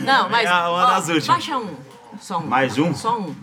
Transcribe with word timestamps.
Não, 0.00 0.28
mas. 0.28 0.46
É 0.46 0.52
uma 0.52 0.68
ó, 0.68 0.86
das 0.86 1.08
últimas. 1.08 1.26
Baixa 1.26 1.56
um. 1.58 1.74
Só 2.20 2.38
um. 2.38 2.46
Mais 2.46 2.78
um? 2.78 2.94
Só 2.94 3.18
um. 3.18 3.34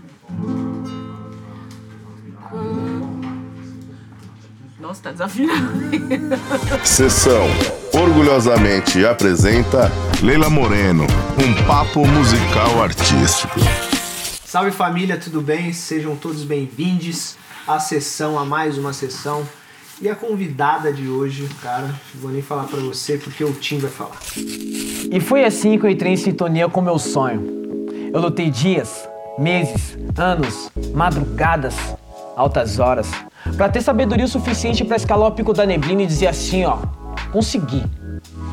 Nossa, 4.79 5.01
tá 5.03 5.11
desafinado. 5.11 5.71
Sessão 6.85 7.47
orgulhosamente 7.93 9.03
apresenta 9.05 9.91
Leila 10.21 10.49
Moreno, 10.49 11.05
um 11.37 11.65
papo 11.65 12.05
musical 12.05 12.83
artístico. 12.83 13.59
Salve 14.45 14.71
família, 14.71 15.17
tudo 15.17 15.41
bem? 15.41 15.73
Sejam 15.73 16.15
todos 16.15 16.43
bem-vindos 16.43 17.35
à 17.67 17.79
sessão, 17.79 18.37
a 18.37 18.45
mais 18.45 18.77
uma 18.77 18.93
sessão. 18.93 19.47
E 20.01 20.09
a 20.09 20.15
convidada 20.15 20.91
de 20.91 21.07
hoje, 21.07 21.47
cara, 21.61 21.85
não 21.85 22.21
vou 22.21 22.31
nem 22.31 22.41
falar 22.41 22.63
pra 22.63 22.79
você 22.79 23.19
porque 23.19 23.43
o 23.43 23.53
Tim 23.53 23.77
vai 23.77 23.91
falar. 23.91 24.17
E 24.35 25.19
foi 25.19 25.45
assim 25.45 25.77
que 25.77 25.85
eu 25.85 25.91
entrei 25.91 26.13
em 26.13 26.17
sintonia 26.17 26.67
com 26.67 26.81
meu 26.81 26.97
sonho. 26.97 27.87
Eu 28.11 28.19
lutei 28.19 28.49
dias, 28.49 29.07
meses, 29.37 29.95
anos, 30.17 30.71
madrugadas, 30.95 31.75
altas 32.35 32.79
horas, 32.79 33.11
para 33.55 33.69
ter 33.69 33.81
sabedoria 33.81 34.25
suficiente 34.25 34.83
para 34.83 34.95
escalar 34.95 35.29
o 35.29 35.33
pico 35.33 35.53
da 35.53 35.67
neblina 35.67 36.01
e 36.01 36.07
dizer 36.07 36.27
assim, 36.27 36.65
ó, 36.65 36.77
consegui. 37.31 37.83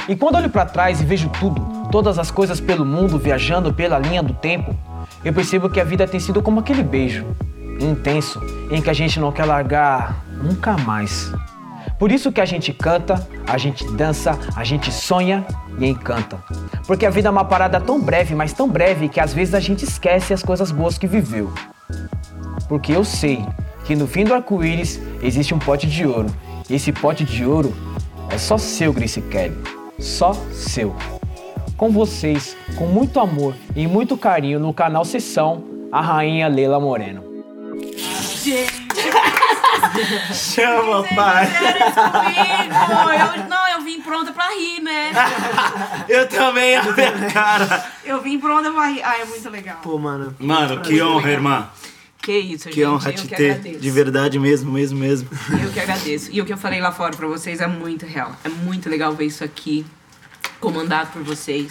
E 0.07 0.15
quando 0.15 0.37
olho 0.37 0.51
para 0.51 0.67
trás 0.67 1.01
e 1.01 1.05
vejo 1.05 1.31
tudo, 1.41 1.67
todas 1.91 2.19
as 2.19 2.31
coisas 2.31 2.61
pelo 2.61 2.85
mundo 2.85 3.19
viajando 3.19 3.73
pela 3.73 3.99
linha 3.99 4.23
do 4.23 4.35
tempo, 4.35 4.77
eu 5.25 5.33
percebo 5.33 5.71
que 5.71 5.81
a 5.81 5.85
vida 5.85 6.07
tem 6.07 6.21
sido 6.21 6.43
como 6.43 6.61
aquele 6.61 6.83
beijo, 6.83 7.25
intenso, 7.81 8.39
em 8.71 8.83
que 8.83 8.91
a 8.91 8.95
gente 8.95 9.19
não 9.19 9.33
quer 9.33 9.47
largar 9.47 10.28
nunca 10.43 10.77
mais. 10.79 11.33
Por 11.99 12.13
isso 12.13 12.31
que 12.31 12.41
a 12.41 12.45
gente 12.45 12.73
canta, 12.73 13.27
a 13.47 13.59
gente 13.59 13.85
dança, 13.93 14.39
a 14.55 14.63
gente 14.63 14.93
sonha 14.93 15.45
e 15.79 15.87
encanta. 15.87 16.39
Porque 16.87 17.05
a 17.05 17.11
vida 17.11 17.29
é 17.29 17.31
uma 17.31 17.45
parada 17.45 17.81
tão 17.81 18.01
breve, 18.01 18.35
mas 18.35 18.53
tão 18.53 18.69
breve 18.69 19.09
que 19.09 19.21
às 19.21 19.33
vezes 19.35 19.55
a 19.55 19.61
gente 19.61 19.85
esquece 19.85 20.33
as 20.33 20.43
coisas 20.43 20.71
boas 20.71 20.97
que 20.97 21.07
viveu. 21.07 21.53
Porque 22.69 22.93
eu 22.93 23.05
sei 23.05 23.45
que 23.85 23.97
no 23.97 24.07
fim 24.07 24.25
do 24.25 24.35
arco-íris 24.35 25.01
existe 25.23 25.55
um 25.55 25.59
pote 25.59 25.87
de 25.87 26.07
ouro. 26.07 26.29
E 26.69 26.75
esse 26.75 26.93
pote 26.93 27.25
de 27.25 27.45
ouro 27.45 27.75
é 28.31 28.39
só 28.39 28.59
seu, 28.59 28.93
Grace 28.93 29.21
Kelly. 29.23 29.57
Só 29.99 30.35
seu. 30.53 30.95
Com 31.77 31.91
vocês, 31.91 32.57
com 32.77 32.87
muito 32.87 33.19
amor 33.19 33.55
e 33.75 33.87
muito 33.87 34.17
carinho 34.17 34.61
no 34.61 34.73
canal 34.73 35.05
Sessão, 35.05 35.65
a 35.91 36.01
rainha 36.01 36.47
Leila 36.49 36.79
Moreno. 36.79 37.23
Chama, 40.33 41.03
pai. 41.15 41.47
Comigo. 41.47 43.11
Eu, 43.43 43.49
não, 43.49 43.69
eu 43.69 43.81
vim 43.83 44.01
pronta 44.01 44.33
pra 44.33 44.49
rir, 44.51 44.81
né? 44.81 45.11
Eu 46.09 46.29
também, 46.29 46.77
a 46.77 46.83
minha 46.83 47.31
cara. 47.33 47.85
Eu 48.05 48.21
vim 48.23 48.39
pronta 48.39 48.71
pra 48.71 48.87
rir. 48.87 49.03
Ah, 49.03 49.19
é 49.19 49.25
muito 49.25 49.49
legal. 49.51 49.79
Pô, 49.83 49.99
mano, 49.99 50.35
Mano, 50.39 50.81
que 50.81 51.01
honra, 51.03 51.31
irmã. 51.31 51.69
Que 52.21 52.39
isso, 52.39 52.65
gente. 52.65 52.75
Que 52.75 52.85
honra 52.87 53.11
eu 53.11 53.15
te 53.15 53.23
que 53.29 53.35
ter. 53.37 53.51
agradeço. 53.53 53.81
De 53.81 53.91
verdade 53.91 54.39
mesmo, 54.39 54.73
mesmo, 54.73 54.99
mesmo. 54.99 55.29
Eu 55.63 55.71
que 55.71 55.81
agradeço. 55.81 56.31
E 56.33 56.41
o 56.41 56.45
que 56.47 56.53
eu 56.53 56.59
falei 56.59 56.81
lá 56.81 56.93
fora 56.93 57.17
pra 57.17 57.27
vocês 57.27 57.61
é 57.61 57.67
muito 57.67 58.05
real. 58.07 58.33
É 58.45 58.49
muito 58.49 58.89
legal 58.89 59.13
ver 59.15 59.27
isso 59.27 59.43
aqui, 59.45 59.87
comandado 60.61 61.11
por 61.13 61.23
vocês. 61.23 61.71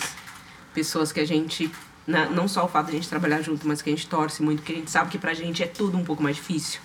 Pessoas 0.73 1.11
que 1.11 1.19
a 1.19 1.25
gente. 1.25 1.69
na- 2.05 2.25
Não 2.27 2.47
só 2.47 2.65
o 2.65 2.67
fato 2.67 2.85
de 2.87 2.91
a 2.93 2.95
gente 2.95 3.09
trabalhar 3.09 3.41
junto, 3.41 3.67
mas 3.67 3.81
que 3.81 3.89
a 3.89 3.93
gente 3.93 4.07
torce 4.07 4.41
muito, 4.41 4.59
porque 4.59 4.73
a 4.73 4.75
gente 4.75 4.89
sabe 4.91 5.09
que 5.11 5.17
pra 5.17 5.33
gente 5.33 5.61
é 5.63 5.67
tudo 5.67 5.97
um 5.97 6.03
pouco 6.03 6.21
mais 6.23 6.35
difícil. 6.35 6.79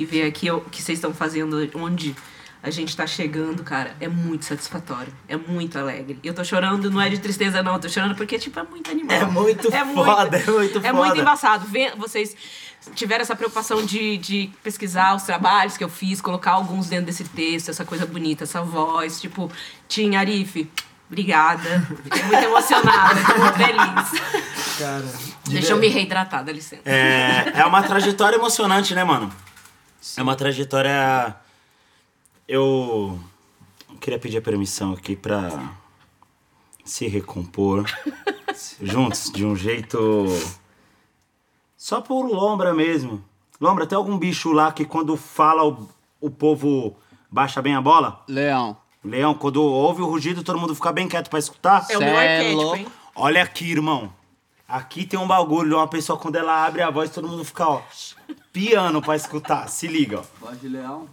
E 0.00 0.04
ver 0.06 0.22
aqui 0.26 0.50
o 0.50 0.60
que 0.62 0.80
vocês 0.80 0.96
estão 0.96 1.12
fazendo, 1.12 1.58
onde 1.74 2.16
a 2.62 2.70
gente 2.70 2.96
tá 2.96 3.06
chegando, 3.06 3.62
cara, 3.62 3.94
é 4.00 4.08
muito 4.08 4.46
satisfatório. 4.46 5.12
É 5.28 5.36
muito 5.36 5.78
alegre. 5.78 6.18
E 6.22 6.26
eu 6.26 6.32
tô 6.32 6.42
chorando, 6.42 6.90
não 6.90 6.98
é 7.00 7.10
de 7.10 7.18
tristeza, 7.18 7.62
não. 7.62 7.74
Eu 7.74 7.78
tô 7.80 7.88
chorando 7.88 8.14
porque, 8.14 8.38
tipo, 8.38 8.58
é 8.58 8.62
muito 8.62 8.90
animal. 8.90 9.14
É 9.14 9.24
muito 9.26 9.70
foda, 9.70 10.38
é 10.38 10.50
muito 10.50 10.78
É 10.78 10.82
foda. 10.82 10.92
muito 10.94 11.20
embaçado. 11.20 11.66
Ver 11.66 11.92
vocês 11.96 12.34
tiveram 12.94 13.20
essa 13.20 13.36
preocupação 13.36 13.84
de, 13.84 14.16
de 14.16 14.50
pesquisar 14.62 15.14
os 15.14 15.22
trabalhos 15.24 15.76
que 15.76 15.84
eu 15.84 15.88
fiz, 15.90 16.18
colocar 16.22 16.52
alguns 16.52 16.86
dentro 16.88 17.04
desse 17.06 17.24
texto, 17.24 17.68
essa 17.68 17.84
coisa 17.84 18.06
bonita, 18.06 18.44
essa 18.44 18.62
voz. 18.62 19.20
Tipo, 19.20 19.52
Tim 19.86 20.16
Arif, 20.16 20.66
obrigada. 21.10 21.86
Fiquei 22.04 22.22
muito 22.22 22.42
emocionada, 22.44 23.16
fiquei 23.16 23.36
muito 23.36 23.54
feliz. 23.58 24.78
cara. 24.78 25.04
Deixa 25.46 25.72
eu 25.72 25.76
me 25.78 25.88
reidratar, 25.88 26.42
dá 26.42 26.52
licença. 26.52 26.82
É, 26.86 27.52
é 27.54 27.66
uma 27.66 27.82
trajetória 27.82 28.36
emocionante, 28.36 28.94
né, 28.94 29.04
mano? 29.04 29.30
É 30.16 30.22
uma 30.22 30.34
trajetória. 30.34 31.36
Eu 32.48 33.18
queria 34.00 34.18
pedir 34.18 34.38
a 34.38 34.42
permissão 34.42 34.92
aqui 34.92 35.14
pra 35.14 35.72
se 36.84 37.06
recompor 37.06 37.84
juntos 38.80 39.30
de 39.30 39.44
um 39.44 39.54
jeito. 39.54 40.26
Só 41.76 42.00
por 42.00 42.26
lombra 42.26 42.74
mesmo. 42.74 43.22
Lombra, 43.60 43.86
tem 43.86 43.96
algum 43.96 44.18
bicho 44.18 44.52
lá 44.52 44.72
que 44.72 44.84
quando 44.84 45.16
fala 45.16 45.64
o, 45.66 45.88
o 46.20 46.30
povo 46.30 46.96
baixa 47.30 47.60
bem 47.60 47.74
a 47.74 47.80
bola? 47.80 48.22
Leão. 48.26 48.76
Leão, 49.04 49.34
quando 49.34 49.62
ouve 49.62 50.02
o 50.02 50.06
rugido, 50.06 50.42
todo 50.42 50.58
mundo 50.58 50.74
fica 50.74 50.92
bem 50.92 51.08
quieto 51.08 51.30
pra 51.30 51.38
escutar? 51.38 51.86
É 51.88 51.96
o 51.96 52.00
meu 52.00 52.08
é 52.08 52.38
arquétipo, 52.38 52.76
hein? 52.76 52.86
Olha 53.14 53.42
aqui, 53.42 53.70
irmão. 53.70 54.12
Aqui 54.70 55.04
tem 55.04 55.18
um 55.18 55.26
bagulho, 55.26 55.78
uma 55.78 55.88
pessoa 55.88 56.16
quando 56.16 56.36
ela 56.36 56.64
abre 56.64 56.80
a 56.80 56.90
voz, 56.90 57.10
todo 57.10 57.26
mundo 57.26 57.44
fica, 57.44 57.66
ó, 57.66 57.82
piano 58.52 59.02
pra 59.02 59.16
escutar. 59.16 59.68
Se 59.68 59.88
liga, 59.88 60.20
ó. 60.20 60.22
Voz 60.40 60.60
de 60.60 60.68
leão. 60.68 61.08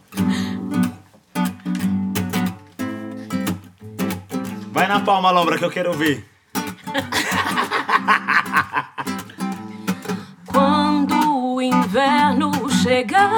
Vai 4.71 4.87
na 4.87 4.99
palma, 4.99 5.31
Lombra, 5.31 5.57
que 5.57 5.65
eu 5.65 5.71
quero 5.71 5.91
ver. 5.93 6.23
Quando 10.45 11.55
o 11.55 11.59
inverno 11.59 12.51
chegar, 12.69 13.31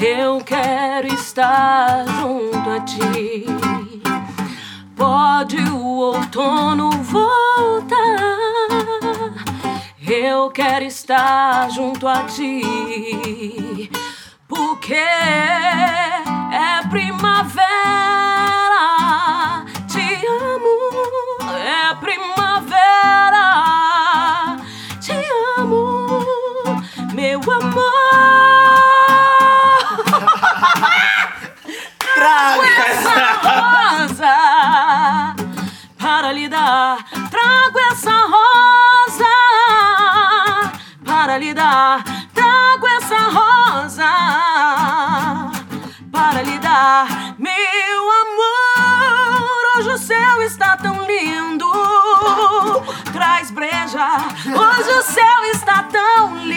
eu 0.00 0.40
quero 0.40 1.06
estar 1.14 2.04
junto 2.04 2.68
a 2.68 2.80
ti. 2.80 3.75
Pode 4.96 5.58
o 5.58 5.98
outono 5.98 6.90
voltar, 6.90 7.96
eu 10.00 10.50
quero 10.50 10.86
estar 10.86 11.70
junto 11.70 12.08
a 12.08 12.24
ti. 12.24 13.90
Porque 14.48 14.94
é 14.94 16.80
primavera, 16.88 17.66
te 19.86 20.26
amo, 20.26 21.52
é 21.52 21.94
primavera, 21.96 23.46
te 24.98 25.12
amo, 25.58 26.08
meu 27.12 27.40
amor. 27.52 27.92
Traga! 31.98 32.66
essa 32.86 33.75
para 35.98 36.32
lhe 36.32 36.48
dar. 36.48 37.04
Trago 37.30 37.78
essa 37.90 38.12
rosa 38.12 39.24
para 41.04 41.38
lhe 41.38 41.52
dar. 41.52 42.02
Trago 42.32 42.86
essa 42.96 43.18
rosa 43.28 44.10
para 46.10 46.42
lhe 46.42 46.58
dar. 46.58 47.34
Meu 47.38 48.02
amor, 48.22 49.78
hoje 49.78 49.90
o 49.90 49.98
céu 49.98 50.42
está 50.42 50.76
tão 50.76 51.04
lindo. 51.04 51.70
Traz 53.12 53.50
breja. 53.50 54.16
Hoje 54.46 54.90
o 54.90 55.02
céu 55.02 55.44
está 55.52 55.82
tão 55.82 56.36
lindo. 56.36 56.55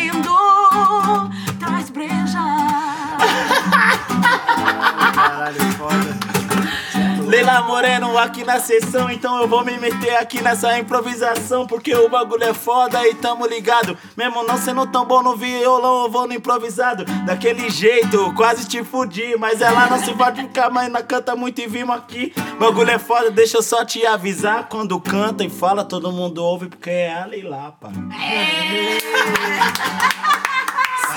Leila 7.49 7.63
Moreno 7.63 8.15
aqui 8.15 8.43
na 8.43 8.59
sessão, 8.59 9.09
então 9.09 9.41
eu 9.41 9.47
vou 9.47 9.65
me 9.65 9.75
meter 9.79 10.15
aqui 10.17 10.39
nessa 10.39 10.77
improvisação, 10.77 11.65
porque 11.65 11.95
o 11.95 12.07
bagulho 12.07 12.43
é 12.43 12.53
foda 12.53 13.07
e 13.07 13.15
tamo 13.15 13.47
ligado. 13.47 13.97
Mesmo 14.15 14.43
não 14.43 14.55
sendo 14.55 14.85
tão 14.85 15.03
bom 15.03 15.23
no 15.23 15.35
violão, 15.35 16.03
eu 16.03 16.11
vou 16.11 16.27
no 16.27 16.33
improvisado. 16.35 17.05
Daquele 17.25 17.67
jeito, 17.71 18.31
quase 18.35 18.67
te 18.67 18.83
fudi, 18.83 19.35
mas 19.35 19.61
ela 19.61 19.87
não 19.87 19.97
se 19.97 20.13
pode 20.13 20.43
ficar, 20.43 20.69
mas 20.69 20.85
ainda 20.85 21.01
canta 21.01 21.35
muito 21.35 21.59
e 21.59 21.65
vimos 21.65 21.95
aqui. 21.95 22.31
Bagulho 22.59 22.91
é 22.91 22.99
foda, 22.99 23.31
deixa 23.31 23.57
eu 23.57 23.63
só 23.63 23.83
te 23.83 24.05
avisar. 24.05 24.69
Quando 24.69 25.01
canta 25.01 25.43
e 25.43 25.49
fala, 25.49 25.83
todo 25.83 26.11
mundo 26.11 26.43
ouve, 26.43 26.67
porque 26.67 26.91
é 26.91 27.19
a 27.19 27.25
Leila, 27.25 27.75
pá. 27.81 27.89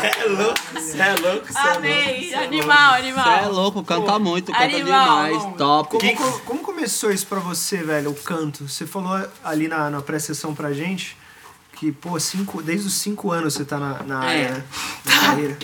É 0.07 0.25
louco, 0.27 0.81
cê 0.81 0.99
é 1.01 1.15
louco, 1.15 1.53
cê 1.53 1.59
é 1.59 1.63
louco. 1.65 1.77
Amei. 1.79 2.35
Animal, 2.35 2.95
animal. 2.95 3.25
Você 3.25 3.45
é 3.45 3.49
louco, 3.49 3.85
canta 3.85 4.19
muito, 4.19 4.53
canta 4.53 4.65
Animal, 4.65 5.25
demais. 5.29 5.57
Top. 5.57 5.91
Como, 5.99 6.17
co- 6.17 6.39
como 6.45 6.61
começou 6.61 7.11
isso 7.11 7.27
pra 7.27 7.39
você, 7.41 7.79
velho, 7.79 8.11
o 8.11 8.15
canto? 8.15 8.69
Você 8.69 8.87
falou 8.87 9.21
ali 9.45 9.69
na, 9.69 9.91
na 9.91 10.01
pré-sessão 10.03 10.55
pra 10.55 10.73
gente 10.73 11.17
que, 11.77 11.91
pô, 11.93 12.19
cinco, 12.21 12.63
desde 12.63 12.87
os 12.87 12.95
5 12.95 13.31
anos 13.33 13.55
você 13.55 13.65
tá 13.65 13.77
na, 13.79 14.03
na 14.05 14.19
área, 14.21 14.39
É. 14.41 14.51
né? 14.53 14.65
Na 15.05 15.21
carreira. 15.21 15.59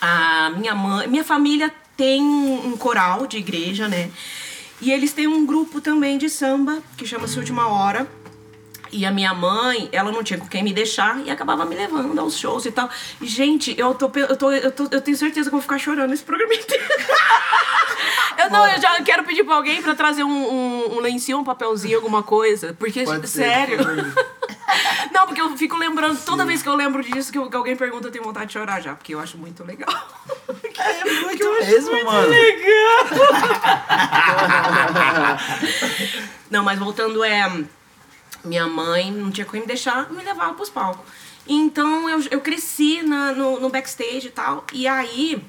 A 0.00 0.50
minha 0.56 0.74
mãe, 0.74 1.08
minha 1.08 1.24
família 1.24 1.72
tem 1.96 2.22
um 2.22 2.76
coral 2.76 3.26
de 3.26 3.36
igreja, 3.38 3.88
né? 3.88 4.10
E 4.80 4.90
eles 4.90 5.12
têm 5.12 5.26
um 5.26 5.44
grupo 5.44 5.80
também 5.80 6.16
de 6.16 6.30
samba 6.30 6.78
que 6.96 7.04
chama-se 7.06 7.38
Última 7.38 7.66
Hora. 7.68 8.06
E 8.92 9.06
a 9.06 9.10
minha 9.10 9.32
mãe, 9.32 9.88
ela 9.92 10.10
não 10.10 10.22
tinha 10.22 10.38
com 10.38 10.46
quem 10.48 10.62
me 10.62 10.72
deixar 10.72 11.20
e 11.24 11.30
acabava 11.30 11.64
me 11.64 11.76
levando 11.76 12.18
aos 12.18 12.36
shows 12.36 12.66
e 12.66 12.72
tal. 12.72 12.90
E, 13.20 13.26
gente, 13.26 13.74
eu 13.78 13.94
tô, 13.94 14.10
eu 14.14 14.36
tô, 14.36 14.50
eu 14.50 14.72
tô, 14.72 14.88
eu 14.90 15.00
tenho 15.00 15.16
certeza 15.16 15.48
que 15.48 15.54
eu 15.54 15.58
vou 15.58 15.62
ficar 15.62 15.78
chorando 15.78 16.12
esse 16.12 16.22
programa 16.24 16.52
inteiro. 16.54 16.84
eu 18.38 18.50
não, 18.50 18.66
eu 18.66 18.80
já 18.80 19.00
quero 19.02 19.22
pedir 19.24 19.44
pra 19.44 19.54
alguém 19.54 19.80
pra 19.82 19.94
trazer 19.94 20.24
um, 20.24 20.28
um, 20.30 20.96
um 20.96 21.00
lencinho, 21.00 21.38
um 21.38 21.44
papelzinho, 21.44 21.96
alguma 21.96 22.22
coisa. 22.22 22.74
Porque, 22.78 23.04
Pode 23.04 23.28
sério. 23.28 23.78
não, 25.14 25.26
porque 25.26 25.40
eu 25.40 25.56
fico 25.56 25.76
lembrando, 25.76 26.18
toda 26.24 26.44
vez 26.44 26.62
que 26.62 26.68
eu 26.68 26.74
lembro 26.74 27.02
disso, 27.02 27.30
que, 27.30 27.38
eu- 27.38 27.48
que 27.48 27.56
alguém 27.56 27.76
pergunta, 27.76 28.08
eu 28.08 28.12
tenho 28.12 28.24
vontade 28.24 28.46
de 28.46 28.52
chorar 28.54 28.80
já, 28.80 28.94
porque 28.94 29.14
eu 29.14 29.20
acho 29.20 29.38
muito 29.38 29.62
legal. 29.64 29.88
É 30.82 31.04
muito 31.04 31.44
mesmo, 31.60 32.04
mano. 32.04 32.32
Não, 36.50 36.64
mas 36.64 36.78
voltando 36.78 37.22
é. 37.22 37.46
Minha 38.44 38.66
mãe 38.66 39.10
não 39.12 39.30
tinha 39.30 39.44
como 39.46 39.60
me 39.60 39.66
deixar, 39.66 40.10
me 40.12 40.22
levava 40.22 40.54
pros 40.54 40.70
palcos. 40.70 41.04
Então 41.46 42.08
eu, 42.08 42.22
eu 42.30 42.40
cresci 42.40 43.02
na- 43.02 43.32
no, 43.32 43.60
no 43.60 43.68
backstage 43.68 44.28
e 44.28 44.30
tal. 44.30 44.64
E 44.72 44.86
aí, 44.86 45.42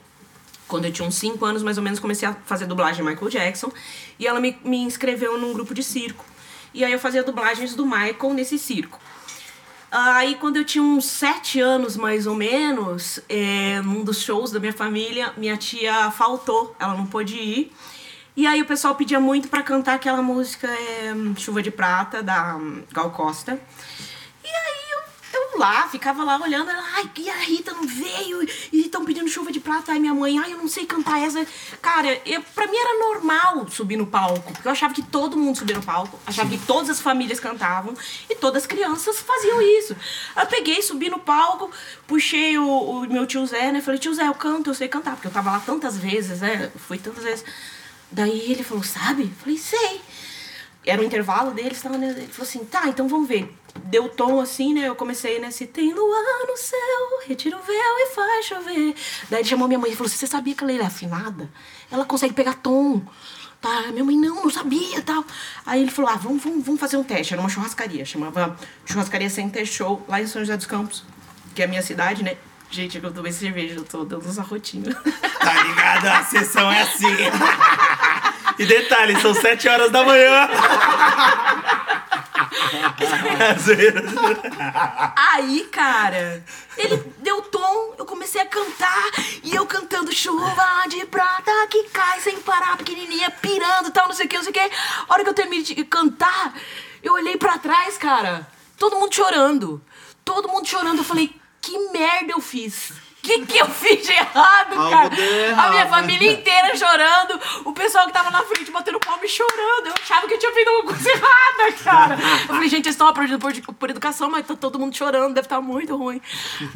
quando 0.67 0.85
eu 0.85 0.91
tinha 0.91 1.07
uns 1.07 1.15
5 1.15 1.43
anos 1.45 1.63
mais 1.63 1.77
ou 1.77 1.83
menos, 1.83 1.99
comecei 1.99 2.27
a 2.27 2.33
fazer 2.45 2.65
dublagem 2.65 3.03
de 3.03 3.09
Michael 3.09 3.29
Jackson. 3.29 3.71
E 4.19 4.27
ela 4.27 4.39
me, 4.39 4.57
me 4.63 4.77
inscreveu 4.77 5.37
num 5.37 5.53
grupo 5.53 5.73
de 5.73 5.83
circo. 5.83 6.25
E 6.73 6.83
aí 6.83 6.91
eu 6.91 6.99
fazia 6.99 7.23
dublagens 7.23 7.75
do 7.75 7.85
Michael 7.85 8.33
nesse 8.33 8.57
circo. 8.57 8.99
Aí, 9.91 10.35
quando 10.35 10.55
eu 10.55 10.63
tinha 10.63 10.81
uns 10.81 11.03
sete 11.05 11.59
anos, 11.59 11.97
mais 11.97 12.25
ou 12.25 12.33
menos, 12.33 13.19
é, 13.27 13.81
num 13.81 14.05
dos 14.05 14.21
shows 14.21 14.49
da 14.49 14.57
minha 14.59 14.71
família, 14.71 15.33
minha 15.35 15.57
tia 15.57 16.09
faltou, 16.11 16.73
ela 16.79 16.93
não 16.95 17.05
pôde 17.05 17.35
ir. 17.35 17.73
E 18.35 18.47
aí 18.47 18.61
o 18.61 18.65
pessoal 18.65 18.95
pedia 18.95 19.19
muito 19.19 19.49
pra 19.49 19.61
cantar 19.61 19.95
aquela 19.95 20.21
música 20.21 20.67
é, 20.67 21.13
Chuva 21.37 21.61
de 21.61 21.69
Prata, 21.69 22.23
da 22.23 22.55
hum, 22.55 22.81
Gal 22.91 23.11
Costa. 23.11 23.59
E 24.41 24.47
aí 24.47 24.91
eu, 24.93 24.99
eu 25.33 25.59
lá, 25.59 25.89
ficava 25.89 26.23
lá 26.23 26.39
olhando, 26.41 26.71
ela, 26.71 26.83
ai, 26.95 27.11
e 27.17 27.29
a 27.29 27.35
Rita 27.35 27.73
não 27.73 27.85
veio, 27.85 28.41
e 28.71 28.81
estão 28.81 29.03
pedindo 29.03 29.27
chuva 29.27 29.51
de 29.51 29.59
prata, 29.59 29.91
ai, 29.91 29.99
minha 29.99 30.13
mãe, 30.13 30.39
ai, 30.39 30.53
eu 30.53 30.57
não 30.57 30.67
sei 30.69 30.85
cantar 30.85 31.21
essa. 31.21 31.45
Cara, 31.81 32.21
eu, 32.25 32.41
pra 32.55 32.67
mim 32.67 32.77
era 32.77 32.99
normal 32.99 33.67
subir 33.69 33.97
no 33.97 34.07
palco, 34.07 34.53
porque 34.53 34.67
eu 34.67 34.71
achava 34.71 34.93
que 34.93 35.03
todo 35.03 35.35
mundo 35.35 35.57
subia 35.57 35.75
no 35.75 35.83
palco, 35.83 36.17
achava 36.25 36.49
que 36.49 36.57
todas 36.57 36.89
as 36.89 37.01
famílias 37.01 37.39
cantavam 37.39 37.93
e 38.29 38.35
todas 38.35 38.63
as 38.63 38.67
crianças 38.67 39.19
faziam 39.19 39.61
isso. 39.61 39.93
Eu 40.37 40.45
peguei, 40.47 40.81
subi 40.81 41.09
no 41.09 41.19
palco, 41.19 41.69
puxei 42.07 42.57
o, 42.57 42.65
o 42.65 43.01
meu 43.01 43.27
tio 43.27 43.45
Zé, 43.45 43.73
né? 43.73 43.81
Falei, 43.81 43.99
tio 43.99 44.13
Zé, 44.13 44.25
eu 44.25 44.33
canto, 44.33 44.69
eu 44.69 44.73
sei 44.73 44.87
cantar, 44.87 45.15
porque 45.15 45.27
eu 45.27 45.31
tava 45.31 45.51
lá 45.51 45.59
tantas 45.59 45.97
vezes, 45.97 46.39
né? 46.39 46.71
Fui 46.87 46.97
tantas 46.97 47.25
vezes. 47.25 47.43
Daí 48.11 48.51
ele 48.51 48.63
falou, 48.63 48.83
sabe? 48.83 49.23
Eu 49.23 49.29
falei, 49.29 49.57
sei 49.57 50.01
era 50.85 51.01
o 51.01 51.05
intervalo 51.05 51.51
deles, 51.51 51.83
ele 51.85 52.27
falou 52.27 52.47
assim, 52.47 52.65
tá, 52.65 52.87
então 52.87 53.07
vamos 53.07 53.27
ver. 53.27 53.53
Deu 53.85 54.09
tom 54.09 54.39
assim, 54.39 54.73
né? 54.73 54.87
Eu 54.87 54.95
comecei, 54.95 55.39
né? 55.39 55.51
Se 55.51 55.65
tem 55.65 55.93
luar 55.93 56.47
no 56.47 56.57
céu, 56.57 56.79
retira 57.27 57.55
o 57.55 57.61
véu 57.61 57.75
e 57.75 58.07
faz 58.13 58.45
chover. 58.45 58.95
Daí 59.29 59.41
ele 59.41 59.47
chamou 59.47 59.67
minha 59.67 59.79
mãe 59.79 59.91
e 59.91 59.95
falou 59.95 60.07
assim, 60.07 60.17
você 60.17 60.27
sabia 60.27 60.55
que 60.55 60.63
ela 60.63 60.73
é 60.73 60.81
afinada? 60.81 61.49
Ela 61.91 62.03
consegue 62.03 62.33
pegar 62.33 62.55
tom. 62.55 63.01
Tá, 63.61 63.91
minha 63.91 64.03
mãe, 64.03 64.17
não, 64.17 64.43
não 64.43 64.49
sabia 64.49 65.01
tal. 65.03 65.23
Aí 65.65 65.83
ele 65.83 65.91
falou, 65.91 66.09
ah, 66.09 66.15
vamos, 66.15 66.43
vamos, 66.43 66.65
vamos 66.65 66.81
fazer 66.81 66.97
um 66.97 67.03
teste. 67.03 67.33
Era 67.33 67.41
uma 67.41 67.49
churrascaria, 67.49 68.03
chamava 68.03 68.57
Churrascaria 68.85 69.29
Center 69.29 69.65
Show, 69.67 70.03
lá 70.07 70.19
em 70.19 70.25
São 70.25 70.41
José 70.41 70.57
dos 70.57 70.65
Campos, 70.65 71.03
que 71.53 71.61
é 71.61 71.65
a 71.65 71.67
minha 71.67 71.83
cidade, 71.83 72.23
né? 72.23 72.37
Gente, 72.71 73.03
eu 73.03 73.13
tomei 73.13 73.33
cerveja, 73.33 73.75
eu 73.75 73.83
tô 73.83 74.05
dando 74.05 74.25
uns 74.27 74.39
arrotinhos. 74.39 74.95
Tá 75.41 75.63
ligado? 75.63 76.05
A 76.05 76.23
sessão 76.23 76.71
é 76.71 76.83
assim. 76.83 77.07
E 78.59 78.65
detalhe, 78.65 79.19
são 79.19 79.33
sete 79.33 79.67
horas 79.67 79.91
da 79.91 80.03
manhã. 80.03 80.47
Aí, 85.15 85.67
cara, 85.71 86.45
ele 86.77 86.95
deu 87.17 87.41
tom, 87.41 87.95
eu 87.97 88.05
comecei 88.05 88.39
a 88.39 88.45
cantar, 88.45 89.09
e 89.43 89.55
eu 89.55 89.65
cantando 89.65 90.13
chuva 90.13 90.83
de 90.87 91.03
prata 91.07 91.51
que 91.71 91.85
cai 91.85 92.19
sem 92.19 92.39
parar, 92.41 92.77
pequenininha, 92.77 93.31
pirando 93.31 93.89
tal, 93.89 94.07
não 94.07 94.13
sei 94.13 94.27
o 94.27 94.29
que, 94.29 94.37
não 94.37 94.43
sei 94.43 94.51
o 94.51 94.53
que. 94.53 94.59
A 94.59 95.13
hora 95.13 95.23
que 95.23 95.29
eu 95.29 95.33
terminei 95.33 95.63
de 95.63 95.83
cantar, 95.85 96.53
eu 97.01 97.13
olhei 97.13 97.35
pra 97.35 97.57
trás, 97.57 97.97
cara, 97.97 98.47
todo 98.77 98.95
mundo 98.95 99.15
chorando. 99.15 99.81
Todo 100.23 100.47
mundo 100.47 100.67
chorando. 100.67 100.99
Eu 100.99 101.03
falei, 101.03 101.40
que 101.61 101.77
merda 101.91 102.31
eu 102.33 102.41
fiz? 102.41 102.89
O 102.89 103.23
que, 103.23 103.45
que 103.45 103.55
eu 103.59 103.67
fiz 103.69 104.03
de 104.07 104.11
errado, 104.13 104.73
Algo 104.79 104.89
cara? 104.89 105.09
deu 105.09 105.23
A 105.23 105.37
errado. 105.49 105.71
minha 105.73 105.85
família 105.87 106.31
inteira 106.31 106.75
chorando, 106.75 107.39
o 107.65 107.71
pessoal 107.71 108.07
que 108.07 108.11
tava 108.13 108.31
na 108.31 108.41
frente 108.41 108.71
batendo 108.71 108.99
palma 108.99 109.23
e 109.23 109.29
chorando. 109.29 109.85
Eu 109.85 109.93
achava 110.01 110.27
que 110.27 110.33
eu 110.33 110.39
tinha 110.39 110.51
feito 110.51 110.67
alguma 110.69 110.91
coisa 110.91 111.07
errada, 111.11 111.71
cara. 111.83 112.15
Eu 112.15 112.47
falei, 112.47 112.67
gente, 112.67 112.87
eles 112.87 112.95
estão 112.95 113.05
aprendendo 113.07 113.37
por, 113.37 113.53
por 113.75 113.89
educação, 113.91 114.27
mas 114.27 114.47
tá 114.47 114.55
todo 114.55 114.79
mundo 114.79 114.97
chorando, 114.97 115.35
deve 115.35 115.45
estar 115.45 115.61
muito 115.61 115.95
ruim. 115.95 116.19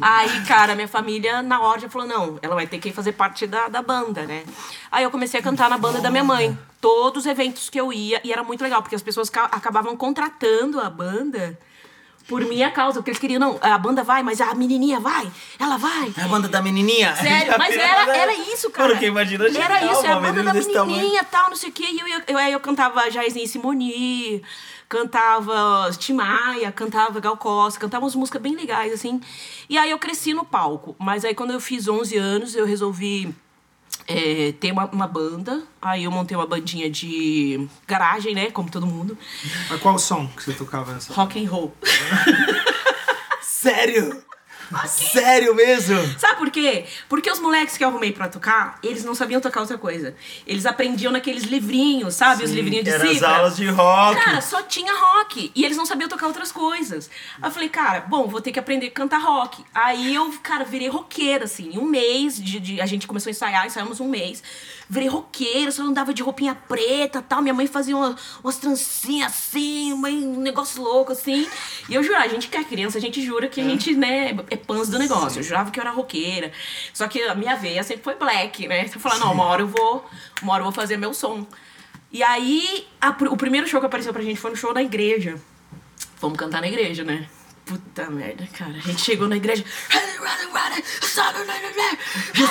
Aí, 0.00 0.44
cara, 0.46 0.76
minha 0.76 0.86
família, 0.86 1.42
na 1.42 1.60
hora, 1.60 1.80
já 1.80 1.88
falou: 1.88 2.06
não, 2.06 2.38
ela 2.40 2.54
vai 2.54 2.68
ter 2.68 2.78
que 2.78 2.92
fazer 2.92 3.10
parte 3.10 3.44
da, 3.48 3.66
da 3.66 3.82
banda, 3.82 4.22
né? 4.24 4.44
Aí 4.92 5.02
eu 5.02 5.10
comecei 5.10 5.40
a 5.40 5.42
cantar 5.42 5.68
na 5.68 5.76
banda 5.78 6.00
da 6.00 6.10
minha 6.12 6.22
mãe. 6.22 6.56
Todos 6.80 7.24
os 7.24 7.26
eventos 7.28 7.68
que 7.68 7.80
eu 7.80 7.92
ia, 7.92 8.20
e 8.22 8.32
era 8.32 8.44
muito 8.44 8.62
legal, 8.62 8.80
porque 8.82 8.94
as 8.94 9.02
pessoas 9.02 9.28
ca- 9.28 9.48
acabavam 9.50 9.96
contratando 9.96 10.78
a 10.80 10.88
banda. 10.88 11.58
Por 12.28 12.44
minha 12.44 12.70
causa, 12.72 12.94
porque 12.98 13.10
eles 13.10 13.20
queriam, 13.20 13.38
não, 13.38 13.58
a 13.60 13.78
banda 13.78 14.02
vai, 14.02 14.20
mas 14.22 14.40
a 14.40 14.52
menininha 14.54 14.98
vai, 14.98 15.30
ela 15.60 15.76
vai. 15.76 16.12
É 16.16 16.22
a 16.22 16.28
banda 16.28 16.48
da 16.48 16.60
menininha? 16.60 17.14
Sério, 17.14 17.54
mas 17.58 17.76
era, 17.76 18.16
era 18.16 18.34
isso, 18.34 18.68
cara. 18.70 18.90
Porque 18.90 19.06
imagina 19.06 19.44
Era 19.46 19.78
genial, 19.78 19.92
isso, 19.92 20.04
era 20.04 20.14
a 20.14 20.18
uma 20.18 20.28
banda 20.28 20.42
da 20.42 20.52
menininha 20.52 21.22
e 21.22 21.24
tal, 21.24 21.50
não 21.50 21.56
sei 21.56 21.68
o 21.68 21.72
quê. 21.72 21.86
E 21.88 22.00
eu, 22.00 22.22
eu, 22.26 22.38
aí 22.38 22.52
eu 22.52 22.58
cantava 22.58 23.08
Jairzinho 23.08 23.46
Simoni, 23.46 24.42
cantava 24.88 25.88
Tim 25.98 26.14
Maia, 26.14 26.72
cantava 26.72 27.20
Gal 27.20 27.36
Costa, 27.36 27.78
cantava 27.78 28.04
umas 28.04 28.16
músicas 28.16 28.42
bem 28.42 28.56
legais, 28.56 28.92
assim. 28.92 29.20
E 29.68 29.78
aí 29.78 29.90
eu 29.90 29.98
cresci 29.98 30.34
no 30.34 30.44
palco. 30.44 30.96
Mas 30.98 31.24
aí 31.24 31.34
quando 31.34 31.52
eu 31.52 31.60
fiz 31.60 31.86
11 31.86 32.16
anos, 32.16 32.54
eu 32.56 32.66
resolvi 32.66 33.32
é, 34.06 34.52
ter 34.52 34.72
uma, 34.72 34.86
uma 34.86 35.06
banda. 35.06 35.62
Aí 35.80 36.04
eu 36.04 36.10
montei 36.10 36.36
uma 36.36 36.46
bandinha 36.46 36.90
de 36.90 37.68
garagem, 37.86 38.34
né? 38.34 38.50
Como 38.50 38.70
todo 38.70 38.86
mundo. 38.86 39.16
Mas 39.68 39.80
qual 39.80 39.98
som 39.98 40.26
que 40.28 40.42
você 40.42 40.52
tocava 40.52 40.92
nessa? 40.92 41.12
Rock 41.12 41.44
and 41.44 41.50
roll. 41.50 41.74
Sério? 43.40 44.25
Sério 44.86 45.54
mesmo? 45.54 45.96
Sabe 46.18 46.38
por 46.38 46.50
quê? 46.50 46.84
Porque 47.08 47.30
os 47.30 47.38
moleques 47.38 47.76
que 47.76 47.84
eu 47.84 47.88
arrumei 47.88 48.12
pra 48.12 48.28
tocar, 48.28 48.78
eles 48.82 49.04
não 49.04 49.14
sabiam 49.14 49.40
tocar 49.40 49.60
outra 49.60 49.78
coisa. 49.78 50.14
Eles 50.46 50.66
aprendiam 50.66 51.12
naqueles 51.12 51.44
livrinhos, 51.44 52.14
sabe? 52.14 52.44
os 52.44 52.50
livrinhos 52.50 52.84
de 52.84 52.90
Eram 52.90 53.04
as 53.04 53.10
cifra. 53.12 53.28
aulas 53.28 53.56
de 53.56 53.66
rock. 53.68 54.20
Cara, 54.24 54.40
só 54.40 54.62
tinha 54.62 54.92
rock. 54.92 55.52
E 55.54 55.64
eles 55.64 55.76
não 55.76 55.86
sabiam 55.86 56.08
tocar 56.08 56.26
outras 56.26 56.50
coisas. 56.52 57.08
Aí 57.40 57.48
eu 57.48 57.52
falei, 57.52 57.68
cara, 57.68 58.00
bom, 58.00 58.26
vou 58.26 58.40
ter 58.40 58.52
que 58.52 58.58
aprender 58.58 58.86
a 58.86 58.90
cantar 58.90 59.18
rock. 59.18 59.64
Aí 59.74 60.14
eu, 60.14 60.32
cara, 60.42 60.64
virei 60.64 60.88
roqueira, 60.88 61.44
assim. 61.44 61.78
Um 61.78 61.84
mês, 61.84 62.36
de, 62.42 62.58
de- 62.60 62.80
a 62.80 62.86
gente 62.86 63.06
começou 63.06 63.30
a 63.30 63.32
ensaiar, 63.32 63.66
ensaiamos 63.66 64.00
um 64.00 64.08
mês. 64.08 64.42
Virei 64.88 65.08
roqueira, 65.08 65.72
só 65.72 65.82
andava 65.82 66.14
de 66.14 66.22
roupinha 66.22 66.54
preta 66.54 67.20
tal. 67.20 67.42
Minha 67.42 67.52
mãe 67.54 67.66
fazia 67.66 67.96
uma- 67.96 68.14
umas 68.42 68.56
trancinhas 68.56 69.32
assim, 69.32 69.92
um 69.92 70.40
negócio 70.40 70.80
louco, 70.82 71.10
assim. 71.12 71.46
E 71.88 71.94
eu 71.94 72.02
jurava, 72.04 72.24
a 72.24 72.28
gente 72.28 72.46
que 72.48 72.56
é 72.56 72.62
criança, 72.62 72.96
a 72.96 73.00
gente 73.00 73.20
jura 73.24 73.48
que 73.48 73.60
a 73.60 73.64
gente, 73.64 73.94
né, 73.94 74.36
é 74.48 74.56
pãs 74.56 74.88
do 74.88 74.98
negócio. 74.98 75.40
Eu 75.40 75.42
jurava 75.42 75.70
que 75.72 75.80
eu 75.80 75.82
era 75.82 75.90
roqueira. 75.90 76.52
Só 76.94 77.08
que 77.08 77.20
a 77.22 77.34
minha 77.34 77.56
veia 77.56 77.82
sempre 77.82 78.04
foi 78.04 78.14
black, 78.14 78.68
né? 78.68 78.86
Você 78.86 78.98
fala, 78.98 79.18
não, 79.18 79.32
uma 79.32 79.44
hora 79.44 79.62
eu 79.62 79.68
vou, 79.68 80.04
uma 80.40 80.52
hora 80.52 80.60
eu 80.60 80.64
vou 80.66 80.72
fazer 80.72 80.96
meu 80.96 81.12
som. 81.12 81.44
E 82.12 82.22
aí, 82.22 82.86
a 83.00 83.10
o 83.10 83.36
primeiro 83.36 83.66
show 83.66 83.80
que 83.80 83.86
apareceu 83.86 84.12
pra 84.12 84.22
gente 84.22 84.38
foi 84.40 84.50
no 84.52 84.56
show 84.56 84.72
na 84.72 84.82
igreja. 84.82 85.36
Fomos 86.16 86.38
cantar 86.38 86.60
na 86.60 86.68
igreja, 86.68 87.02
né? 87.02 87.28
Puta 87.66 88.08
merda, 88.08 88.48
cara. 88.56 88.70
A 88.70 88.80
gente 88.80 89.02
chegou 89.02 89.28
na 89.28 89.36
igreja. 89.36 89.64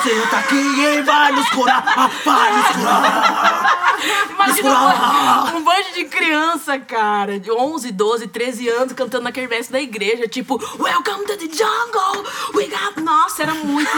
Senhor 0.06 0.30
tá 0.30 0.38
aqui 0.38 0.54
e 0.54 1.02
vai 1.02 1.32
nos 1.32 1.48
curar. 1.50 1.82
Vai 2.24 2.56
nos 2.56 2.66
curar. 2.68 3.96
Imagina 4.30 5.52
um, 5.52 5.56
um 5.56 5.64
bando 5.64 5.92
de 5.94 6.04
criança, 6.04 6.78
cara, 6.78 7.40
de 7.40 7.50
11, 7.50 7.90
12, 7.90 8.28
13 8.28 8.68
anos, 8.68 8.92
cantando 8.92 9.24
na 9.24 9.32
quermesse 9.32 9.72
da 9.72 9.80
igreja, 9.80 10.28
tipo, 10.28 10.60
Welcome 10.78 11.26
to 11.26 11.36
the 11.36 11.48
jungle, 11.48 12.24
we 12.54 12.66
got... 12.68 13.02
Nossa, 13.02 13.42
era 13.42 13.54
muito... 13.54 13.90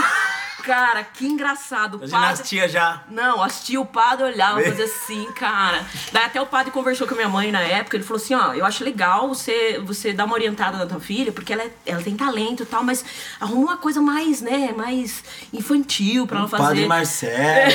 Cara, 0.69 1.03
que 1.03 1.27
engraçado. 1.27 1.95
O 1.95 1.97
Imagina 1.99 2.19
as 2.19 2.39
padre- 2.39 2.45
tia 2.49 2.69
já. 2.69 3.03
Não, 3.11 3.43
assistia 3.43 3.81
o 3.81 3.87
padre 3.87 4.27
olhava, 4.27 4.61
fazia 4.63 4.85
assim, 4.85 5.25
cara. 5.33 5.83
Daí 6.13 6.25
até 6.25 6.39
o 6.41 6.47
padre 6.47 6.71
conversou 6.71 7.07
com 7.07 7.15
a 7.15 7.17
minha 7.17 7.29
mãe 7.29 7.51
na 7.51 7.61
época, 7.63 7.97
ele 7.97 8.05
falou 8.05 8.23
assim, 8.23 8.35
ó, 8.35 8.53
eu 8.53 8.67
acho 8.67 8.85
legal 8.85 9.29
você, 9.29 9.81
você 9.83 10.13
dar 10.13 10.27
uma 10.27 10.35
orientada 10.35 10.77
na 10.77 10.85
tua 10.85 11.01
filha, 11.01 11.33
porque 11.33 11.55
ela, 11.55 11.63
é- 11.63 11.71
ela 11.87 12.03
tem 12.03 12.15
talento 12.15 12.65
e 12.65 12.67
tal, 12.67 12.85
mas 12.85 13.03
arruma 13.41 13.63
uma 13.73 13.77
coisa 13.79 14.03
mais, 14.03 14.43
né, 14.43 14.75
mais 14.77 15.25
infantil 15.55 16.27
pra 16.27 16.41
ela 16.41 16.49
fazer. 16.49 16.63
Padre 16.63 16.87
Marcelo. 16.87 17.73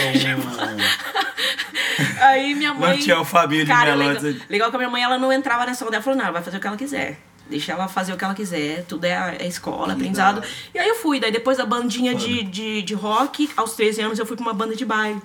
Aí 2.22 2.56
minha 2.56 2.74
mãe. 2.74 2.92
Não 2.92 3.00
tinha 3.04 3.20
o 3.20 3.26
Fabinho 3.26 3.66
de 3.66 3.72
Cara, 3.72 3.96
legal, 3.96 4.22
legal 4.50 4.70
que 4.70 4.76
a 4.76 4.80
minha 4.80 4.90
mãe 4.90 5.04
ela 5.04 5.18
não 5.18 5.32
entrava 5.34 5.66
nessa 5.66 5.86
onda. 5.86 5.96
Ela 5.96 6.04
falou: 6.04 6.18
não, 6.18 6.26
ela 6.26 6.34
vai 6.34 6.44
fazer 6.44 6.58
o 6.58 6.60
que 6.60 6.68
ela 6.68 6.78
quiser. 6.78 7.20
Deixa 7.50 7.72
ela 7.74 7.88
fazer 7.88 8.14
o 8.14 8.18
que 8.18 8.24
ela 8.24 8.34
quiser, 8.34 8.86
tudo 8.86 9.04
é, 9.06 9.16
a- 9.16 9.34
é 9.36 9.48
escola, 9.48 9.94
aprendizado. 9.94 10.42
E 10.74 10.80
aí 10.80 10.88
eu 10.88 10.96
fui, 10.96 11.20
daí 11.20 11.32
depois 11.32 11.58
da 11.58 11.66
bandinha 11.66 12.16
de, 12.16 12.44
de, 12.44 12.82
de 12.82 12.94
rock, 12.94 13.50
aos 13.58 13.74
13 13.74 14.02
anos 14.02 14.18
eu 14.20 14.26
fui 14.26 14.36
pra 14.38 14.46
uma 14.46 14.54
banda 14.54 14.76
de 14.76 14.86
baile. 14.86 15.22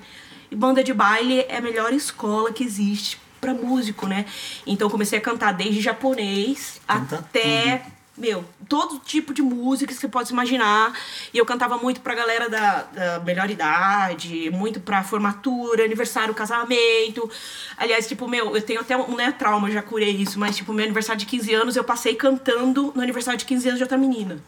E 0.50 0.56
banda 0.56 0.82
de 0.82 0.92
baile 0.92 1.40
é 1.48 1.56
a 1.58 1.60
melhor 1.60 1.92
escola 1.92 2.52
que 2.52 2.64
existe 2.64 3.18
pra 3.40 3.54
músico, 3.54 4.06
né? 4.06 4.26
Então 4.66 4.86
eu 4.86 4.90
comecei 4.90 5.18
a 5.18 5.22
cantar 5.22 5.52
desde 5.52 5.80
japonês 5.80 6.80
Canta 6.86 7.16
até, 7.18 7.82
meu, 8.18 8.44
todo 8.68 8.98
tipo 8.98 9.32
de 9.32 9.40
música 9.40 9.92
que 9.92 9.98
você 9.98 10.08
pode 10.08 10.32
imaginar. 10.32 10.92
E 11.32 11.38
eu 11.38 11.46
cantava 11.46 11.78
muito 11.78 12.00
pra 12.00 12.14
galera 12.14 12.48
da, 12.48 12.82
da 12.82 13.20
melhor 13.20 13.50
idade, 13.50 14.50
muito 14.50 14.80
pra 14.80 15.02
formatura, 15.02 15.84
aniversário, 15.84 16.34
casamento. 16.34 17.30
Aliás, 17.76 18.06
tipo, 18.06 18.28
meu, 18.28 18.54
eu 18.54 18.62
tenho 18.62 18.80
até 18.80 18.96
um, 18.96 19.08
não 19.08 19.20
é 19.20 19.32
trauma, 19.32 19.70
já 19.70 19.82
curei 19.82 20.10
isso, 20.10 20.38
mas 20.38 20.56
tipo, 20.56 20.72
meu 20.72 20.84
aniversário 20.84 21.18
de 21.18 21.26
15 21.26 21.54
anos 21.54 21.76
eu 21.76 21.84
passei 21.84 22.14
cantando 22.14 22.92
no 22.94 23.02
aniversário 23.02 23.38
de 23.38 23.44
15 23.44 23.68
anos 23.68 23.78
de 23.78 23.84
outra 23.84 23.98
menina. 23.98 24.38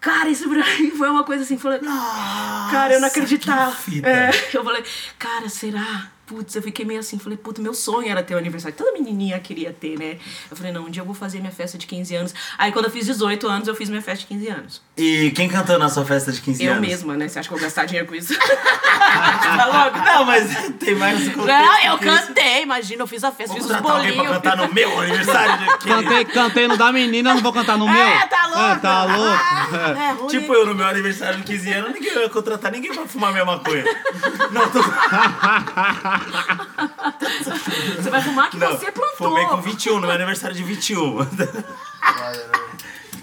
Cara, 0.00 0.28
isso 0.28 0.48
pra 0.48 0.62
mim 0.78 0.90
foi 0.90 1.08
uma 1.08 1.24
coisa 1.24 1.44
assim, 1.44 1.56
falei, 1.56 1.80
cara, 2.70 2.92
eu 2.92 3.00
não 3.00 3.08
acreditava. 3.08 3.74
É, 4.02 4.30
eu 4.56 4.62
falei, 4.62 4.84
cara, 5.18 5.48
será? 5.48 6.13
Putz, 6.26 6.54
eu 6.56 6.62
fiquei 6.62 6.86
meio 6.86 7.00
assim, 7.00 7.18
falei, 7.18 7.36
puta, 7.36 7.60
meu 7.60 7.74
sonho 7.74 8.08
era 8.08 8.22
ter 8.22 8.34
um 8.34 8.38
aniversário. 8.38 8.76
Toda 8.76 8.92
menininha 8.92 9.38
queria 9.38 9.72
ter, 9.72 9.98
né? 9.98 10.16
Eu 10.50 10.56
falei, 10.56 10.72
não, 10.72 10.86
um 10.86 10.90
dia 10.90 11.02
eu 11.02 11.06
vou 11.06 11.14
fazer 11.14 11.38
minha 11.38 11.52
festa 11.52 11.76
de 11.76 11.86
15 11.86 12.14
anos. 12.16 12.34
Aí 12.56 12.72
quando 12.72 12.86
eu 12.86 12.90
fiz 12.90 13.04
18 13.06 13.46
anos, 13.46 13.68
eu 13.68 13.74
fiz 13.74 13.90
minha 13.90 14.00
festa 14.00 14.20
de 14.20 14.26
15 14.28 14.48
anos. 14.48 14.82
E 14.96 15.30
quem 15.32 15.48
cantou 15.48 15.78
na 15.78 15.88
sua 15.88 16.04
festa 16.04 16.32
de 16.32 16.40
15 16.40 16.64
eu 16.64 16.72
anos? 16.72 16.88
mesma, 16.88 17.14
né? 17.16 17.28
Você 17.28 17.38
acha 17.38 17.48
que 17.48 17.54
eu 17.54 17.58
vou 17.58 17.64
gastar 17.66 17.84
dinheiro 17.84 18.08
com 18.08 18.14
isso? 18.14 18.32
tá 18.38 19.66
louco? 19.66 19.98
Não, 19.98 20.24
mas 20.24 20.72
tem 20.78 20.94
mais 20.94 21.36
Não, 21.36 21.80
eu 21.84 21.98
cantei, 21.98 22.62
imagina, 22.62 23.02
eu 23.02 23.06
fiz 23.06 23.22
a 23.22 23.30
festa, 23.30 23.52
Vou 23.52 23.56
fiz 23.56 23.66
os 23.66 23.76
contratar 23.76 23.96
alguém 23.96 24.16
bolinhos. 24.16 24.38
pra 24.40 24.50
cantar 24.52 24.66
no 24.66 24.74
meu 24.74 25.00
aniversário 25.00 25.58
de 25.58 25.78
15 25.78 25.88
Cantei, 25.88 26.24
cantei 26.24 26.68
no 26.68 26.76
da 26.78 26.90
menina, 26.92 27.34
não 27.34 27.42
vou 27.42 27.52
cantar 27.52 27.76
no 27.76 27.86
meu. 27.86 28.02
É, 28.02 28.26
tá 28.26 28.46
louco? 28.46 28.60
É, 28.60 28.76
tá 28.76 29.04
louco. 29.04 29.76
É. 29.76 30.24
É. 30.24 30.28
Tipo, 30.28 30.54
eu 30.54 30.64
no 30.66 30.74
meu 30.74 30.86
aniversário 30.86 31.38
de 31.38 31.44
15 31.44 31.72
anos, 31.72 31.92
ninguém 31.92 32.14
ia 32.14 32.28
contratar 32.30 32.72
ninguém 32.72 32.94
pra 32.94 33.06
fumar 33.06 33.32
minha 33.32 33.44
maconha. 33.44 33.84
Não, 34.50 34.70
tô... 34.70 34.80
Você 38.02 38.10
vai 38.10 38.22
fumar 38.22 38.50
que 38.50 38.56
Não, 38.56 38.68
você 38.76 38.90
plantou. 38.92 39.28
fumei 39.28 39.44
com 39.46 39.60
21, 39.60 39.94
no 39.94 40.00
meu 40.02 40.10
aniversário 40.12 40.54
de 40.56 40.62
21. 40.62 41.18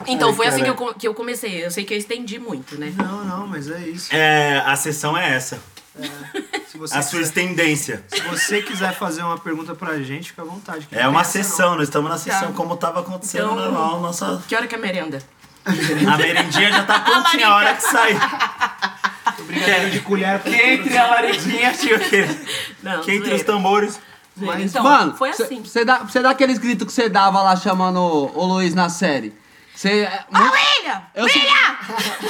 Então 0.08 0.34
foi 0.34 0.48
assim 0.48 0.64
que 0.64 0.70
eu, 0.70 0.76
que 0.96 1.08
eu 1.08 1.14
comecei. 1.14 1.64
Eu 1.64 1.70
sei 1.70 1.86
que 1.86 1.94
eu 1.94 1.98
estendi 1.98 2.40
muito, 2.40 2.76
né? 2.76 2.92
Não, 2.98 3.24
não, 3.24 3.46
mas 3.48 3.70
é 3.70 3.78
isso. 3.82 4.10
É, 4.14 4.58
a 4.66 4.76
sessão 4.76 5.16
é 5.16 5.32
essa. 5.36 5.62
Se 6.68 6.76
você, 6.78 6.98
A 6.98 7.04
sua 7.04 7.20
quiser, 7.20 7.34
tendência. 7.34 8.04
se 8.08 8.20
você 8.22 8.64
quiser 8.64 8.96
fazer 8.98 9.22
uma 9.22 9.38
pergunta 9.38 9.76
pra 9.76 10.00
gente, 10.02 10.30
fica 10.30 10.42
à 10.42 10.46
vontade. 10.46 10.88
que 10.88 10.96
É 10.96 11.04
não 11.04 11.12
uma 11.12 11.24
sessão, 11.24 11.76
nós 11.76 11.84
estamos 11.84 12.10
na 12.10 12.18
sessão 12.18 12.48
Tá. 12.48 12.54
como 12.54 12.76
tava 12.78 13.02
acontecendo 13.02 13.52
Então- 13.52 13.58
normal. 13.58 14.00
Nossa, 14.02 14.42
Que 14.48 14.56
hora 14.56 14.66
que 14.66 14.74
é 14.74 14.78
a 14.80 14.82
merenda? 14.82 15.22
a 15.64 16.18
merendinha 16.18 16.72
já 16.72 16.84
tá 16.84 16.98
prontinha 17.06 17.48
a 17.50 17.56
hora 17.58 17.76
que 17.76 17.84
sai. 17.84 18.20
Brigadeiro 19.52 19.90
de 19.92 20.00
colher. 20.02 20.40
pra- 20.40 20.52
Entre 20.52 20.98
a 20.98 21.08
laredinha 21.08 21.72
tinha 21.74 21.96
aquele. 21.98 22.40
Não, 22.84 23.02
Que 23.02 23.12
entre 23.12 23.22
os 23.24 23.28
zoeira. 23.30 23.44
tambores. 23.46 24.00
Zoeira. 24.40 24.62
Então, 24.62 24.84
Mano, 24.84 25.16
foi 25.18 25.30
assim. 25.30 25.62
Você 25.64 25.84
dá, 25.86 26.06
cê 26.10 26.22
dá 26.22 26.30
aqueles 26.32 26.58
gritos 26.58 26.88
que 26.88 26.94
você 26.94 27.10
dava 27.10 27.42
lá 27.42 27.56
chamando 27.56 27.98
o, 28.00 28.32
o 28.40 28.46
Luiz 28.46 28.74
na 28.74 28.90
série. 28.90 29.34
Você. 29.76 30.08
Ô, 30.34 30.38
William! 30.38 31.02
Eu 31.16 31.28
sei- 31.30 31.42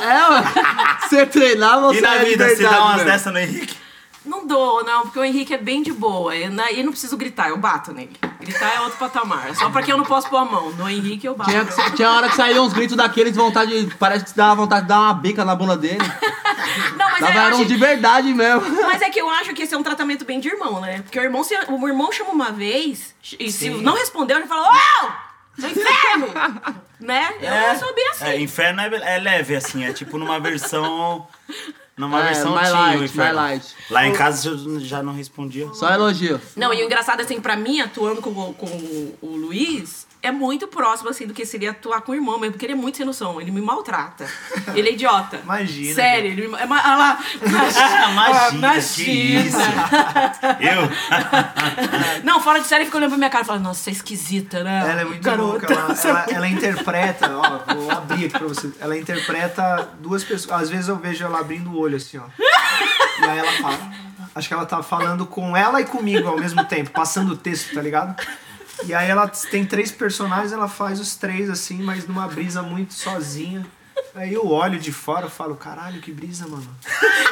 É, 0.01 0.29
mano. 0.29 0.47
Você 1.09 1.25
treinava 1.25 1.87
ou 1.87 1.91
E 1.93 1.95
você 1.95 2.01
na 2.01 2.15
é 2.15 2.23
vida, 2.25 2.47
você 2.49 2.63
dá 2.63 2.85
umas 2.85 3.03
dessas 3.03 3.33
no 3.33 3.39
Henrique? 3.39 3.75
Não 4.23 4.45
dou, 4.45 4.83
não, 4.83 5.01
porque 5.03 5.17
o 5.17 5.23
Henrique 5.23 5.53
é 5.53 5.57
bem 5.57 5.81
de 5.81 5.91
boa. 5.91 6.33
Não- 6.49 6.67
eu 6.67 6.83
não 6.83 6.91
preciso 6.91 7.17
gritar, 7.17 7.49
eu 7.49 7.57
bato 7.57 7.91
nele. 7.91 8.15
Gritar 8.39 8.75
é 8.75 8.81
outro 8.81 8.97
patamar. 8.99 9.55
Só 9.55 9.69
pra 9.71 9.81
quem 9.81 9.91
eu 9.91 9.97
não 9.97 10.05
posso 10.05 10.29
pôr 10.29 10.37
a 10.37 10.45
mão. 10.45 10.71
No 10.71 10.87
Henrique 10.87 11.25
eu 11.27 11.35
bato. 11.35 11.49
Tinha, 11.49 11.65
tinha 11.95 12.11
hora 12.11 12.29
que 12.29 12.35
saía 12.35 12.61
uns 12.61 12.71
gritos 12.71 12.95
daqueles, 12.95 13.35
vontade. 13.35 13.91
Parece 13.97 14.25
que 14.25 14.33
dava 14.35 14.55
vontade 14.55 14.83
de 14.83 14.89
dar 14.89 14.99
uma 14.99 15.13
bica 15.13 15.43
na 15.43 15.55
bunda 15.55 15.75
dele. 15.75 15.97
Não, 16.95 17.09
mas 17.11 17.19
Dava 17.19 17.39
um 17.39 17.59
acho, 17.61 17.65
de 17.65 17.75
verdade 17.75 18.33
mesmo. 18.33 18.61
mas 18.83 19.01
é 19.01 19.09
que 19.09 19.19
eu 19.19 19.29
acho 19.29 19.53
que 19.53 19.63
esse 19.63 19.73
é 19.73 19.77
um 19.77 19.83
tratamento 19.83 20.23
bem 20.23 20.39
de 20.39 20.47
irmão, 20.47 20.79
né? 20.79 21.01
Porque 21.01 21.19
o 21.19 21.23
irmão, 21.23 21.43
se, 21.43 21.55
o 21.67 21.87
irmão 21.87 22.11
chama 22.11 22.29
uma 22.31 22.51
vez, 22.51 23.13
e 23.39 23.51
se 23.51 23.69
não 23.69 23.93
respondeu, 23.93 24.37
ele 24.37 24.47
fala, 24.47 24.69
ô! 24.69 25.11
No 25.57 25.67
inferno! 25.67 26.27
né? 26.99 27.29
Eu 27.73 27.79
sou 27.79 27.93
bem 27.93 28.09
assim. 28.11 28.25
É, 28.25 28.39
inferno 28.39 28.81
é, 28.81 29.15
é 29.15 29.19
leve, 29.19 29.55
assim, 29.55 29.83
é 29.83 29.91
tipo 29.91 30.17
numa 30.17 30.39
versão. 30.39 31.27
Numa 32.01 32.19
É, 32.21 32.23
versão 32.33 32.55
mais 32.55 32.71
light, 32.71 33.15
mais 33.15 33.35
light. 33.35 33.75
Lá 33.91 34.07
em 34.07 34.11
casa 34.13 34.49
eu 34.49 34.79
já 34.79 35.03
não 35.03 35.13
respondia. 35.13 35.67
Só 35.73 35.87
elogio. 35.93 36.41
Não, 36.55 36.73
e 36.73 36.81
o 36.81 36.85
engraçado, 36.87 37.21
assim, 37.21 37.39
pra 37.39 37.55
mim, 37.55 37.79
atuando 37.79 38.21
com, 38.23 38.31
o- 38.31 38.53
com 38.55 38.65
o 39.21 39.35
Luiz, 39.35 40.07
é 40.23 40.31
muito 40.31 40.67
próximo, 40.67 41.09
assim, 41.09 41.25
do 41.25 41.33
que 41.33 41.45
seria 41.45 41.71
atuar 41.71 42.01
com 42.01 42.11
o 42.11 42.15
irmão 42.15 42.37
mesmo, 42.39 42.53
porque 42.53 42.65
ele 42.65 42.73
é 42.73 42.75
muito 42.75 42.97
sem 42.97 43.05
noção, 43.05 43.41
ele 43.41 43.49
me 43.51 43.59
maltrata. 43.61 44.27
Ele 44.75 44.89
é 44.89 44.91
idiota. 44.93 45.37
Imagina, 45.43 45.95
Sério, 45.95 46.31
ele 46.31 46.47
me... 46.47 46.55
É, 46.57 46.65
ma- 46.65 46.79
ah 46.83 46.95
lá, 46.95 47.19
Imagina, 47.41 48.51
imagina. 48.53 49.57
Eu? 50.59 52.21
Não, 52.23 52.39
fora 52.41 52.59
de 52.59 52.67
série, 52.67 52.85
fica 52.85 52.97
olhando 52.97 53.09
pra 53.09 53.17
minha 53.17 53.29
cara 53.29 53.43
e 53.43 53.47
fala, 53.47 53.59
nossa, 53.59 53.81
você 53.83 53.89
é 53.89 53.93
esquisita, 53.93 54.63
né? 54.63 54.81
Ela 54.91 55.01
é 55.01 55.05
muito 55.05 55.23
Garota. 55.23 55.43
louca. 55.43 55.73
Ela, 55.73 55.95
ela, 56.03 56.25
ela 56.31 56.47
interpreta, 56.47 57.29
ó, 57.35 57.73
vou 57.73 57.91
abrir 57.91 58.25
aqui 58.25 58.29
pra 58.37 58.47
você. 58.47 58.71
Ela 58.79 58.97
interpreta 58.97 59.89
duas 59.99 60.23
pessoas. 60.23 60.61
Às 60.63 60.69
vezes 60.69 60.87
eu 60.87 60.97
vejo 60.97 61.23
ela 61.25 61.39
abrindo 61.39 61.71
o 61.71 61.77
olho 61.79 61.97
assim, 61.97 62.17
ó. 62.17 62.23
E 62.39 63.25
aí 63.25 63.37
ela 63.39 63.51
fala. 63.53 63.79
Acho 64.33 64.47
que 64.47 64.53
ela 64.53 64.65
tá 64.65 64.81
falando 64.81 65.25
com 65.25 65.57
ela 65.57 65.81
e 65.81 65.85
comigo 65.85 66.27
ao 66.27 66.37
mesmo 66.39 66.63
tempo, 66.63 66.89
passando 66.91 67.33
o 67.33 67.37
texto, 67.37 67.73
tá 67.73 67.81
ligado? 67.81 68.15
E 68.85 68.93
aí 68.93 69.09
ela 69.09 69.27
tem 69.27 69.65
três 69.65 69.91
personagens, 69.91 70.51
ela 70.51 70.67
faz 70.67 70.99
os 70.99 71.15
três 71.15 71.49
assim, 71.49 71.81
mas 71.81 72.07
numa 72.07 72.27
brisa 72.27 72.61
muito 72.61 72.93
sozinha. 72.93 73.65
Aí 74.13 74.33
eu 74.33 74.45
olho 74.45 74.77
de 74.77 74.91
fora 74.91 75.27
e 75.27 75.29
falo, 75.29 75.55
caralho, 75.55 76.01
que 76.01 76.11
brisa, 76.11 76.45
mano. 76.45 76.67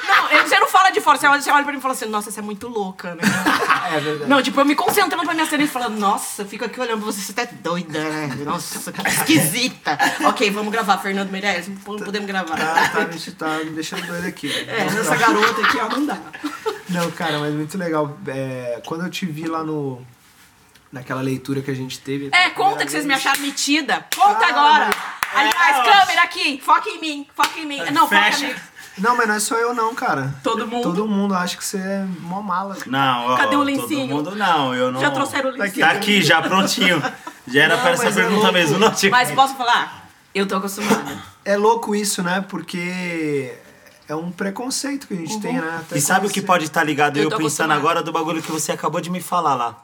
Não, 0.08 0.48
você 0.48 0.58
não 0.60 0.68
fala 0.68 0.92
de 0.92 1.02
fora, 1.02 1.18
você 1.18 1.28
olha, 1.28 1.42
você 1.42 1.52
olha 1.52 1.64
pra 1.64 1.74
mim 1.74 1.80
e 1.80 1.82
fala 1.82 1.94
assim, 1.94 2.06
nossa, 2.06 2.32
você 2.32 2.40
é 2.40 2.44
muito 2.44 2.70
louca, 2.70 3.16
né? 3.16 3.22
É 3.94 4.00
verdade. 4.00 4.30
Não, 4.30 4.42
tipo, 4.42 4.62
eu 4.62 4.66
me 4.66 4.76
concentrando 4.76 5.26
pra 5.26 5.34
minha 5.34 5.46
cena 5.46 5.64
e 5.64 5.68
falando, 5.68 5.98
nossa, 6.00 6.46
fico 6.46 6.64
aqui 6.64 6.80
olhando 6.80 7.02
pra 7.02 7.12
você, 7.12 7.20
você 7.20 7.34
tá 7.34 7.46
doida, 7.62 8.00
né? 8.00 8.28
Nossa, 8.46 8.94
que 8.94 9.02
esquisita. 9.10 9.98
ok, 10.26 10.50
vamos 10.52 10.72
gravar, 10.72 11.00
Fernando 11.00 11.30
Meirelles, 11.32 11.70
podemos 11.84 12.28
gravar. 12.28 12.56
Tá, 12.56 12.90
tá, 12.90 13.06
me- 13.08 13.32
tá 13.32 13.58
me 13.66 13.72
deixando 13.72 14.06
doido 14.08 14.26
aqui. 14.28 14.50
É, 14.50 14.84
essa 14.86 15.18
garota 15.18 15.62
aqui, 15.62 15.78
ó, 15.80 15.90
não 15.90 16.06
dá. 16.06 16.18
Não, 16.88 17.12
cara, 17.12 17.40
mas 17.40 17.54
muito 17.54 17.78
legal. 17.78 18.18
É, 18.28 18.82
quando 18.86 19.04
eu 19.04 19.10
te 19.10 19.26
vi 19.26 19.48
lá 19.48 19.64
no. 19.64 20.02
Naquela 20.92 21.22
leitura 21.22 21.62
que 21.62 21.70
a 21.70 21.76
gente 21.76 22.00
teve. 22.00 22.30
É, 22.32 22.50
conta 22.50 22.84
que 22.84 22.92
vocês 22.92 23.06
me 23.06 23.14
acharam 23.14 23.40
metida. 23.42 24.06
Conta 24.16 24.46
Ah, 24.46 24.50
agora. 24.50 24.86
mas- 24.88 25.20
Aliás, 25.32 25.78
É, 25.88 25.92
câmera 26.00 26.24
aqui, 26.24 26.60
foca 26.66 26.90
em 26.90 27.00
mim, 27.00 27.28
foca 27.36 27.60
em 27.60 27.66
mim. 27.68 27.78
Não, 27.92 28.08
foca 28.08 28.24
Fecha. 28.24 28.46
em 28.46 28.48
mim. 28.54 28.56
Não, 28.98 29.16
mas 29.16 29.28
não 29.28 29.36
é 29.36 29.40
só 29.40 29.56
eu 29.56 29.74
não, 29.76 29.94
cara. 29.94 30.34
Todo 30.44 30.68
mundo. 30.68 30.84
Todo 30.84 31.08
mundo 31.08 31.34
acha 31.36 31.56
que 31.56 31.64
você 31.64 31.78
é 31.78 32.04
mó 32.22 32.42
mala. 32.42 32.76
Não, 32.88 33.28
ó, 33.28 33.38
Cadê 33.38 33.56
o 33.56 33.60
todo 33.60 33.64
lencinho? 33.66 34.08
mundo 34.08 34.36
não, 34.36 34.74
eu 34.76 34.92
não. 34.92 35.00
Já 35.00 35.12
trouxeram 35.12 35.52
o 35.52 35.54
lencinho? 35.54 35.86
Tá 35.86 35.92
aqui, 35.92 36.22
já 36.24 36.42
prontinho. 36.42 37.02
Já 37.48 37.64
era 37.64 37.76
Não, 37.76 37.82
para 37.82 37.92
essa 37.94 38.10
é 38.10 38.12
pergunta 38.12 38.36
louco. 38.42 38.54
mesmo, 38.54 38.78
não 38.78 38.92
tinha. 38.92 39.10
Mas 39.12 39.32
posso 39.32 39.56
falar? 39.56 40.08
Eu 40.36 40.48
tô 40.48 40.56
acostumada. 40.58 41.18
É 41.44 41.58
louco 41.58 41.96
isso, 41.96 42.22
né? 42.22 42.46
Porque 42.48 43.52
é 44.08 44.14
um 44.16 44.32
preconceito 44.32 45.08
que 45.08 45.14
a 45.16 45.18
gente 45.18 45.40
tem, 45.40 45.54
né? 45.54 45.78
Até 45.80 45.98
E 45.98 46.02
sabe 46.02 46.28
o 46.28 46.30
que 46.30 46.42
pode 46.44 46.66
estar 46.66 46.84
ligado? 46.84 47.18
Eu 47.18 47.30
Eu, 47.30 47.38
pensando 47.38 47.72
agora 47.74 48.04
do 48.04 48.12
bagulho 48.12 48.42
que 48.42 48.52
você 48.52 48.72
acabou 48.72 49.02
de 49.02 49.10
me 49.10 49.20
falar 49.22 49.56
lá. 49.56 49.76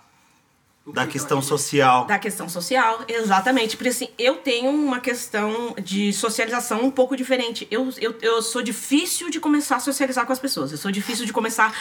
Da 0.93 1.07
questão 1.07 1.41
social. 1.41 2.05
Da 2.05 2.19
questão 2.19 2.47
social, 2.47 3.03
exatamente. 3.07 3.75
Porque 3.75 3.89
assim, 3.89 4.07
eu 4.19 4.35
tenho 4.37 4.69
uma 4.69 4.99
questão 4.99 5.73
de 5.83 6.13
socialização 6.13 6.83
um 6.83 6.91
pouco 6.91 7.17
diferente. 7.17 7.67
Eu, 7.71 7.89
eu, 7.99 8.15
eu 8.21 8.41
sou 8.41 8.61
difícil 8.61 9.31
de 9.31 9.39
começar 9.39 9.77
a 9.77 9.79
socializar 9.79 10.27
com 10.27 10.31
as 10.31 10.37
pessoas. 10.37 10.71
Eu 10.71 10.77
sou 10.77 10.91
difícil 10.91 11.25
de 11.25 11.33
começar 11.33 11.75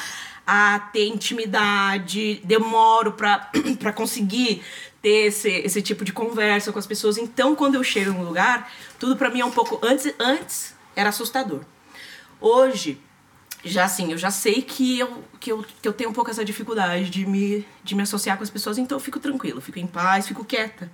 a 0.47 0.79
ter 0.91 1.07
intimidade. 1.07 2.41
Demoro 2.45 3.13
pra, 3.13 3.51
pra 3.79 3.93
conseguir 3.93 4.63
ter 5.03 5.27
esse, 5.27 5.51
esse 5.51 5.83
tipo 5.83 6.03
de 6.03 6.13
conversa 6.13 6.73
com 6.73 6.79
as 6.79 6.87
pessoas. 6.87 7.19
Então, 7.19 7.55
quando 7.55 7.75
eu 7.75 7.85
chego 7.85 8.11
em 8.11 8.15
um 8.15 8.25
lugar, 8.25 8.73
tudo 8.99 9.17
pra 9.17 9.29
mim 9.29 9.41
é 9.41 9.45
um 9.45 9.51
pouco. 9.51 9.79
Antes, 9.87 10.15
antes 10.19 10.75
era 10.97 11.11
assustador. 11.11 11.61
Hoje, 12.41 12.99
já 13.65 13.85
assim, 13.85 14.13
eu 14.13 14.19
já 14.19 14.31
sei 14.31 14.63
que 14.63 14.99
eu, 14.99 15.25
que 15.41 15.51
eu, 15.51 15.65
que 15.81 15.89
eu 15.89 15.93
tenho 15.93 16.11
um 16.11 16.13
pouco 16.13 16.31
essa 16.31 16.45
dificuldade 16.45 17.09
de 17.09 17.27
me, 17.27 17.67
de 17.83 17.95
me 17.95 18.03
associar 18.03 18.37
com 18.37 18.43
as 18.43 18.51
pessoas, 18.51 18.79
então 18.79 18.97
eu 18.97 19.01
fico 19.01 19.19
tranquila, 19.19 19.61
fico 19.61 19.79
em 19.79 19.87
paz, 19.87 20.29
fico 20.29 20.45
quieta. 20.45 20.91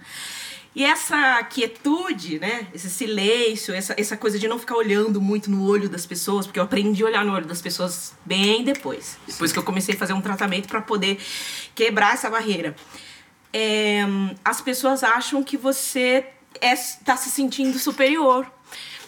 E 0.75 0.85
essa 0.85 1.43
quietude, 1.45 2.39
né? 2.39 2.69
Esse 2.73 2.89
silêncio, 2.89 3.75
essa, 3.75 3.95
essa 3.99 4.17
coisa 4.17 4.39
de 4.39 4.47
não 4.47 4.57
ficar 4.59 4.77
olhando 4.77 5.21
muito 5.21 5.51
no 5.51 5.67
olho 5.67 5.89
das 5.89 6.07
pessoas, 6.07 6.47
porque 6.47 6.61
eu 6.61 6.63
aprendi 6.63 7.03
a 7.03 7.07
olhar 7.07 7.25
no 7.25 7.33
olho 7.33 7.47
das 7.47 7.61
pessoas 7.61 8.15
bem 8.25 8.63
depois. 8.63 9.19
Depois 9.27 9.51
que 9.51 9.59
eu 9.59 9.65
comecei 9.65 9.97
a 9.97 9.99
fazer 9.99 10.13
um 10.13 10.21
tratamento 10.21 10.69
para 10.69 10.81
poder 10.81 11.19
quebrar 11.75 12.15
essa 12.15 12.31
barreira. 12.31 12.77
É, 13.53 14.03
as 14.45 14.61
pessoas 14.61 15.03
acham 15.03 15.43
que 15.43 15.57
você 15.57 16.25
está 16.63 17.17
se 17.17 17.31
sentindo 17.31 17.77
superior. 17.77 18.47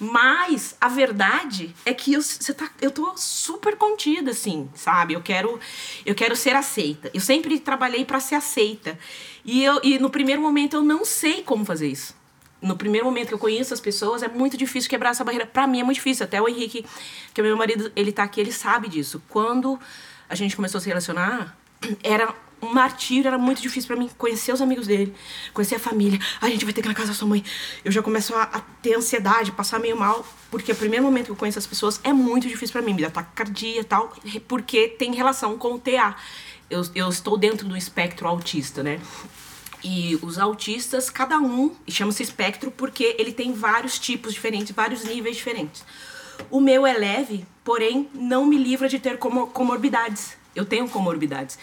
Mas 0.01 0.77
a 0.81 0.89
verdade 0.89 1.75
é 1.87 1.95
que 1.95 2.13
eu, 2.13 2.23
você 2.23 2.53
tá, 2.53 2.71
eu 2.81 2.91
tô 2.91 3.13
super 3.17 3.77
contida, 3.77 4.33
assim, 4.33 4.69
sabe? 4.75 5.15
Eu 5.15 5.23
quero, 5.23 5.61
eu 6.05 6.15
quero 6.15 6.35
ser 6.35 6.57
aceita. 6.57 7.11
Eu 7.15 7.21
sempre 7.21 7.59
trabalhei 7.61 8.05
para 8.05 8.19
ser 8.19 8.35
aceita. 8.35 8.99
E, 9.45 9.63
eu, 9.63 9.81
e 9.83 9.99
no 9.99 10.11
primeiro 10.11 10.43
momento 10.43 10.77
eu 10.77 10.83
não 10.83 11.05
sei 11.05 11.43
como 11.43 11.65
fazer 11.65 11.89
isso. 11.89 12.15
No 12.61 12.77
primeiro 12.77 13.07
momento 13.07 13.29
que 13.29 13.35
eu 13.35 13.39
conheço 13.39 13.75
as 13.75 13.81
pessoas, 13.81 14.23
é 14.23 14.29
muito 14.29 14.57
difícil 14.57 14.89
quebrar 14.89 15.11
essa 15.11 15.25
barreira. 15.25 15.47
Pra 15.47 15.67
mim 15.67 15.81
é 15.81 15.85
muito 15.85 15.97
difícil. 15.97 16.25
Até 16.25 16.41
o 16.41 16.49
Henrique, 16.49 16.85
que 17.35 17.41
é 17.41 17.45
meu 17.45 17.57
marido, 17.57 17.91
ele 17.95 18.13
tá 18.13 18.23
aqui, 18.23 18.41
ele 18.41 18.53
sabe 18.53 18.89
disso. 18.89 19.23
Quando 19.29 19.79
a 20.29 20.35
gente 20.35 20.55
começou 20.55 20.79
a 20.79 20.81
se 20.81 20.89
relacionar, 20.89 21.57
era 22.03 22.35
um 22.63 22.73
martírio, 22.73 23.27
era 23.27 23.37
muito 23.37 23.61
difícil 23.61 23.89
pra 23.89 23.97
mim 23.97 24.09
conhecer 24.17 24.53
os 24.53 24.61
amigos 24.63 24.87
dele, 24.87 25.13
conhecer 25.53 25.75
a 25.75 25.79
família. 25.81 26.19
A 26.41 26.49
gente 26.49 26.65
vai 26.65 26.73
ter 26.73 26.81
que 26.81 26.87
ir 26.87 26.91
na 26.91 26.95
casa 26.95 27.09
da 27.09 27.15
sua 27.15 27.27
mãe. 27.27 27.45
Eu 27.85 27.91
já 27.91 28.01
começo 28.03 28.35
a, 28.35 28.43
a 28.45 28.61
ter 28.81 28.95
ansiedade, 28.97 29.51
passar 29.53 29.81
meio 29.81 29.97
mal, 29.97 30.25
porque 30.51 30.71
o 30.71 30.77
primeiro 30.77 31.05
momento 31.05 31.27
que 31.27 31.31
eu 31.33 31.37
conheço 31.37 31.59
as 31.59 31.67
pessoas 31.67 32.01
é 32.05 32.13
muito 32.13 32.47
difícil 32.47 32.73
pra 32.73 32.83
mim, 32.83 32.95
me 32.95 33.03
dá 33.03 33.11
taquicardia 33.11 33.81
e 33.81 33.85
tal, 33.85 34.15
porque 34.47 34.89
tem 34.89 35.13
relação 35.15 35.59
com 35.59 35.75
o 35.75 35.79
TA. 35.79 36.15
Eu, 36.71 36.83
eu 36.95 37.09
estou 37.09 37.37
dentro 37.37 37.69
do 37.69 37.77
espectro 37.77 38.29
autista, 38.29 38.83
né? 38.83 39.01
E 39.85 40.17
os 40.23 40.39
autistas, 40.39 41.11
cada 41.11 41.39
um, 41.41 41.75
chama-se 41.89 42.23
espectro 42.23 42.71
porque 42.71 43.17
ele 43.19 43.33
tem 43.33 43.53
vários 43.53 43.99
tipos 43.99 44.33
diferentes, 44.33 44.71
vários 44.71 45.03
níveis 45.05 45.37
diferentes. 45.37 45.85
O 46.51 46.61
meu 46.61 46.87
é 46.87 46.93
leve, 46.97 47.45
porém 47.65 48.09
não 48.15 48.47
me 48.47 48.57
livra 48.57 48.89
de 48.89 49.01
ter 49.01 49.19
como- 49.19 49.49
comorbidades. 49.49 50.37
Eu 50.55 50.65
tenho 50.65 50.89
comorbidades. 50.89 51.59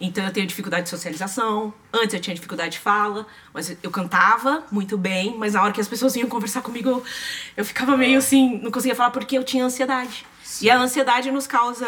Então 0.00 0.24
eu 0.24 0.32
tenho 0.32 0.46
dificuldade 0.46 0.84
de 0.84 0.90
socialização. 0.90 1.72
Antes 1.92 2.14
eu 2.14 2.20
tinha 2.20 2.34
dificuldade 2.34 2.72
de 2.72 2.78
fala, 2.78 3.26
mas 3.52 3.76
eu 3.82 3.90
cantava 3.90 4.64
muito 4.70 4.98
bem, 4.98 5.34
mas 5.38 5.54
na 5.54 5.62
hora 5.62 5.72
que 5.72 5.80
as 5.80 5.88
pessoas 5.88 6.14
vinham 6.14 6.28
conversar 6.28 6.60
comigo, 6.60 6.88
eu, 6.90 7.04
eu 7.56 7.64
ficava 7.64 7.96
meio 7.96 8.18
assim, 8.18 8.58
não 8.62 8.70
conseguia 8.70 8.94
falar 8.94 9.10
porque 9.10 9.38
eu 9.38 9.44
tinha 9.44 9.64
ansiedade. 9.64 10.26
E 10.60 10.70
a 10.70 10.78
ansiedade 10.78 11.30
nos 11.30 11.46
causa 11.46 11.86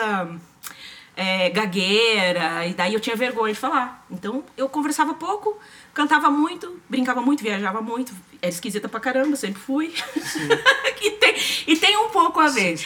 é, 1.16 1.48
gagueira, 1.48 2.66
e 2.66 2.74
daí 2.74 2.92
eu 2.92 3.00
tinha 3.00 3.16
vergonha 3.16 3.52
de 3.52 3.58
falar. 3.58 4.04
Então 4.10 4.44
eu 4.56 4.68
conversava 4.68 5.14
pouco, 5.14 5.58
cantava 5.94 6.30
muito, 6.30 6.80
brincava 6.88 7.22
muito, 7.22 7.42
viajava 7.42 7.80
muito. 7.80 8.14
Era 8.42 8.50
esquisita 8.50 8.88
pra 8.88 9.00
caramba, 9.00 9.34
sempre 9.34 9.60
fui. 9.60 9.94
e, 11.02 11.10
tem, 11.12 11.34
e 11.66 11.76
tem 11.76 11.96
um 11.96 12.10
pouco 12.10 12.38
a 12.38 12.48
ver. 12.48 12.78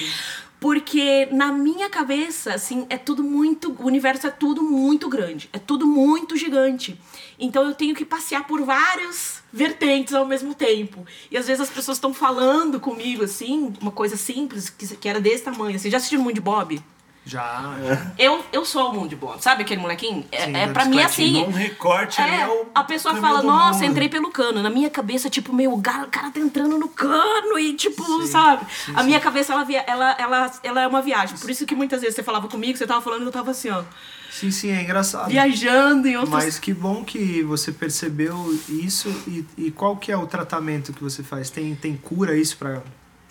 Porque 0.61 1.27
na 1.33 1.51
minha 1.51 1.89
cabeça, 1.89 2.53
assim, 2.53 2.87
é 2.91 2.99
tudo 2.99 3.25
muito. 3.25 3.75
O 3.79 3.87
universo 3.87 4.27
é 4.27 4.31
tudo 4.31 4.63
muito 4.63 5.09
grande. 5.09 5.49
É 5.55 5.59
tudo 5.59 5.87
muito 5.87 6.37
gigante. 6.37 7.01
Então 7.39 7.65
eu 7.65 7.75
tenho 7.75 7.95
que 7.95 8.05
passear 8.05 8.47
por 8.47 8.63
várias 8.63 9.43
vertentes 9.51 10.13
ao 10.13 10.27
mesmo 10.27 10.55
tempo. 10.55 11.07
E 11.31 11.39
às 11.39 11.47
vezes 11.47 11.63
as 11.63 11.71
pessoas 11.71 11.97
estão 11.97 12.13
falando 12.13 12.79
comigo, 12.79 13.25
assim, 13.25 13.73
uma 13.81 13.91
coisa 13.91 14.19
simples, 14.19 14.69
que, 14.69 14.87
que 14.97 15.09
era 15.09 15.19
desse 15.19 15.45
tamanho. 15.45 15.79
Você 15.79 15.91
já 15.91 15.97
assistiu 15.97 16.21
muito 16.21 16.35
de 16.35 16.43
Bob? 16.43 16.81
Já. 17.31 17.77
Eu, 18.19 18.45
eu 18.53 18.65
sou 18.65 18.91
o 18.91 18.93
mundo 18.93 19.09
de 19.11 19.15
Bob. 19.17 19.41
Sabe 19.41 19.63
aquele 19.63 19.81
molequinho? 19.81 20.25
É, 20.33 20.47
Sim, 20.47 20.57
é 20.57 20.67
pra 20.67 20.85
mim 20.85 20.99
é 20.99 21.05
assim. 21.05 21.33
Num 21.47 21.53
recorte 21.53 22.21
É, 22.21 22.41
é 22.41 22.49
o 22.49 22.67
a 22.75 22.83
pessoa 22.83 23.15
fala, 23.17 23.41
nossa, 23.43 23.81
mundo." 23.81 23.91
entrei 23.93 24.09
pelo 24.09 24.31
cano. 24.31 24.61
Na 24.63 24.69
minha 24.71 24.91
cabeça, 24.91 25.31
tipo, 25.31 25.53
meu, 25.53 25.73
o 25.73 25.81
cara 25.81 26.31
tá 26.33 26.41
entrando 26.41 26.77
no 26.77 26.89
cano 26.89 27.57
e, 27.59 27.75
tipo, 27.75 28.03
sabe? 28.27 28.67
a 28.95 29.03
minha 29.05 29.21
cabeça, 29.21 29.53
ela, 29.53 29.63
via- 29.65 29.85
ela, 29.87 30.17
ela, 30.19 30.51
ela 30.65 30.81
é 30.83 30.87
uma 30.89 31.01
viagem. 31.01 31.39
Por 31.39 31.49
isso 31.49 31.65
que 31.65 31.75
muitas 31.77 32.01
vezes 32.01 32.17
você 32.17 32.23
falava 32.25 32.49
comigo, 32.49 32.77
você 32.77 32.87
tava 32.87 33.01
falando, 33.01 33.23
eu 33.25 33.31
tava 33.33 33.53
assim, 33.53 33.71
ó, 33.71 33.85
Sim, 34.31 34.51
sim, 34.51 34.71
é 34.71 34.83
engraçado. 34.83 35.29
viajando 35.29 36.09
em 36.09 36.17
outros... 36.17 36.33
Mas 36.35 36.59
que 36.59 36.73
bom 36.75 37.05
que 37.05 37.43
você 37.43 37.71
percebeu 37.73 38.59
isso 38.69 39.09
e, 39.27 39.45
e 39.57 39.71
qual 39.71 39.97
que 39.97 40.11
é 40.11 40.17
o 40.17 40.27
tratamento 40.27 40.93
que 40.93 41.03
você 41.03 41.23
faz? 41.23 41.51
Tem, 41.51 41.75
tem 41.75 41.97
cura 41.97 42.37
isso 42.37 42.57
pra... 42.57 42.83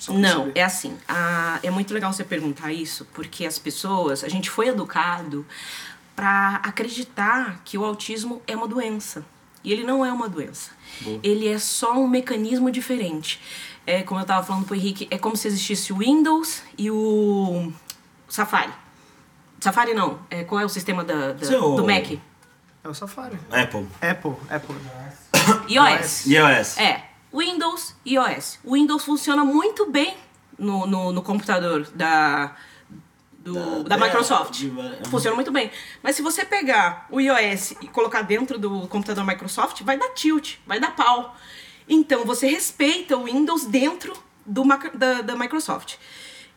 Não, 0.08 0.40
saber? 0.46 0.52
é 0.56 0.64
assim. 0.64 0.98
a- 1.08 1.60
é 1.62 1.70
muito 1.70 1.94
legal 1.94 2.12
você 2.14 2.24
perguntar 2.24 2.72
isso, 2.72 3.06
porque 3.14 3.46
as 3.46 3.60
pessoas, 3.60 4.24
a 4.24 4.30
gente 4.30 4.50
foi 4.50 4.68
educado 4.70 5.46
pra 6.16 6.60
acreditar 6.64 7.62
que 7.66 7.78
o 7.78 7.84
autismo 7.86 8.42
é 8.48 8.56
uma 8.56 8.68
doença. 8.68 9.24
E 9.64 9.72
ele 9.74 9.84
não 9.84 10.06
é 10.06 10.12
uma 10.12 10.30
doença. 10.30 10.72
Ele 11.22 11.48
é 11.48 11.60
só 11.60 11.94
um 11.94 12.08
mecanismo 12.08 12.72
diferente. 12.72 13.42
É, 13.86 14.04
como 14.04 14.20
eu 14.20 14.26
tava 14.26 14.46
falando 14.46 14.66
pro 14.66 14.76
Henrique, 14.76 15.08
é 15.12 15.18
como 15.18 15.36
se 15.36 15.48
existisse 15.48 15.92
o 15.92 15.98
Windows 15.98 16.62
e 16.78 16.90
o 16.90 17.72
Safari. 18.28 18.72
Safari 19.60 19.94
não. 19.94 20.20
É, 20.30 20.44
qual 20.46 20.62
é 20.62 20.66
o 20.66 20.70
sistema 20.70 21.04
da, 21.04 21.34
da- 21.34 21.46
Seu- 21.46 21.76
do 21.76 21.86
Mac? 21.86 22.10
É 22.84 22.88
o 22.88 22.94
Safari. 22.94 23.38
Apple. 23.52 23.86
Apple, 24.02 24.36
Apple. 24.50 24.76
iOS. 25.68 26.26
iOS. 26.28 26.78
É, 26.78 27.09
Windows 27.34 27.96
e 28.06 28.16
iOS. 28.16 28.60
O 28.64 28.74
Windows 28.74 29.04
funciona 29.04 29.44
muito 29.44 29.86
bem 29.90 30.16
no, 30.58 30.86
no, 30.86 31.12
no 31.12 31.22
computador 31.22 31.88
da, 31.94 32.56
do, 33.40 33.84
da, 33.84 33.96
Da- 33.98 34.06
Microsoft. 34.06 34.52
de- 34.60 34.72
Funciona 35.10 35.36
muito 35.36 35.52
bem. 35.52 35.72
Mas 36.04 36.16
se 36.16 36.22
você 36.22 36.44
pegar 36.46 37.06
o 37.10 37.20
iOS 37.22 37.72
e 37.82 37.88
colocar 37.88 38.22
dentro 38.24 38.58
do 38.58 38.88
computador 38.88 39.26
Microsoft, 39.26 39.82
vai 39.84 39.98
dar 39.98 40.10
tilt, 40.10 40.56
vai 40.66 40.80
dar 40.80 40.96
pau. 40.96 41.36
Então 41.88 42.26
você 42.26 42.48
respeita 42.48 43.16
o 43.18 43.26
Windows 43.26 43.66
dentro 43.66 44.14
do, 44.46 44.64
da, 44.94 45.22
da 45.22 45.36
Microsoft. 45.36 45.96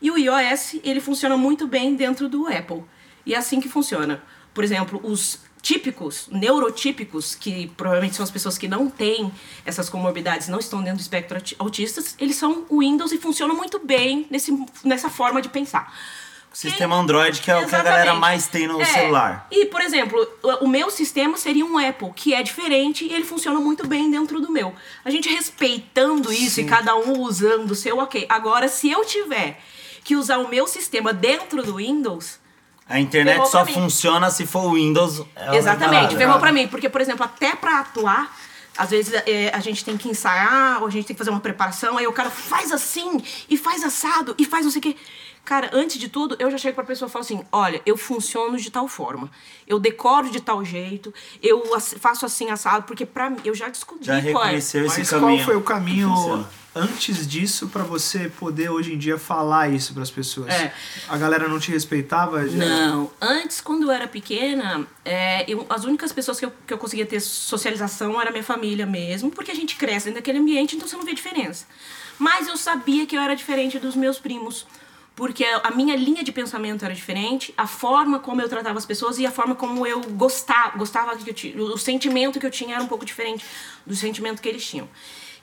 E 0.00 0.10
o 0.10 0.18
iOS, 0.18 0.76
ele 0.82 1.00
funciona 1.00 1.36
muito 1.36 1.66
bem 1.68 1.94
dentro 1.94 2.28
do 2.28 2.46
Apple. 2.48 2.82
E 3.24 3.34
é 3.34 3.38
assim 3.38 3.60
que 3.60 3.68
funciona. 3.68 4.22
Por 4.52 4.64
exemplo, 4.64 5.00
os 5.04 5.38
típicos, 5.62 6.26
neurotípicos, 6.30 7.34
que 7.36 7.68
provavelmente 7.76 8.16
são 8.16 8.24
as 8.24 8.30
pessoas 8.30 8.58
que 8.58 8.66
não 8.66 8.90
têm 8.90 9.32
essas 9.64 9.88
comorbidades, 9.88 10.48
não 10.48 10.58
estão 10.58 10.80
dentro 10.80 10.96
do 10.98 11.02
espectro 11.02 11.36
auti- 11.36 11.56
autistas, 11.58 12.16
eles 12.18 12.34
são 12.36 12.66
Windows 12.70 13.12
e 13.12 13.18
funcionam 13.18 13.54
muito 13.54 13.78
bem 13.78 14.26
nesse, 14.28 14.52
nessa 14.84 15.08
forma 15.08 15.40
de 15.40 15.48
pensar. 15.48 15.94
Sistema 16.52 16.96
Android, 16.96 17.40
que 17.40 17.50
é 17.50 17.56
o 17.56 17.66
que 17.66 17.74
a 17.74 17.82
galera 17.82 18.14
mais 18.14 18.46
tem 18.46 18.66
no 18.66 18.78
É. 18.78 18.84
celular. 18.84 19.46
E, 19.50 19.64
por 19.66 19.80
exemplo, 19.80 20.18
o 20.42 20.64
o 20.66 20.68
meu 20.68 20.90
sistema 20.90 21.38
seria 21.38 21.64
um 21.64 21.78
Apple, 21.78 22.10
que 22.14 22.34
é 22.34 22.42
diferente 22.42 23.06
e 23.06 23.12
ele 23.14 23.24
funciona 23.24 23.58
muito 23.58 23.86
bem 23.86 24.10
dentro 24.10 24.38
do 24.38 24.52
meu. 24.52 24.74
A 25.02 25.08
gente 25.10 25.30
respeitando 25.30 26.30
isso 26.30 26.60
e 26.60 26.64
cada 26.64 26.94
um 26.94 27.20
usando 27.20 27.70
o 27.70 27.74
seu, 27.74 27.96
ok. 27.98 28.26
Agora, 28.28 28.68
se 28.68 28.90
eu 28.90 29.02
tiver 29.04 29.58
que 30.04 30.14
usar 30.14 30.38
o 30.38 30.48
meu 30.48 30.66
sistema 30.66 31.10
dentro 31.14 31.62
do 31.62 31.76
Windows, 31.76 32.38
A 32.92 33.00
internet 33.00 33.36
Ferrou 33.36 33.50
só 33.50 33.64
funciona 33.64 34.30
se 34.30 34.44
for 34.44 34.66
o 34.66 34.74
Windows. 34.74 35.24
é 35.34 35.56
Exatamente, 35.56 36.14
ferrou 36.14 36.38
pra 36.38 36.52
mim. 36.52 36.68
Porque, 36.68 36.90
por 36.90 37.00
exemplo, 37.00 37.24
até 37.24 37.56
pra 37.56 37.80
atuar, 37.80 38.30
às 38.76 38.90
vezes 38.90 39.14
é, 39.26 39.50
a 39.54 39.60
gente 39.60 39.82
tem 39.82 39.96
que 39.96 40.10
ensaiar, 40.10 40.82
ou 40.82 40.88
a 40.88 40.90
gente 40.90 41.06
tem 41.06 41.14
que 41.14 41.18
fazer 41.18 41.30
uma 41.30 41.40
preparação, 41.40 41.96
aí 41.96 42.06
o 42.06 42.12
cara 42.12 42.28
faz 42.28 42.70
assim, 42.70 43.22
e 43.48 43.56
faz 43.56 43.82
assado, 43.82 44.34
e 44.36 44.44
faz 44.44 44.66
não 44.66 44.70
sei 44.70 44.78
o 44.80 44.82
quê. 44.82 44.96
Cara, 45.44 45.70
antes 45.72 45.98
de 45.98 46.08
tudo, 46.08 46.36
eu 46.38 46.50
já 46.50 46.56
chego 46.56 46.76
pra 46.76 46.84
pessoa 46.84 47.08
e 47.08 47.12
falo 47.12 47.24
assim: 47.24 47.44
olha, 47.50 47.82
eu 47.84 47.96
funciono 47.96 48.56
de 48.58 48.70
tal 48.70 48.86
forma, 48.86 49.28
eu 49.66 49.78
decoro 49.80 50.30
de 50.30 50.40
tal 50.40 50.64
jeito, 50.64 51.12
eu 51.42 51.64
faço 51.98 52.24
assim 52.24 52.48
assado, 52.50 52.84
porque 52.86 53.04
pra 53.04 53.28
mim, 53.28 53.38
eu 53.44 53.54
já 53.54 53.68
descobri 53.68 54.04
Já 54.04 54.20
qual 54.22 54.44
é. 54.44 54.46
reconheceu 54.46 54.86
esse 54.86 55.00
Mas 55.00 55.10
caminho. 55.10 55.36
qual 55.38 55.44
foi 55.46 55.56
o 55.56 55.60
caminho 55.62 56.46
antes 56.74 57.26
disso 57.26 57.68
pra 57.68 57.82
você 57.82 58.30
poder 58.30 58.70
hoje 58.70 58.94
em 58.94 58.98
dia 58.98 59.18
falar 59.18 59.68
isso 59.68 59.92
pras 59.92 60.12
pessoas? 60.12 60.48
É. 60.54 60.72
A 61.08 61.18
galera 61.18 61.48
não 61.48 61.58
te 61.58 61.72
respeitava? 61.72 62.48
Já? 62.48 62.58
Não. 62.64 63.10
Antes, 63.20 63.60
quando 63.60 63.82
eu 63.82 63.90
era 63.90 64.06
pequena, 64.06 64.86
é, 65.04 65.44
eu- 65.50 65.66
as 65.68 65.84
únicas 65.84 66.12
pessoas 66.12 66.38
que 66.38 66.46
eu, 66.46 66.52
que 66.64 66.72
eu 66.72 66.78
conseguia 66.78 67.04
ter 67.04 67.18
socialização 67.20 68.18
era 68.20 68.30
minha 68.30 68.44
família 68.44 68.86
mesmo, 68.86 69.28
porque 69.30 69.50
a 69.50 69.54
gente 69.56 69.74
cresce 69.74 70.06
dentro 70.06 70.20
daquele 70.20 70.38
ambiente, 70.38 70.76
então 70.76 70.86
você 70.86 70.96
não 70.96 71.04
vê 71.04 71.12
diferença. 71.12 71.66
Mas 72.16 72.46
eu 72.46 72.56
sabia 72.56 73.06
que 73.06 73.16
eu 73.16 73.20
era 73.20 73.34
diferente 73.34 73.78
dos 73.80 73.96
meus 73.96 74.18
primos, 74.20 74.64
porque 75.14 75.44
a 75.44 75.70
minha 75.70 75.94
linha 75.94 76.24
de 76.24 76.32
pensamento 76.32 76.84
era 76.84 76.94
diferente, 76.94 77.52
a 77.56 77.66
forma 77.66 78.18
como 78.18 78.40
eu 78.40 78.48
tratava 78.48 78.78
as 78.78 78.86
pessoas 78.86 79.18
e 79.18 79.26
a 79.26 79.30
forma 79.30 79.54
como 79.54 79.86
eu 79.86 80.00
gostava, 80.00 80.76
gostava 80.78 81.16
que 81.16 81.30
eu 81.54 81.64
o 81.66 81.78
sentimento 81.78 82.40
que 82.40 82.46
eu 82.46 82.50
tinha 82.50 82.76
era 82.76 82.84
um 82.84 82.88
pouco 82.88 83.04
diferente 83.04 83.44
do 83.86 83.94
sentimento 83.94 84.40
que 84.40 84.48
eles 84.48 84.64
tinham. 84.64 84.88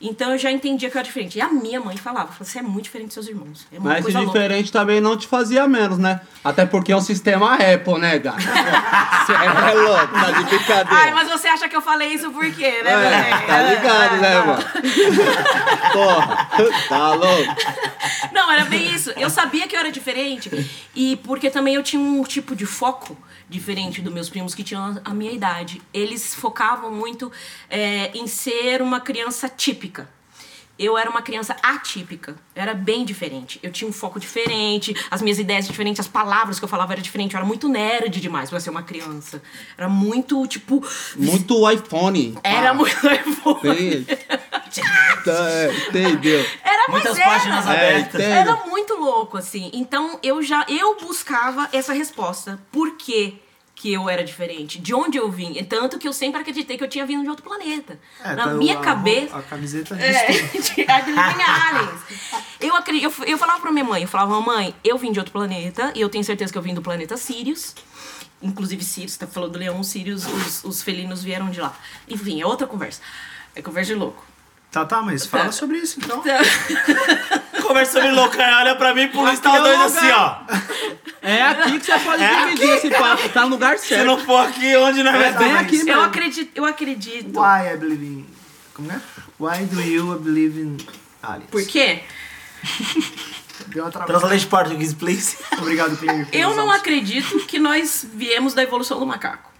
Então 0.02 0.32
eu 0.32 0.38
já 0.38 0.50
entendia 0.50 0.90
que 0.90 0.96
eu 0.96 1.00
era 1.00 1.06
diferente. 1.08 1.38
E 1.38 1.42
a 1.42 1.50
minha 1.50 1.80
mãe 1.82 1.98
falava, 1.98 2.30
você 2.40 2.60
é 2.60 2.62
muito 2.62 2.86
diferente 2.86 3.08
dos 3.08 3.14
seus 3.16 3.28
irmãos. 3.28 3.68
É 3.72 3.78
Mas 3.80 3.94
esse 3.96 4.04
coisa 4.04 4.20
louca. 4.22 4.32
diferente 4.40 4.72
também 4.72 5.02
não 5.02 5.18
te 5.18 5.28
fazia 5.28 5.68
menos, 5.68 5.98
né? 5.98 6.22
Até 6.42 6.66
porque 6.66 6.92
é 6.94 6.96
um 6.96 7.02
sistema 7.02 7.56
Apple, 7.56 8.00
né, 8.00 8.18
gata? 8.18 8.40
Você 8.40 9.34
é 9.34 9.74
louco, 9.74 10.08
tá 10.14 10.32
de 10.32 10.44
brincadeira. 10.46 10.88
Ai, 10.90 11.14
mas 11.14 11.28
você 11.30 11.48
acha 11.50 11.68
que 11.68 11.76
eu 11.76 11.82
falei 11.82 12.14
isso 12.14 12.32
por 12.32 12.50
quê, 12.54 12.82
né, 12.82 12.92
É, 12.92 13.46
tá 13.46 13.62
ligado, 13.64 14.16
É, 14.16 14.20
né, 14.20 14.34
é. 14.36 14.42
mano? 14.46 14.64
Porra, 15.94 16.50
tá 16.88 17.14
louco. 17.14 17.56
Não, 18.32 18.52
era 18.52 18.66
bem 18.66 18.94
isso. 18.94 19.12
Eu 19.18 19.30
sabia 19.30 19.68
que 19.68 19.76
eu 19.76 19.80
era 19.80 19.92
diferente. 19.92 20.50
E 20.96 21.18
porque 21.18 21.50
também 21.50 21.76
eu 21.76 21.84
tinha 21.84 22.02
um 22.02 22.24
tipo 22.24 22.56
de 22.56 22.66
foco 22.66 23.18
diferente 23.50 24.02
dos 24.02 24.14
meus 24.14 24.30
primos 24.30 24.54
que 24.54 24.64
tinham 24.64 25.02
a 25.04 25.14
minha 25.14 25.32
idade. 25.32 25.82
Eles 25.94 26.36
focavam 26.36 26.92
muito 26.92 27.32
é, 27.70 28.16
em 28.16 28.28
ser 28.28 28.82
uma 28.82 29.02
criança 29.02 29.50
típica. 29.50 30.08
Eu 30.80 30.98
era 30.98 31.10
uma 31.10 31.22
criança 31.22 31.56
atípica. 31.62 32.38
Eu 32.56 32.62
era 32.62 32.74
bem 32.74 33.04
diferente. 33.04 33.60
Eu 33.62 33.70
tinha 33.72 33.88
um 33.90 33.92
foco 33.94 34.18
diferente, 34.20 34.96
as 35.12 35.22
minhas 35.22 35.38
ideias 35.38 35.68
diferentes, 35.68 36.00
as 36.00 36.08
palavras 36.08 36.58
que 36.58 36.64
eu 36.64 36.70
falava 36.70 36.94
eram 36.94 37.02
diferentes. 37.02 37.34
Eu 37.34 37.40
era 37.40 37.46
muito 37.48 37.68
nerd 37.68 38.22
demais 38.22 38.50
pra 38.50 38.60
ser 38.62 38.70
uma 38.70 38.82
criança. 38.82 39.42
Era 39.78 39.90
muito, 39.90 40.48
tipo. 40.48 40.82
Muito 41.18 41.70
iPhone. 41.70 42.38
Era 42.44 42.74
muito. 42.74 42.96
Tem- 43.62 44.06
Tá, 45.26 45.50
é, 45.50 45.74
entendeu? 45.90 46.46
Era 46.64 46.92
Muitas 46.92 47.12
mas 47.18 47.20
era. 47.20 47.30
páginas 47.32 47.66
É, 47.68 47.70
abertas. 47.72 48.22
tem. 48.22 48.32
Era 48.32 48.56
muito 48.68 48.94
louco, 48.96 49.38
assim. 49.38 49.70
Então 49.74 50.20
eu 50.22 50.42
já 50.44 50.64
eu 50.70 50.96
buscava 50.98 51.68
essa 51.74 51.92
resposta. 51.92 52.60
Por 52.72 52.96
quê 52.96 53.34
que 53.80 53.94
eu 53.94 54.10
era 54.10 54.26
diferente? 54.26 54.78
De 54.78 54.94
onde 54.94 55.18
eu 55.18 55.32
vim? 55.32 55.54
Tanto 55.64 55.98
que 55.98 56.06
eu 56.06 56.12
sempre 56.12 56.42
acreditei 56.42 56.78
que 56.78 56.84
eu 56.84 56.88
tinha 56.90 57.06
vindo 57.06 57.24
de 57.24 57.30
outro 57.30 57.46
planeta. 57.46 57.98
É, 58.22 58.34
Na 58.36 58.44
tá, 58.44 58.54
minha 58.54 58.78
a- 58.78 58.82
cabeça. 58.82 59.38
A 59.38 59.42
camiseta 59.42 59.96
diz 59.96 60.04
É, 60.06 60.28
de 60.76 60.86
Aliens. 60.86 62.02
Eu, 62.60 62.76
acredito, 62.76 63.06
eu, 63.22 63.26
eu 63.26 63.38
falava 63.38 63.62
pra 63.62 63.72
minha 63.72 63.86
mãe, 63.86 64.02
eu 64.02 64.08
falava, 64.10 64.42
mãe, 64.42 64.76
eu 64.84 64.98
vim 64.98 65.14
de 65.14 65.20
outro 65.20 65.32
planeta, 65.32 65.94
e 65.96 66.02
eu 66.02 66.10
tenho 66.10 66.26
certeza 66.26 66.52
que 66.52 66.58
eu 66.58 66.62
vim 66.62 66.74
do 66.74 66.82
planeta 66.82 67.16
Sirius. 67.16 67.74
Inclusive 68.42 68.84
Sirius, 68.84 69.16
tá 69.16 69.26
falando 69.26 69.54
do 69.54 69.60
leão, 69.60 69.82
Sirius, 69.82 70.26
os, 70.26 70.64
os 70.66 70.82
felinos 70.84 71.24
vieram 71.24 71.50
de 71.50 71.62
lá. 71.62 71.74
Enfim, 72.08 72.42
é 72.42 72.46
outra 72.46 72.68
conversa. 72.68 73.00
É 73.56 73.62
conversa 73.62 73.94
de 73.94 74.00
louco. 74.00 74.26
Tá, 74.72 74.86
tá, 74.86 75.02
mas 75.02 75.26
fala 75.26 75.52
sobre 75.52 75.78
isso 75.80 76.00
então. 76.00 76.22
Conversa 77.64 77.94
sobre 77.94 78.12
louca, 78.12 78.38
olha 78.60 78.76
pra 78.76 78.94
mim 78.94 79.02
e 79.02 79.08
pro 79.10 79.22
Luiz 79.22 79.40
tá 79.40 79.50
Aqui 79.50 79.58
é 79.58 79.62
o 79.62 79.64
doido 79.64 79.84
lugar. 79.84 79.98
assim, 79.98 80.12
ó. 80.12 80.36
É 81.22 81.42
aqui 81.44 81.80
que 81.80 81.86
você 81.86 82.00
pode 82.00 82.24
É 82.24 82.46
dividir 82.46 82.70
esse 82.70 82.90
papo. 82.92 83.30
Tá 83.30 83.42
no 83.44 83.50
lugar 83.50 83.78
Se 83.80 83.88
certo. 83.88 84.06
não 84.06 84.18
for 84.20 84.48
aqui, 84.48 84.76
onde 84.78 85.02
nós 85.04 85.16
É 85.16 85.18
vai 85.32 85.34
bem 85.38 85.48
estar? 85.50 85.60
aqui 85.60 85.80
Eu 85.80 85.86
mesmo. 85.86 86.02
acredito, 86.02 86.52
eu 86.56 86.66
acredito. 86.66 87.40
Why 87.40 87.74
I 87.74 87.78
believe 87.78 88.06
in. 88.06 88.26
Como 88.74 88.92
é? 88.92 89.02
Why 89.40 89.66
do 89.66 89.82
you 89.82 90.18
believe 90.20 90.60
in 90.62 90.78
aliens? 91.24 91.50
Por 91.50 91.66
quê? 91.66 92.04
Deu 93.68 93.84
uma 93.84 93.92
travada. 93.92 94.20
Translate 94.20 94.48
português, 94.48 94.94
please. 94.94 95.38
Obrigado, 95.58 95.98
Pierre. 95.98 96.28
Eu 96.32 96.56
não 96.56 96.72
acredito 96.72 97.40
que 97.46 97.60
nós 97.60 98.08
viemos 98.14 98.54
da 98.54 98.64
evolução 98.64 99.00
do 99.00 99.06
macaco. 99.06 99.52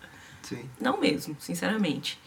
Sim. 0.44 0.68
Não 0.80 0.98
mesmo, 1.00 1.36
sinceramente. 1.40 2.18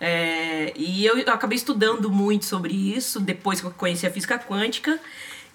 É, 0.00 0.72
e 0.76 1.04
eu, 1.04 1.18
acabei 1.28 1.56
estudando 1.56 2.10
muito 2.10 2.44
sobre 2.44 2.72
isso 2.72 3.18
depois 3.20 3.60
que 3.60 3.66
eu 3.66 3.70
conheci 3.72 4.06
a 4.06 4.10
física 4.10 4.38
quântica. 4.38 4.98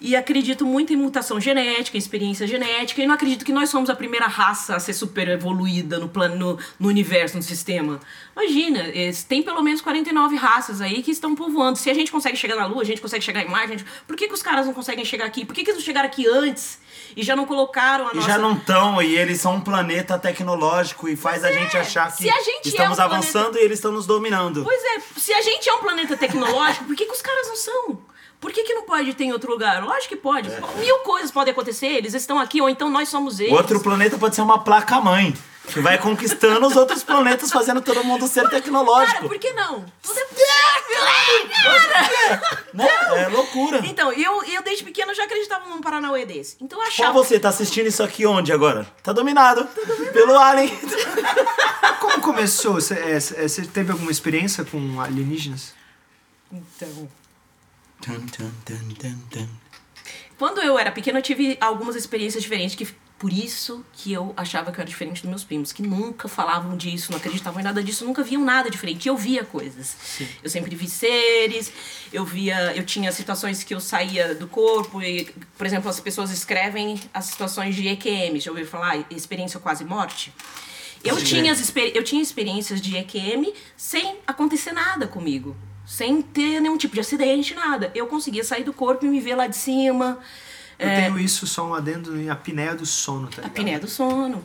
E 0.00 0.14
acredito 0.16 0.66
muito 0.66 0.92
em 0.92 0.96
mutação 0.96 1.40
genética, 1.40 1.96
em 1.96 1.98
experiência 1.98 2.46
genética. 2.46 3.02
E 3.02 3.06
não 3.06 3.14
acredito 3.14 3.44
que 3.44 3.52
nós 3.52 3.70
somos 3.70 3.88
a 3.88 3.94
primeira 3.94 4.26
raça 4.26 4.74
a 4.76 4.80
ser 4.80 4.92
super 4.92 5.28
evoluída 5.28 5.98
no, 5.98 6.08
plano, 6.08 6.36
no, 6.36 6.58
no 6.78 6.88
universo, 6.88 7.36
no 7.36 7.42
sistema. 7.42 8.00
Imagina, 8.36 8.84
tem 9.28 9.42
pelo 9.42 9.62
menos 9.62 9.80
49 9.80 10.36
raças 10.36 10.80
aí 10.80 11.02
que 11.02 11.10
estão 11.10 11.34
povoando. 11.34 11.78
Se 11.78 11.88
a 11.88 11.94
gente 11.94 12.10
consegue 12.10 12.36
chegar 12.36 12.56
na 12.56 12.66
Lua, 12.66 12.82
a 12.82 12.84
gente 12.84 13.00
consegue 13.00 13.24
chegar 13.24 13.42
em 13.42 13.48
Marte. 13.48 13.68
gente- 13.70 13.84
Por 14.06 14.16
que, 14.16 14.28
que 14.28 14.34
os 14.34 14.42
caras 14.42 14.66
não 14.66 14.74
conseguem 14.74 15.04
chegar 15.04 15.24
aqui? 15.26 15.44
Por 15.44 15.54
que, 15.54 15.62
que 15.62 15.70
eles 15.70 15.78
não 15.80 15.84
chegaram 15.84 16.06
aqui 16.08 16.26
antes 16.28 16.78
e 17.16 17.22
já 17.22 17.34
não 17.36 17.46
colocaram 17.46 18.08
a 18.08 18.12
E 18.12 18.16
nossa... 18.16 18.28
já 18.28 18.38
não 18.38 18.54
estão, 18.54 19.00
e 19.00 19.16
eles 19.16 19.40
são 19.40 19.56
um 19.56 19.60
planeta 19.60 20.18
tecnológico 20.18 21.08
e 21.08 21.16
faz 21.16 21.44
a 21.44 21.52
gente 21.52 21.76
achar 21.76 22.14
que 22.14 22.24
gente 22.24 22.68
estamos 22.68 22.98
é 22.98 23.02
um 23.02 23.04
avançando 23.04 23.56
e 23.56 23.60
eles 23.62 23.78
estão 23.78 23.92
nos 23.92 24.06
dominando. 24.06 24.64
Pois 24.64 24.82
é, 24.96 25.00
se 25.16 25.32
a 25.32 25.42
gente 25.42 25.68
é 25.68 25.74
um 25.74 25.78
planeta 25.80 26.16
tecnológico, 26.16 26.84
por 26.84 26.96
que, 26.96 27.06
que 27.06 27.12
os 27.12 27.22
caras 27.22 27.46
não 27.48 27.56
são? 27.56 28.13
Por 28.44 28.52
que, 28.52 28.62
que 28.62 28.74
não 28.74 28.82
pode 28.82 29.14
ter 29.14 29.24
em 29.24 29.32
outro 29.32 29.50
lugar? 29.50 29.82
Lógico 29.82 30.08
que 30.08 30.16
pode. 30.16 30.50
Mil 30.78 30.98
coisas 30.98 31.30
podem 31.30 31.50
acontecer, 31.50 31.86
eles 31.86 32.12
estão 32.12 32.38
aqui, 32.38 32.60
ou 32.60 32.68
então 32.68 32.90
nós 32.90 33.08
somos 33.08 33.40
eles. 33.40 33.50
O 33.50 33.56
outro 33.56 33.80
planeta 33.80 34.18
pode 34.18 34.34
ser 34.34 34.42
uma 34.42 34.62
placa-mãe, 34.62 35.34
que 35.66 35.80
vai 35.80 35.96
conquistando 35.96 36.66
os 36.66 36.76
outros 36.76 37.02
planetas, 37.02 37.50
fazendo 37.50 37.80
todo 37.80 38.04
mundo 38.04 38.28
ser 38.28 38.42
Cara, 38.42 38.56
tecnológico. 38.60 39.26
por 39.26 39.38
que 39.38 39.50
não? 39.54 39.86
Tudo 40.02 40.18
é 40.18 40.24
possível, 40.26 41.04
Né? 42.74 42.86
É 43.16 43.28
loucura. 43.28 43.80
Então, 43.86 44.12
eu, 44.12 44.44
eu 44.44 44.62
desde 44.62 44.84
pequeno 44.84 45.14
já 45.14 45.24
acreditava 45.24 45.66
num 45.70 45.80
Paranauê 45.80 46.26
desse. 46.26 46.58
Então 46.60 46.78
eu 46.78 46.82
Qual 46.82 46.88
achava. 46.88 47.12
você 47.14 47.40
tá 47.40 47.48
assistindo 47.48 47.86
isso 47.86 48.02
aqui 48.02 48.26
onde 48.26 48.52
agora? 48.52 48.86
Tá 49.02 49.14
dominado, 49.14 49.66
pelo 50.12 50.38
Alien. 50.38 50.70
Como 51.98 52.20
começou? 52.20 52.74
Você 52.74 52.92
é, 52.92 53.12
é, 53.12 53.20
você 53.48 53.62
teve 53.64 53.90
alguma 53.90 54.10
experiência 54.10 54.66
com 54.66 55.00
alienígenas? 55.00 55.72
Então. 56.52 57.08
Quando 60.36 60.60
eu 60.60 60.78
era 60.78 60.90
pequena, 60.90 61.18
eu 61.18 61.22
tive 61.22 61.56
algumas 61.60 61.96
experiências 61.96 62.42
diferentes, 62.42 62.74
que 62.74 62.86
por 63.18 63.32
isso 63.32 63.84
que 63.92 64.12
eu 64.12 64.34
achava 64.36 64.70
que 64.70 64.78
eu 64.78 64.82
era 64.82 64.90
diferente 64.90 65.22
dos 65.22 65.30
meus 65.30 65.44
primos, 65.44 65.72
que 65.72 65.82
nunca 65.82 66.28
falavam 66.28 66.76
disso, 66.76 67.10
não 67.10 67.18
acreditavam 67.18 67.60
em 67.60 67.64
nada 67.64 67.82
disso, 67.82 68.04
nunca 68.04 68.22
viam 68.22 68.44
nada 68.44 68.68
diferente. 68.68 69.06
E 69.06 69.08
eu 69.08 69.16
via 69.16 69.44
coisas. 69.44 69.96
Eu 70.42 70.50
sempre 70.50 70.74
vi 70.74 70.88
seres, 70.88 71.72
eu 72.12 72.24
via, 72.24 72.74
eu 72.76 72.84
tinha 72.84 73.10
situações 73.12 73.62
que 73.62 73.74
eu 73.74 73.80
saía 73.80 74.34
do 74.34 74.48
corpo 74.48 75.00
e, 75.00 75.24
por 75.56 75.66
exemplo, 75.66 75.88
as 75.88 76.00
pessoas 76.00 76.30
escrevem 76.30 77.00
as 77.14 77.26
situações 77.26 77.74
de 77.76 77.88
EQM, 77.88 78.38
já 78.40 78.50
ouviu 78.50 78.66
falar? 78.66 79.06
Experiência 79.10 79.60
quase 79.60 79.84
morte? 79.84 80.32
Eu 81.02 81.16
tinha, 81.16 81.52
as 81.52 81.72
eu 81.94 82.02
tinha 82.02 82.22
experiências 82.22 82.80
de 82.80 82.96
EQM 82.96 83.52
sem 83.76 84.16
acontecer 84.26 84.72
nada 84.72 85.06
comigo. 85.06 85.56
Sem 85.86 86.22
ter 86.22 86.60
nenhum 86.60 86.76
tipo 86.78 86.94
de 86.94 87.00
acidente, 87.00 87.54
nada. 87.54 87.90
Eu 87.94 88.06
conseguia 88.06 88.42
sair 88.42 88.64
do 88.64 88.72
corpo 88.72 89.04
e 89.04 89.08
me 89.08 89.20
ver 89.20 89.34
lá 89.34 89.46
de 89.46 89.56
cima. 89.56 90.18
Eu 90.78 90.88
É, 90.88 91.02
tenho 91.02 91.18
isso 91.18 91.46
só 91.46 91.66
um 91.68 91.74
adendo 91.74 92.16
em 92.20 92.28
apneia 92.30 92.74
do 92.74 92.84
sono, 92.86 93.26
tá 93.28 93.34
a 93.34 93.44
ligado? 93.44 93.50
apneia 93.52 93.78
do 93.80 93.86
sono. 93.88 94.44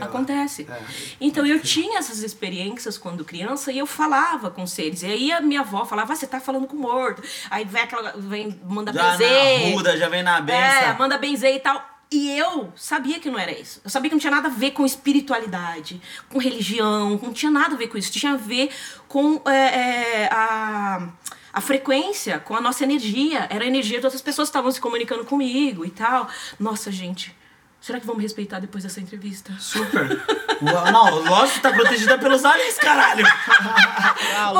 Acontece. 0.00 0.66
é. 0.70 0.80
Então 1.20 1.44
eu 1.46 1.60
tinha 1.60 1.98
essas 1.98 2.22
experiências 2.22 2.96
quando 2.96 3.22
criança 3.24 3.70
e 3.70 3.78
eu 3.78 3.86
falava 3.86 4.50
com 4.50 4.66
seres. 4.66 5.02
E 5.02 5.06
aí 5.06 5.32
a 5.32 5.40
minha 5.42 5.60
avó 5.60 5.84
falava, 5.84 6.12
ah, 6.12 6.16
você 6.16 6.26
tá 6.26 6.40
falando 6.40 6.66
com 6.66 6.74
o 6.76 6.80
morto. 6.80 7.22
Aí 7.50 7.64
vem 7.66 7.82
aquela. 7.82 8.12
Vem, 8.16 8.58
manda 8.66 8.92
Já 8.92 9.10
benzer. 9.12 9.28
na 9.70 9.74
ruda, 9.76 9.96
já 9.98 10.08
vem 10.08 10.22
na 10.22 10.38
É, 10.38 10.40
benção. 10.42 10.98
manda 10.98 11.18
benzer 11.18 11.54
e 11.54 11.60
tal. 11.60 11.84
E 12.12 12.36
eu 12.36 12.72
sabia 12.74 13.20
que 13.20 13.30
não 13.30 13.38
era 13.38 13.52
isso. 13.52 13.80
Eu 13.84 13.90
sabia 13.90 14.10
que 14.10 14.16
não 14.16 14.20
tinha 14.20 14.32
nada 14.32 14.48
a 14.48 14.50
ver 14.50 14.72
com 14.72 14.84
espiritualidade, 14.84 16.02
com 16.28 16.38
religião, 16.38 17.10
não 17.22 17.32
tinha 17.32 17.52
nada 17.52 17.76
a 17.76 17.78
ver 17.78 17.86
com 17.86 17.96
isso. 17.96 18.10
Tinha 18.10 18.32
a 18.32 18.36
ver 18.36 18.70
com 19.06 19.40
é, 19.46 19.52
é, 19.52 20.28
a, 20.32 21.08
a 21.52 21.60
frequência, 21.60 22.40
com 22.40 22.56
a 22.56 22.60
nossa 22.60 22.82
energia. 22.82 23.46
Era 23.48 23.64
a 23.64 23.66
energia 23.66 24.00
de 24.00 24.06
outras 24.06 24.22
pessoas 24.22 24.48
que 24.48 24.50
estavam 24.50 24.72
se 24.72 24.80
comunicando 24.80 25.24
comigo 25.24 25.84
e 25.84 25.90
tal. 25.90 26.28
Nossa, 26.58 26.90
gente, 26.90 27.32
será 27.80 27.98
que 28.00 28.06
vão 28.06 28.16
me 28.16 28.22
respeitar 28.22 28.58
depois 28.60 28.84
dessa 28.84 29.00
entrevista? 29.00 29.52
Super. 29.58 30.20
Uau, 30.62 30.92
Não, 30.92 31.18
lógico 31.24 31.56
que 31.56 31.62
tá 31.62 31.72
protegida 31.72 32.18
pelos 32.18 32.44
aliens, 32.44 32.76
caralho. 32.76 33.24
Tá. 33.24 34.52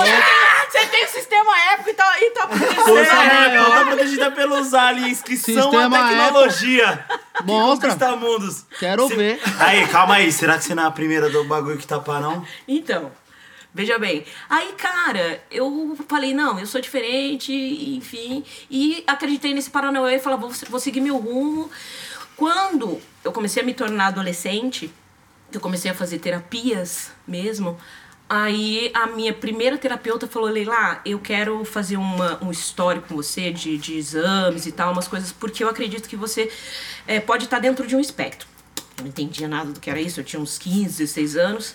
Você 0.70 0.86
tem 0.86 1.04
o 1.04 1.08
sistema 1.08 1.58
épico 1.72 1.90
e 1.90 1.94
tá, 1.94 2.14
e 2.20 2.30
tá 2.30 2.48
Força 2.48 2.80
acontecendo. 2.80 3.60
Apple 3.60 3.72
tá 3.74 3.84
protegida 3.86 4.30
pelos 4.30 4.72
aliens, 4.74 5.22
que 5.22 5.36
são 5.36 5.58
a 5.58 5.62
Sistema 5.62 6.08
tecnologia. 6.08 7.04
que 7.36 7.42
Mostra. 7.44 7.90
conquista 7.90 8.16
mundos. 8.16 8.64
Quero 8.78 9.08
ver. 9.08 9.40
Aí, 9.58 9.86
calma 9.88 10.14
aí. 10.16 10.30
Será 10.32 10.56
que 10.58 10.64
você 10.64 10.74
não 10.74 10.84
é 10.84 10.86
a 10.86 10.90
primeira 10.90 11.28
do 11.28 11.44
bagulho 11.44 11.76
que 11.76 11.86
tá 11.86 11.98
para 11.98 12.20
não? 12.20 12.44
Então, 12.68 13.10
veja 13.74 13.98
bem. 13.98 14.24
Aí, 14.48 14.72
cara, 14.78 15.42
eu 15.50 15.98
falei, 16.08 16.32
não, 16.32 16.58
eu 16.58 16.66
sou 16.66 16.80
diferente, 16.80 17.52
enfim. 17.52 18.44
E 18.70 19.02
acreditei 19.06 19.52
nesse 19.52 19.70
Paranauê 19.70 20.16
e 20.16 20.20
falei, 20.20 20.38
vou, 20.38 20.50
vou 20.68 20.80
seguir 20.80 21.00
meu 21.00 21.16
rumo. 21.18 21.70
Quando 22.40 22.98
eu 23.22 23.32
comecei 23.32 23.62
a 23.62 23.66
me 23.66 23.74
tornar 23.74 24.06
adolescente, 24.06 24.90
eu 25.52 25.60
comecei 25.60 25.90
a 25.90 25.94
fazer 25.94 26.20
terapias 26.20 27.10
mesmo. 27.28 27.78
Aí 28.26 28.90
a 28.94 29.08
minha 29.08 29.34
primeira 29.34 29.76
terapeuta 29.76 30.26
falou, 30.26 30.48
Leila, 30.48 31.02
eu 31.04 31.18
quero 31.18 31.62
fazer 31.66 31.98
uma, 31.98 32.42
um 32.42 32.50
histórico 32.50 33.08
com 33.08 33.16
você 33.16 33.52
de, 33.52 33.76
de 33.76 33.94
exames 33.94 34.64
e 34.64 34.72
tal, 34.72 34.90
umas 34.90 35.06
coisas, 35.06 35.32
porque 35.32 35.62
eu 35.62 35.68
acredito 35.68 36.08
que 36.08 36.16
você 36.16 36.50
eh, 37.06 37.20
pode 37.20 37.44
estar 37.44 37.58
dentro 37.58 37.86
de 37.86 37.94
um 37.94 38.00
espectro. 38.00 38.48
Eu 38.96 39.02
não 39.02 39.08
entendia 39.10 39.46
nada 39.46 39.72
do 39.72 39.78
que 39.78 39.90
era 39.90 40.00
isso, 40.00 40.18
eu 40.18 40.24
tinha 40.24 40.40
uns 40.40 40.56
15, 40.56 40.96
16 40.96 41.36
anos. 41.36 41.74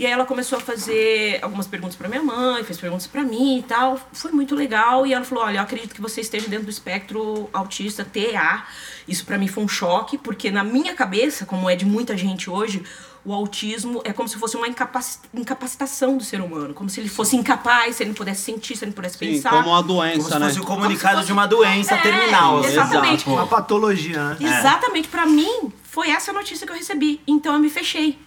E 0.00 0.06
aí 0.06 0.12
ela 0.12 0.24
começou 0.24 0.56
a 0.56 0.60
fazer 0.62 1.38
algumas 1.42 1.66
perguntas 1.66 1.94
pra 1.94 2.08
minha 2.08 2.22
mãe, 2.22 2.64
fez 2.64 2.80
perguntas 2.80 3.06
pra 3.06 3.22
mim 3.22 3.58
e 3.58 3.62
tal. 3.62 4.00
Foi 4.14 4.32
muito 4.32 4.54
legal. 4.54 5.06
E 5.06 5.12
ela 5.12 5.26
falou: 5.26 5.44
Olha, 5.44 5.58
eu 5.58 5.62
acredito 5.62 5.94
que 5.94 6.00
você 6.00 6.22
esteja 6.22 6.48
dentro 6.48 6.64
do 6.64 6.70
espectro 6.70 7.50
autista 7.52 8.02
TEA. 8.02 8.62
Isso 9.06 9.26
pra 9.26 9.36
mim 9.36 9.46
foi 9.46 9.62
um 9.62 9.68
choque, 9.68 10.16
porque 10.16 10.50
na 10.50 10.64
minha 10.64 10.94
cabeça, 10.94 11.44
como 11.44 11.68
é 11.68 11.76
de 11.76 11.84
muita 11.84 12.16
gente 12.16 12.48
hoje, 12.48 12.82
o 13.26 13.34
autismo 13.34 14.00
é 14.02 14.10
como 14.14 14.26
se 14.26 14.38
fosse 14.38 14.56
uma 14.56 14.66
incapaci- 14.66 15.18
incapacitação 15.34 16.16
do 16.16 16.24
ser 16.24 16.40
humano. 16.40 16.72
Como 16.72 16.88
se 16.88 16.98
ele 17.00 17.08
fosse 17.10 17.36
incapaz, 17.36 17.96
se 17.96 18.02
ele 18.02 18.10
não 18.10 18.14
pudesse 18.16 18.40
sentir, 18.40 18.76
se 18.76 18.84
ele 18.84 18.92
não 18.92 18.96
pudesse 18.96 19.18
Sim, 19.18 19.26
pensar. 19.34 19.50
como 19.50 19.68
uma 19.68 19.82
Como 19.82 19.96
doença, 19.96 20.28
se 20.30 20.38
né? 20.38 20.46
fosse 20.46 20.60
o 20.60 20.64
comunicado 20.64 21.22
de 21.26 21.30
uma 21.32 21.44
doença 21.46 21.94
É, 21.96 21.98
terminal. 22.00 22.64
exatamente. 22.64 23.28
Uma 23.28 23.46
patologia, 23.46 24.24
né? 24.30 24.36
Exatamente, 24.40 25.08
pra 25.08 25.26
mim, 25.26 25.70
foi 25.84 26.08
essa 26.08 26.30
a 26.30 26.34
notícia 26.34 26.66
que 26.66 26.72
eu 26.72 26.76
recebi. 26.76 27.20
Então 27.26 27.52
eu 27.52 27.58
me 27.60 27.68
fechei. 27.68 28.18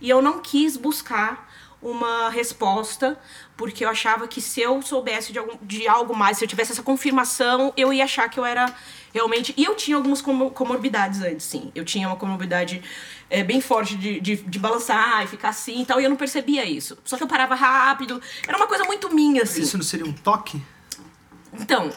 E 0.00 0.08
eu 0.08 0.20
não 0.22 0.40
quis 0.40 0.76
buscar 0.76 1.48
uma 1.82 2.28
resposta, 2.28 3.18
porque 3.56 3.84
eu 3.84 3.88
achava 3.88 4.28
que 4.28 4.40
se 4.40 4.60
eu 4.60 4.82
soubesse 4.82 5.32
de, 5.32 5.38
algum, 5.38 5.56
de 5.62 5.88
algo 5.88 6.14
mais, 6.14 6.36
se 6.36 6.44
eu 6.44 6.48
tivesse 6.48 6.72
essa 6.72 6.82
confirmação, 6.82 7.72
eu 7.76 7.90
ia 7.92 8.04
achar 8.04 8.28
que 8.28 8.38
eu 8.38 8.44
era 8.44 8.70
realmente. 9.14 9.54
E 9.56 9.64
eu 9.64 9.74
tinha 9.74 9.96
algumas 9.96 10.20
como- 10.20 10.50
comorbidades 10.50 11.22
antes, 11.22 11.46
sim. 11.46 11.72
Eu 11.74 11.84
tinha 11.84 12.06
uma 12.06 12.16
comorbidade 12.16 12.82
é, 13.30 13.42
bem 13.42 13.60
forte 13.62 13.96
de, 13.96 14.20
de, 14.20 14.36
de 14.36 14.58
balançar 14.58 15.24
e 15.24 15.26
ficar 15.26 15.48
assim 15.50 15.80
e 15.80 15.86
tal, 15.86 16.00
e 16.00 16.04
eu 16.04 16.10
não 16.10 16.16
percebia 16.16 16.64
isso. 16.66 16.98
Só 17.04 17.16
que 17.16 17.22
eu 17.22 17.28
parava 17.28 17.54
rápido. 17.54 18.20
Era 18.46 18.58
uma 18.58 18.66
coisa 18.66 18.84
muito 18.84 19.14
minha, 19.14 19.42
assim. 19.42 19.62
Isso 19.62 19.78
não 19.78 19.84
seria 19.84 20.04
um 20.04 20.12
toque? 20.12 20.60
Então, 21.54 21.90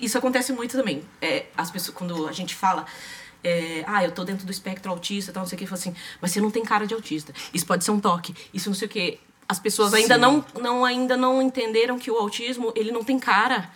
isso 0.00 0.16
acontece 0.18 0.52
muito 0.52 0.76
também. 0.76 1.04
É, 1.20 1.46
as 1.56 1.70
pessoas, 1.70 1.96
quando 1.96 2.26
a 2.26 2.32
gente 2.32 2.54
fala, 2.54 2.86
é, 3.42 3.84
ah, 3.86 4.04
eu 4.04 4.12
tô 4.12 4.24
dentro 4.24 4.44
do 4.46 4.52
espectro 4.52 4.90
autista, 4.90 5.32
tal, 5.32 5.42
não 5.42 5.48
sei 5.48 5.56
o 5.56 5.58
que, 5.66 5.72
assim, 5.72 5.94
mas 6.20 6.30
você 6.30 6.40
não 6.40 6.50
tem 6.50 6.62
cara 6.64 6.86
de 6.86 6.94
autista. 6.94 7.32
Isso 7.52 7.66
pode 7.66 7.84
ser 7.84 7.90
um 7.90 8.00
toque, 8.00 8.34
isso 8.52 8.68
não 8.68 8.74
sei 8.76 8.86
o 8.86 8.90
que. 8.90 9.18
As 9.48 9.58
pessoas 9.58 9.92
ainda 9.94 10.16
não, 10.16 10.44
não, 10.60 10.84
ainda 10.84 11.16
não 11.16 11.42
entenderam 11.42 11.98
que 11.98 12.10
o 12.10 12.16
autismo, 12.16 12.72
ele 12.76 12.92
não 12.92 13.02
tem 13.02 13.18
cara. 13.18 13.70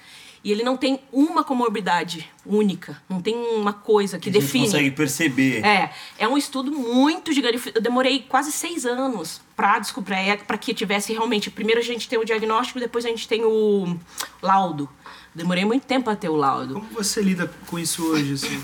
E 0.44 0.52
ele 0.52 0.62
não 0.62 0.76
tem 0.76 1.00
uma 1.10 1.42
comorbidade 1.42 2.30
única. 2.44 3.02
Não 3.08 3.18
tem 3.18 3.34
uma 3.34 3.72
coisa 3.72 4.18
que 4.18 4.28
A 4.28 4.32
gente 4.32 4.42
define. 4.42 4.66
consegue 4.66 4.90
perceber. 4.90 5.64
É, 5.64 5.90
é 6.18 6.28
um 6.28 6.36
estudo 6.36 6.70
muito 6.70 7.32
gigante. 7.32 7.72
Eu 7.74 7.80
demorei 7.80 8.20
quase 8.28 8.52
seis 8.52 8.84
anos 8.84 9.40
pra 9.56 9.78
descobrir, 9.78 10.36
para 10.46 10.58
que 10.58 10.74
tivesse 10.74 11.14
realmente. 11.14 11.50
Primeiro 11.50 11.80
a 11.80 11.82
gente 11.82 12.06
tem 12.06 12.18
o 12.18 12.26
diagnóstico, 12.26 12.78
depois 12.78 13.06
a 13.06 13.08
gente 13.08 13.26
tem 13.26 13.42
o 13.42 13.98
laudo. 14.42 14.86
Demorei 15.34 15.64
muito 15.64 15.86
tempo 15.86 16.04
pra 16.04 16.14
ter 16.14 16.28
o 16.28 16.36
laudo. 16.36 16.74
Como 16.74 16.88
você 16.90 17.22
lida 17.22 17.50
com 17.66 17.78
isso 17.78 18.04
hoje, 18.04 18.34
assim? 18.34 18.62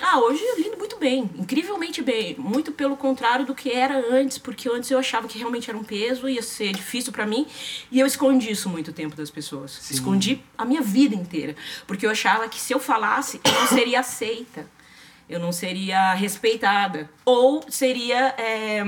Ah, 0.00 0.20
hoje 0.20 0.42
eu 0.42 0.56
lido 0.58 0.78
muito 0.78 0.96
bem, 0.96 1.28
incrivelmente 1.36 2.00
bem. 2.02 2.36
Muito 2.38 2.70
pelo 2.72 2.96
contrário 2.96 3.44
do 3.44 3.54
que 3.54 3.70
era 3.70 3.98
antes, 4.12 4.38
porque 4.38 4.68
antes 4.68 4.90
eu 4.90 4.98
achava 4.98 5.26
que 5.26 5.38
realmente 5.38 5.68
era 5.68 5.78
um 5.78 5.84
peso, 5.84 6.28
ia 6.28 6.42
ser 6.42 6.72
difícil 6.72 7.12
pra 7.12 7.26
mim, 7.26 7.46
e 7.90 7.98
eu 7.98 8.06
escondi 8.06 8.50
isso 8.50 8.68
muito 8.68 8.92
tempo 8.92 9.16
das 9.16 9.30
pessoas. 9.30 9.90
Escondi 9.90 10.40
a 10.56 10.64
minha 10.64 10.80
vida 10.82 11.14
inteira, 11.14 11.56
porque 11.86 12.06
eu 12.06 12.10
achava 12.10 12.48
que 12.48 12.60
se 12.60 12.72
eu 12.72 12.78
falasse, 12.78 13.40
eu 13.44 13.52
não 13.52 13.66
seria 13.66 14.00
aceita, 14.00 14.66
eu 15.28 15.40
não 15.40 15.52
seria 15.52 16.14
respeitada, 16.14 17.10
ou 17.24 17.64
seria. 17.68 18.34
é, 18.38 18.82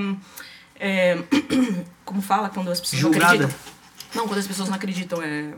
é, 0.80 1.18
como 2.04 2.22
fala 2.22 2.48
quando 2.48 2.70
as 2.70 2.80
pessoas 2.80 3.02
não 3.02 3.12
Julgada. 3.12 3.34
acreditam? 3.34 3.60
Não, 4.14 4.26
quando 4.26 4.38
as 4.38 4.46
pessoas 4.46 4.68
não 4.68 4.76
acreditam, 4.76 5.22
é. 5.22 5.52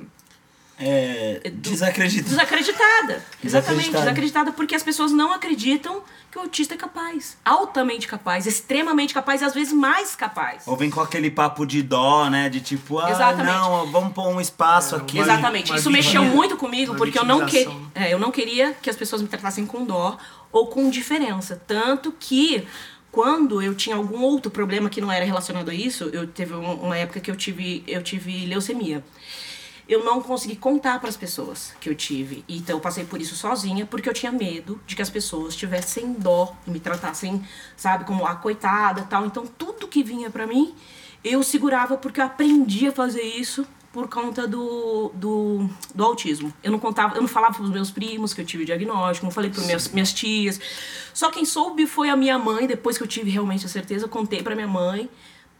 É, 0.85 1.51
desacredita. 1.55 2.29
Desacreditada. 2.29 3.25
Exatamente, 3.45 3.91
Desacreditada. 3.91 4.01
desacreditada 4.05 4.53
porque 4.53 4.75
as 4.75 4.83
pessoas 4.83 5.13
não 5.13 5.33
acreditam 5.33 6.03
que 6.31 6.39
o 6.39 6.41
autista 6.43 6.75
é 6.75 6.77
capaz. 6.77 7.37
Altamente 7.45 8.09
capaz, 8.09 8.47
extremamente 8.47 9.15
capaz 9.15 9.43
e 9.43 9.45
às 9.45 9.55
vezes 9.55 9.73
mais 9.73 10.17
capaz. 10.17 10.63
Ou 10.67 10.77
vem 10.77 10.91
com 10.91 11.01
aquele 11.01 11.31
papo 11.31 11.65
de 11.67 11.83
dó, 11.83 12.29
né? 12.29 12.49
De 12.49 12.61
tipo, 12.61 12.99
ah, 12.99 13.11
Exatamente. 13.11 13.55
não, 13.55 13.87
vamos 13.93 14.13
pôr 14.13 14.29
um 14.29 14.41
espaço 14.41 14.97
aqui. 14.97 15.19
Exatamente. 15.19 15.71
uma 15.71 15.79
Isso 15.79 15.91
mexeu 15.91 16.25
muito 16.25 16.57
comigo 16.57 16.93
uma 16.93 16.99
porque 16.99 17.19
eu 17.19 17.25
não, 17.25 17.47
que, 17.47 17.69
é, 17.95 18.13
eu 18.13 18.19
não 18.19 18.31
queria 18.31 18.73
que 18.81 18.91
as 18.91 18.97
pessoas 18.97 19.23
me 19.23 19.29
tratassem 19.29 19.65
com 19.67 19.85
dó 19.85 20.17
ou 20.51 20.67
com 20.67 20.89
diferença. 20.91 21.61
Tanto 21.67 22.13
que 22.19 22.67
quando 23.11 23.61
eu 23.61 23.75
tinha 23.75 23.95
algum 23.95 24.23
outro 24.23 24.51
problema 24.51 24.89
que 24.89 25.01
não 25.01 25.13
era 25.13 25.25
relacionado 25.25 25.71
a 25.71 25.75
isso, 25.75 26.05
eu 26.15 26.27
teve 26.27 26.55
um- 26.55 26.75
uma 26.87 26.97
época 26.97 27.21
que 27.21 27.31
eu 27.31 27.37
tive, 27.37 27.85
eu 27.87 28.03
tive 28.03 28.47
leucemia. 28.47 29.05
Eu 29.89 30.05
não 30.05 30.23
consegui 30.23 30.57
contar 30.57 31.01
para 31.01 31.09
as 31.09 31.17
pessoas 31.17 31.75
que 31.81 31.89
eu 31.89 31.95
tive. 31.95 32.45
Então 32.49 32.77
eu 32.77 32.81
passei 32.81 33.05
por 33.05 33.21
isso 33.21 33.35
sozinha 33.35 33.85
porque 33.85 34.09
eu 34.09 34.15
tinha 34.15 34.31
medo 34.31 34.81
de 34.87 34.95
que 34.95 35.03
as 35.03 35.11
pessoas 35.11 35.57
tivessem 35.57 36.13
dó 36.13 36.55
e 36.67 36.71
me 36.71 36.81
tratassem, 36.81 37.43
sabe, 37.77 38.05
como 38.05 38.27
a 38.27 38.35
coitada, 38.37 39.03
tal. 39.03 39.27
Então 39.27 39.47
tudo 39.47 39.89
que 39.89 40.03
vinha 40.03 40.31
para 40.31 40.47
mim, 40.47 40.75
eu 41.25 41.43
segurava 41.43 41.97
porque 41.97 42.21
eu 42.21 42.25
aprendi 42.25 42.87
a 42.87 42.93
fazer 42.93 43.23
isso 43.23 43.67
por 43.93 44.09
conta 44.09 44.49
do, 44.49 45.11
do, 45.15 45.69
do 45.95 46.05
autismo. 46.05 46.53
Eu 46.63 46.73
não 46.73 46.79
contava, 46.79 47.15
eu 47.15 47.21
não 47.21 47.29
falava 47.29 47.55
pros 47.55 47.71
meus 47.71 47.91
primos 47.91 48.33
que 48.33 48.41
eu 48.41 48.45
tive 48.45 48.65
diagnóstico, 48.65 49.27
não 49.27 49.31
falei 49.31 49.51
para 49.51 49.63
minhas, 49.65 49.89
minhas 49.89 50.13
tias. 50.13 50.59
Só 51.13 51.31
quem 51.31 51.45
soube 51.45 51.87
foi 51.87 52.09
a 52.09 52.17
minha 52.17 52.39
mãe, 52.39 52.67
depois 52.67 52.97
que 52.97 53.05
eu 53.05 53.07
tive 53.07 53.31
realmente 53.31 53.67
a 53.67 53.69
certeza, 53.69 54.09
contei 54.09 54.43
para 54.43 54.55
minha 54.55 54.67
mãe. 54.67 55.11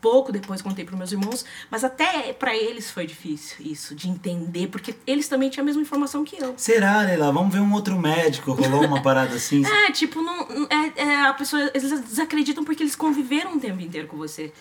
Pouco 0.03 0.33
depois 0.33 0.61
contei 0.61 0.85
para 0.85 0.97
meus 0.97 1.13
irmãos, 1.13 1.45
mas 1.71 1.85
até 1.85 2.33
para 2.33 2.57
eles 2.57 2.91
foi 2.91 3.07
difícil 3.07 3.59
isso, 3.61 3.95
de 3.95 4.09
entender, 4.09 4.67
porque 4.67 4.97
eles 5.07 5.29
também 5.29 5.49
tinham 5.49 5.63
a 5.63 5.67
mesma 5.67 5.81
informação 5.81 6.25
que 6.25 6.43
eu. 6.43 6.55
Será, 6.57 7.03
Leila? 7.03 7.31
Vamos 7.31 7.55
ver 7.55 7.61
um 7.61 7.73
outro 7.73 7.97
médico. 7.97 8.51
Rolou 8.53 8.85
uma 8.85 9.01
parada 9.01 9.37
assim? 9.37 9.63
É, 9.73 9.93
tipo, 9.93 10.21
não, 10.21 10.67
é, 10.69 11.01
é, 11.01 11.21
a 11.23 11.33
pessoa, 11.33 11.71
eles 11.73 12.01
desacreditam 12.03 12.65
porque 12.65 12.83
eles 12.83 12.97
conviveram 12.97 13.55
o 13.55 13.61
tempo 13.61 13.81
inteiro 13.81 14.09
com 14.09 14.17
você. 14.17 14.53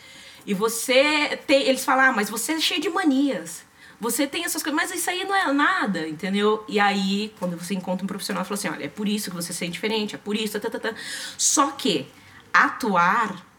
E 0.46 0.54
você 0.54 1.40
tem, 1.48 1.64
eles 1.64 1.84
falam, 1.84 2.06
ah, 2.06 2.12
mas 2.12 2.30
você 2.30 2.54
é 2.54 2.60
cheio 2.60 2.80
de 2.80 2.90
manias. 2.90 3.64
Você 4.00 4.28
tem 4.28 4.46
essas 4.46 4.62
coisas, 4.62 4.80
mas 4.80 4.92
isso 4.94 5.10
aí 5.10 5.24
não 5.24 5.36
é 5.36 5.52
nada, 5.52 6.08
entendeu? 6.08 6.64
E 6.68 6.80
aí, 6.80 7.34
quando 7.40 7.58
você 7.58 7.74
encontra 7.74 8.04
um 8.04 8.08
profissional, 8.08 8.44
fala 8.46 8.56
assim, 8.56 8.70
olha, 8.70 8.86
é 8.86 8.88
por 8.88 9.08
isso 9.08 9.32
que 9.32 9.36
você 9.36 9.54
se 9.54 9.60
sente 9.60 9.74
diferente, 9.74 10.14
é 10.14 10.18
por 10.18 10.36
isso, 10.36 10.60
tá, 10.60 10.70
tá, 10.70 10.80
tá. 10.80 10.94
Só 11.38 11.72
que 11.72 12.08
atuar 12.54 13.51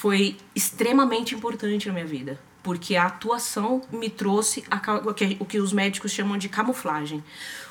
foi 0.00 0.36
extremamente 0.54 1.34
importante 1.34 1.88
na 1.88 1.92
minha 1.92 2.06
vida. 2.06 2.38
Porque 2.62 2.94
a 2.94 3.06
atuação 3.06 3.82
me 3.90 4.08
trouxe 4.08 4.62
a 4.70 4.80
o 5.38 5.44
que, 5.44 5.58
os 5.58 5.72
médicos 5.72 6.12
chamam 6.12 6.38
de 6.38 6.48
camuflagem. 6.48 7.22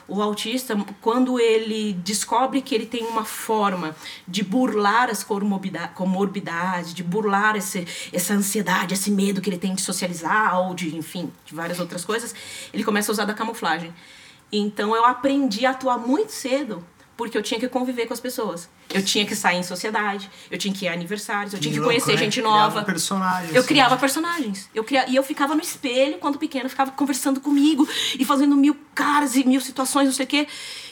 O 0.09 0.21
autista, 0.21 0.75
quando 1.01 1.39
ele 1.39 1.93
descobre 1.93 2.61
que 2.61 2.75
ele 2.75 2.85
tem 2.85 3.05
uma 3.05 3.23
forma 3.23 3.95
de 4.27 4.43
burlar 4.43 5.09
as 5.09 5.23
comorbida- 5.23 5.87
comorbidades, 5.89 6.93
de 6.93 7.03
burlar 7.03 7.55
esse, 7.55 7.87
essa 8.11 8.33
ansiedade, 8.33 8.93
esse 8.93 9.09
medo 9.09 9.39
que 9.39 9.49
ele 9.49 9.57
tem 9.57 9.73
de 9.73 9.81
socializar 9.81 10.59
ou 10.59 10.73
de, 10.73 10.97
enfim, 10.97 11.31
de 11.45 11.55
várias 11.55 11.79
outras 11.79 12.03
coisas, 12.03 12.35
ele 12.73 12.83
começa 12.83 13.09
a 13.09 13.13
usar 13.13 13.25
da 13.25 13.33
camuflagem. 13.33 13.93
Então 14.51 14.93
eu 14.93 15.05
aprendi 15.05 15.65
a 15.65 15.71
atuar 15.71 15.97
muito 15.97 16.31
cedo 16.33 16.83
porque 17.17 17.37
eu 17.37 17.41
tinha 17.41 17.59
que 17.59 17.67
conviver 17.67 18.05
com 18.05 18.13
as 18.13 18.19
pessoas. 18.19 18.69
Eu 18.93 19.03
tinha 19.03 19.25
que 19.25 19.35
sair 19.35 19.57
em 19.57 19.63
sociedade, 19.63 20.29
eu 20.49 20.57
tinha 20.57 20.73
que 20.73 20.85
ir 20.85 20.87
a 20.87 20.93
aniversários, 20.93 21.53
eu 21.53 21.59
tinha 21.59 21.73
que 21.73 21.79
louco, 21.79 21.91
conhecer 21.91 22.13
né? 22.13 22.17
gente 22.17 22.39
Criava 22.39 22.75
nova. 22.75 22.83
personagens, 22.83 23.55
Eu 23.55 23.63
criava 23.63 23.97
personagens. 23.97 24.69
Eu 24.73 24.83
cria... 24.83 25.09
E 25.09 25.15
eu 25.15 25.23
ficava 25.23 25.55
no 25.55 25.61
espelho, 25.61 26.19
quando 26.19 26.37
pequena, 26.37 26.69
ficava 26.69 26.91
conversando 26.91 27.41
comigo 27.41 27.87
e 28.17 28.23
fazendo 28.23 28.55
mil 28.55 28.77
caras 28.93 29.35
e 29.35 29.43
mil 29.43 29.59
situações, 29.59 30.05
não 30.05 30.13
sei 30.13 30.25
o 30.25 30.29
quê. 30.29 30.47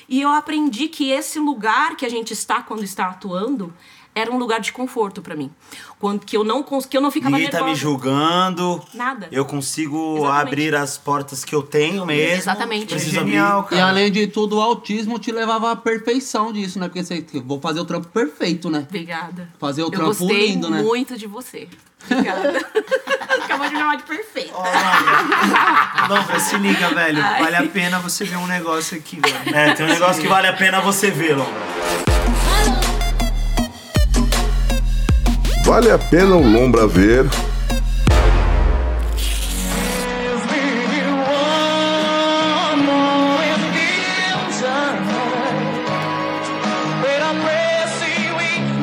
E 0.10 0.22
eu 0.22 0.30
aprendi 0.30 0.88
que 0.88 1.12
esse 1.12 1.40
lugar 1.40 1.96
que 1.96 2.06
a 2.06 2.10
gente 2.10 2.34
está 2.34 2.62
quando 2.62 2.84
está 2.84 3.08
atuando 3.08 3.74
era 4.16 4.32
um 4.32 4.38
lugar 4.38 4.62
de 4.62 4.72
conforto 4.72 5.22
pra 5.22 5.36
mim. 5.36 5.52
Quando 6.00 6.26
que 6.26 6.38
eu 6.38 6.44
não 6.46 6.64
cons... 6.64 6.86
que 6.86 6.96
eu 6.96 7.02
não 7.02 7.12
ficava 7.12 7.36
Ninguém 7.36 7.52
tá 7.52 7.64
me 7.64 7.76
julgando. 7.76 8.82
Nada. 8.94 9.28
Eu 9.30 9.44
consigo 9.44 10.20
Exatamente. 10.20 10.48
abrir 10.48 10.76
as 10.76 10.98
portas 10.98 11.44
que 11.44 11.54
eu 11.54 11.62
tenho 11.62 12.06
mesmo. 12.06 12.38
Exatamente. 12.38 12.88
Preciso 12.88 13.12
Genial, 13.12 13.60
abrir. 13.60 13.76
E 13.76 13.80
cara. 13.80 13.92
além 13.92 14.10
de 14.10 14.28
tudo, 14.28 14.56
o 14.56 14.62
autismo 14.62 15.20
te 15.20 15.34
levava 15.34 15.72
à 15.72 15.76
perfeição 15.76 16.54
disso, 16.54 16.80
né? 16.80 16.88
Porque 16.88 17.04
você 17.04 17.26
vou 17.44 17.60
fazer 17.60 17.82
o 17.82 17.86
trampo 17.86 18.08
perfeito, 18.08 18.70
né? 18.70 18.86
Obrigada. 18.88 19.50
Fazer 19.60 19.84
o 19.84 19.88
eu 19.88 19.92
trampo 19.92 20.06
gostei 20.06 20.48
lindo, 20.48 20.70
né? 20.70 20.82
muito 20.82 21.18
de 21.18 21.28
você. 21.28 21.68
Obrigada. 22.10 22.60
Acabou 23.44 23.68
de 23.68 23.74
me 23.74 23.80
chamar 23.80 23.98
de 23.98 24.04
perfeita. 24.04 24.54
Lombra, 26.08 26.40
se 26.40 26.58
liga, 26.58 26.90
velho. 26.90 27.22
Ai. 27.22 27.44
Vale 27.44 27.56
a 27.58 27.68
pena 27.68 28.00
você 28.00 28.24
ver 28.24 28.38
um 28.38 28.48
negócio 28.48 28.98
aqui, 28.98 29.20
velho. 29.20 29.56
É, 29.56 29.74
tem 29.74 29.86
um 29.86 29.90
negócio 29.90 30.22
que 30.22 30.28
vale 30.28 30.48
a 30.48 30.54
pena 30.54 30.80
você 30.80 31.12
ver, 31.12 31.36
Lombra. 31.36 32.15
Vale 35.66 35.90
a 35.90 35.98
pena 35.98 36.36
o 36.36 36.48
Lombra 36.48 36.86
ver. 36.86 37.26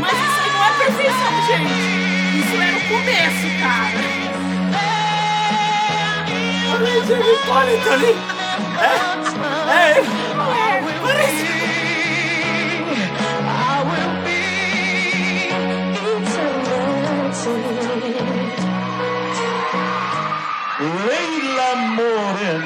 Mas 0.01 0.13
isso 0.13 0.41
aí 0.41 0.51
não 0.53 0.65
é 0.65 0.73
perfeição, 0.77 1.33
Moreno. 22.03 22.65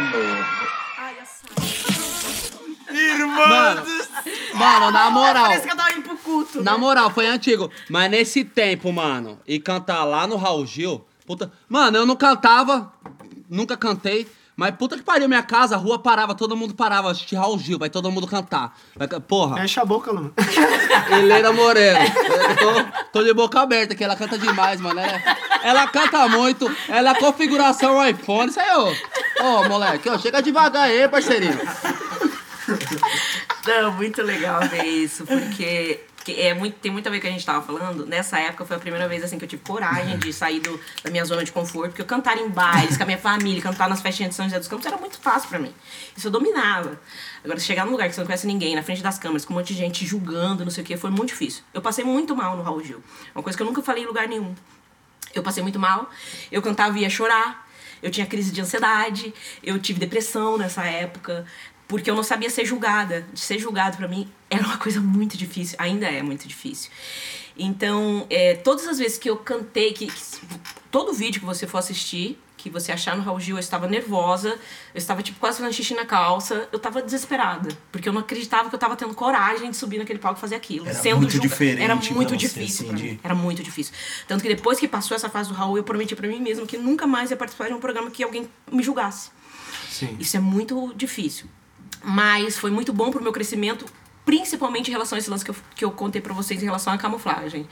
Ai. 0.99 1.17
Mano, 3.37 3.83
mano, 4.55 4.91
na 4.91 5.11
moral. 5.11 5.47
Parece 5.47 5.67
que 5.67 5.73
eu 5.73 5.77
tava 5.77 5.93
indo 5.93 6.03
pro 6.03 6.17
culto. 6.17 6.63
Na 6.63 6.73
né? 6.73 6.79
moral, 6.79 7.11
foi 7.11 7.27
antigo. 7.27 7.71
Mas 7.91 8.11
nesse 8.11 8.45
tempo, 8.45 8.93
mano, 8.93 9.39
e 9.47 9.59
cantar 9.59 10.05
lá 10.05 10.27
no 10.27 10.37
Raul 10.37 10.65
Gil, 10.67 11.05
puta. 11.27 11.53
Mano, 11.69 11.99
eu 11.99 12.07
não 12.07 12.17
cantava, 12.17 12.93
nunca 13.49 13.77
cantei. 13.77 14.27
Mas 14.57 14.75
puta 14.75 14.97
que 14.97 15.03
pariu, 15.03 15.29
minha 15.29 15.43
casa, 15.43 15.75
a 15.75 15.79
rua 15.79 15.99
parava, 15.99 16.35
todo 16.35 16.57
mundo 16.57 16.75
parava, 16.75 17.11
assistir 17.11 17.37
Raul 17.37 17.59
Gil, 17.59 17.79
vai 17.79 17.91
todo 17.91 18.11
mundo 18.11 18.27
cantar. 18.27 18.75
Vai 18.97 19.07
porra, 19.07 19.57
Mexe 19.57 19.79
a 19.79 19.85
boca, 19.85 20.11
Lombra. 20.11 20.33
Helena 21.11 21.53
Moreno. 21.53 21.99
Tô, 22.59 23.19
tô 23.19 23.23
de 23.23 23.35
boca 23.35 23.61
aberta, 23.61 23.95
que 23.95 24.03
ela 24.03 24.17
canta 24.17 24.39
demais, 24.39 24.81
mano. 24.81 24.99
Ela, 24.99 25.23
ela 25.63 25.87
canta 25.89 26.27
muito, 26.29 26.75
ela 26.89 27.11
é 27.11 27.15
configuração 27.17 28.09
iPhone. 28.09 28.49
Isso 28.49 28.59
aí, 28.59 28.77
ô. 28.79 28.95
Ô, 29.47 29.69
moleque, 29.69 30.09
ó, 30.09 30.19
chega 30.19 30.43
devagar 30.43 30.85
aí, 30.85 31.07
parceirinho. 31.07 31.57
Não, 33.65 33.93
muito 33.93 34.21
legal 34.23 34.61
ver 34.69 34.85
isso, 34.85 35.25
porque 35.25 36.01
que 36.25 36.41
é 36.41 36.53
muito, 36.53 36.75
tem 36.81 36.91
muito 36.91 37.07
a 37.07 37.11
ver 37.11 37.19
com 37.19 37.21
o 37.21 37.23
que 37.23 37.29
a 37.29 37.31
gente 37.31 37.47
tava 37.47 37.65
falando. 37.65 38.05
Nessa 38.05 38.41
época 38.41 38.65
foi 38.65 38.77
a 38.77 38.81
primeira 38.81 39.07
vez 39.07 39.23
assim 39.23 39.39
que 39.39 39.45
eu 39.45 39.49
tive 39.49 39.63
coragem 39.63 40.19
de 40.19 40.33
sair 40.33 40.59
do, 40.59 40.81
da 41.05 41.09
minha 41.09 41.25
zona 41.25 41.45
de 41.45 41.53
conforto, 41.53 41.91
porque 41.91 42.03
eu 42.03 42.07
cantar 42.07 42.37
em 42.37 42.49
bailes 42.49 42.97
com 42.97 43.05
a 43.05 43.07
minha 43.07 43.19
família, 43.19 43.63
cantar 43.63 43.89
nas 43.89 44.01
festinhas 44.01 44.31
de 44.31 44.35
São 44.35 44.45
José 44.47 44.59
dos 44.59 44.67
Campos 44.67 44.85
era 44.85 44.97
muito 44.97 45.21
fácil 45.21 45.49
pra 45.49 45.61
mim. 45.61 45.73
Isso 46.17 46.27
eu 46.27 46.31
dominava. 46.33 47.01
Agora, 47.45 47.61
chegar 47.61 47.87
num 47.87 47.93
lugar 47.93 48.09
que 48.09 48.15
você 48.17 48.21
não 48.21 48.27
conhece 48.27 48.49
ninguém, 48.49 48.75
na 48.75 48.83
frente 48.83 49.05
das 49.05 49.21
câmeras, 49.21 49.45
com 49.45 49.55
um 49.55 49.59
monte 49.59 49.69
de 49.69 49.79
gente 49.79 50.05
julgando, 50.05 50.65
não 50.65 50.71
sei 50.73 50.83
o 50.83 50.87
que, 50.87 50.97
foi 50.97 51.11
muito 51.11 51.29
difícil. 51.29 51.63
Eu 51.73 51.81
passei 51.81 52.05
muito 52.05 52.35
mal 52.35 52.57
no 52.57 52.65
Raul 52.65 52.83
Gil. 52.83 53.01
Uma 53.33 53.45
coisa 53.45 53.57
que 53.57 53.63
eu 53.63 53.67
nunca 53.67 53.81
falei 53.81 54.03
em 54.03 54.07
lugar 54.07 54.27
nenhum. 54.27 54.53
Eu 55.33 55.45
passei 55.45 55.63
muito 55.63 55.79
mal, 55.79 56.11
eu 56.51 56.61
cantava 56.61 56.99
e 56.99 57.03
ia 57.03 57.11
chorar, 57.11 57.66
eu 58.07 58.11
tinha 58.11 58.27
crise 58.27 58.53
de 58.53 58.61
ansiedade, 58.61 59.35
eu 59.63 59.79
tive 59.79 59.99
depressão 59.99 60.57
nessa 60.57 60.85
época, 60.85 61.45
porque 61.89 62.09
eu 62.11 62.15
não 62.15 62.23
sabia 62.23 62.49
ser 62.49 62.65
julgada. 62.65 63.27
De 63.33 63.41
ser 63.41 63.59
julgado 63.59 63.97
pra 63.97 64.07
mim 64.09 64.31
era 64.49 64.63
uma 64.65 64.79
coisa 64.79 65.01
muito 65.01 65.37
difícil, 65.37 65.77
ainda 65.81 66.07
é 66.07 66.23
muito 66.23 66.47
difícil. 66.47 66.91
Então, 67.59 68.27
é, 68.31 68.55
todas 68.55 68.87
as 68.87 68.99
vezes 68.99 69.19
que 69.19 69.29
eu 69.29 69.37
cantei, 69.37 69.93
que, 69.93 70.07
que- 70.07 70.41
todo 70.91 71.13
vídeo 71.13 71.41
que 71.41 71.47
você 71.47 71.67
for 71.67 71.79
assistir, 71.79 72.39
que 72.69 72.73
você 72.73 72.93
achar 72.93 73.17
no 73.17 73.23
Raul 73.23 73.39
Gil, 73.41 73.57
eu 73.57 73.61
estava 73.61 73.87
nervosa, 73.87 74.51
eu 74.51 74.99
estava 74.99 75.23
tipo 75.23 75.39
quase 75.39 75.59
fazendo 75.59 75.73
xixi 75.73 75.95
na 75.95 76.05
calça, 76.05 76.69
eu 76.73 76.77
estava 76.77 77.01
desesperada, 77.01 77.69
porque 77.93 78.09
eu 78.09 78.13
não 78.13 78.21
acreditava 78.21 78.69
que 78.69 78.75
eu 78.75 78.79
estava 78.79 78.97
tendo 78.97 79.15
coragem 79.15 79.71
de 79.71 79.77
subir 79.77 79.99
naquele 79.99 80.19
palco 80.19 80.39
e 80.39 80.41
fazer 80.41 80.55
aquilo. 80.57 80.87
Era 80.87 80.95
sendo 80.99 81.19
muito 81.19 81.33
julga- 81.33 81.49
diferente 81.49 81.83
Era 81.83 81.95
muito 81.95 82.31
você, 82.31 82.37
difícil. 82.37 82.87
assim, 82.87 82.95
de- 82.97 83.21
Era 83.23 83.35
muito 83.35 83.63
difícil. 83.63 83.93
Tanto 84.27 84.43
que 84.43 84.49
depois 84.49 84.79
que 84.79 84.89
passou 84.89 85.15
essa 85.15 85.29
fase 85.29 85.49
do 85.49 85.55
Raul, 85.55 85.77
eu 85.77 85.85
prometi 85.85 86.15
pra 86.17 86.27
mim 86.29 86.41
mesmo 86.41 86.67
que 86.67 86.77
nunca 86.77 87.07
mais 87.07 87.31
ia 87.31 87.37
participar 87.37 87.69
de 87.69 87.75
um 87.75 87.81
programa 87.81 88.11
que 88.11 88.23
alguém 88.25 88.49
me 88.71 88.83
julgasse. 88.83 89.31
Sim. 89.91 90.17
Isso 90.19 90.37
é 90.37 90.41
muito 90.41 90.93
difícil. 90.97 91.47
Mas 92.03 92.57
foi 92.59 92.71
muito 92.71 92.93
bom 92.93 93.11
pro 93.11 93.23
meu 93.23 93.33
crescimento, 93.33 93.85
principalmente 94.27 94.89
em 94.89 94.91
relação 94.91 95.17
a 95.17 95.19
esse 95.21 95.31
lance 95.31 95.45
que 95.45 95.51
eu, 95.53 95.57
que 95.77 95.85
eu 95.85 95.91
contei 95.93 96.21
pra 96.21 96.35
vocês 96.35 96.61
em 96.61 96.67
relação 96.67 96.93
à 96.93 96.99
camuflagem. 96.99 97.67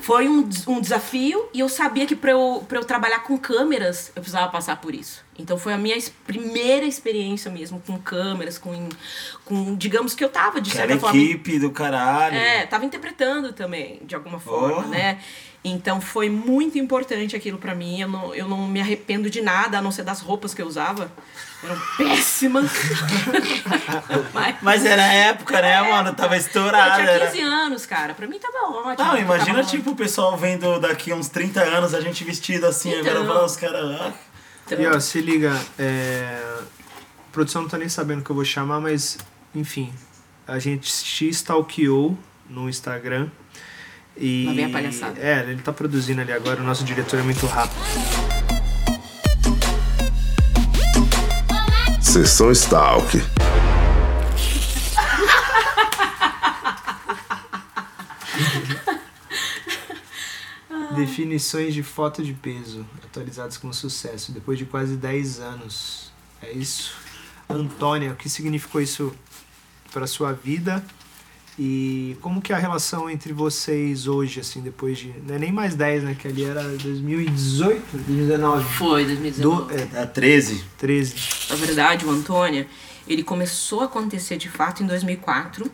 Foi 0.00 0.28
um, 0.28 0.46
um 0.66 0.80
desafio 0.80 1.48
e 1.54 1.60
eu 1.60 1.68
sabia 1.68 2.04
que 2.04 2.16
pra 2.16 2.32
eu, 2.32 2.64
pra 2.68 2.78
eu 2.80 2.84
trabalhar 2.84 3.20
com 3.20 3.38
câmeras, 3.38 4.08
eu 4.14 4.20
precisava 4.20 4.48
passar 4.50 4.80
por 4.80 4.94
isso. 4.94 5.24
Então 5.38 5.56
foi 5.56 5.72
a 5.72 5.78
minha 5.78 5.96
primeira 6.26 6.84
experiência 6.84 7.50
mesmo 7.50 7.80
com 7.86 7.96
câmeras, 7.98 8.58
com, 8.58 8.88
com 9.44 9.76
digamos 9.76 10.12
que 10.14 10.24
eu 10.24 10.28
tava, 10.28 10.60
de 10.60 10.70
certa 10.70 10.98
forma, 10.98 11.16
equipe 11.18 11.58
do 11.60 11.70
caralho. 11.70 12.34
é, 12.36 12.66
tava 12.66 12.84
interpretando 12.84 13.52
também, 13.52 14.00
de 14.04 14.14
alguma 14.14 14.40
forma, 14.40 14.84
Oh. 14.86 14.88
né? 14.88 15.18
Então 15.64 16.00
foi 16.00 16.28
muito 16.30 16.78
importante 16.78 17.34
aquilo 17.36 17.58
pra 17.58 17.74
mim. 17.74 18.00
Eu 18.00 18.08
não, 18.08 18.34
eu 18.34 18.48
não 18.48 18.66
me 18.68 18.80
arrependo 18.80 19.28
de 19.30 19.40
nada, 19.40 19.78
a 19.78 19.82
não 19.82 19.90
ser 19.90 20.02
das 20.04 20.20
roupas 20.20 20.52
que 20.54 20.62
eu 20.62 20.66
usava. 20.66 21.10
Eram 21.62 21.76
péssimas. 21.96 22.70
Mas, 24.32 24.56
Mas 24.62 24.84
era 24.84 25.02
a 25.02 25.12
época, 25.12 25.60
né, 25.60 25.82
mano? 25.82 26.14
Tava 26.14 26.28
pô, 26.28 26.34
eu 26.34 26.38
estourada. 26.40 26.94
tinha 26.96 27.10
era- 27.10 27.26
15 27.26 27.40
anos, 27.40 27.86
cara. 27.86 28.14
Pra 28.14 28.26
mim 28.26 28.38
tava 28.38 28.58
ótimo. 28.76 28.94
Não, 29.08 29.18
imagina, 29.18 29.64
tipo, 29.64 29.90
o 29.92 29.96
pessoal 29.96 30.36
vendo 30.36 30.78
daqui 30.78 31.12
uns 31.12 31.28
30 31.28 31.62
anos 31.62 31.94
a 31.94 32.00
gente 32.00 32.22
vestido 32.24 32.66
assim, 32.66 32.90
Então. 32.94 33.10
agora 33.12 33.26
falar 33.26 33.44
os 33.44 33.56
caras. 33.56 34.00
ah, 34.00 34.12
Então, 34.66 34.80
E 34.80 34.86
ó, 34.86 35.00
se 35.00 35.20
liga, 35.20 35.58
é... 35.78 36.40
a 36.60 37.32
produção 37.32 37.62
não 37.62 37.68
tá 37.68 37.78
nem 37.78 37.88
sabendo 37.88 38.20
o 38.20 38.24
que 38.24 38.30
eu 38.30 38.36
vou 38.36 38.44
chamar, 38.44 38.80
mas 38.80 39.18
enfim, 39.54 39.92
a 40.46 40.58
gente 40.58 40.92
te 41.04 41.28
stalkeou 41.30 42.16
no 42.48 42.68
Instagram. 42.68 43.28
E... 44.16 44.44
Lá 44.46 44.52
vem 44.54 44.64
a 44.66 44.68
palhaçada. 44.70 45.20
É, 45.20 45.40
ele 45.40 45.62
tá 45.62 45.72
produzindo 45.72 46.20
ali 46.20 46.32
agora, 46.32 46.60
o 46.60 46.64
nosso 46.64 46.84
diretor 46.84 47.18
é 47.18 47.22
muito 47.22 47.46
rápido. 47.46 47.76
Sessão 52.16 52.50
Stalk. 52.50 53.12
Definições 60.96 61.74
de 61.74 61.82
foto 61.82 62.24
de 62.24 62.32
peso, 62.32 62.86
atualizadas 63.04 63.58
com 63.58 63.70
sucesso, 63.70 64.32
depois 64.32 64.58
de 64.58 64.64
quase 64.64 64.96
10 64.96 65.40
anos. 65.40 66.10
É 66.40 66.52
isso. 66.52 66.94
Antônia, 67.50 68.12
o 68.12 68.16
que 68.16 68.30
significou 68.30 68.80
isso 68.80 69.14
para 69.92 70.06
sua 70.06 70.32
vida? 70.32 70.82
E 71.58 72.16
como 72.20 72.42
que 72.42 72.52
é 72.52 72.56
a 72.56 72.58
relação 72.58 73.08
entre 73.08 73.32
vocês 73.32 74.06
hoje, 74.06 74.40
assim, 74.40 74.60
depois 74.60 74.98
de... 74.98 75.14
Não 75.26 75.36
é 75.36 75.38
nem 75.38 75.50
mais 75.50 75.74
10, 75.74 76.04
né? 76.04 76.16
Que 76.18 76.28
ali 76.28 76.44
era 76.44 76.62
2018, 76.62 77.82
2019. 77.92 78.74
Foi, 78.74 79.04
2019. 79.06 79.74
Do, 79.74 79.96
é, 79.96 80.02
É 80.02 80.06
13. 80.06 80.64
13. 80.76 81.14
Na 81.48 81.56
verdade, 81.56 82.04
o 82.04 82.10
Antônia, 82.10 82.66
ele 83.08 83.22
começou 83.22 83.80
a 83.80 83.84
acontecer 83.86 84.36
de 84.36 84.50
fato 84.50 84.82
em 84.82 84.86
2004, 84.86 85.70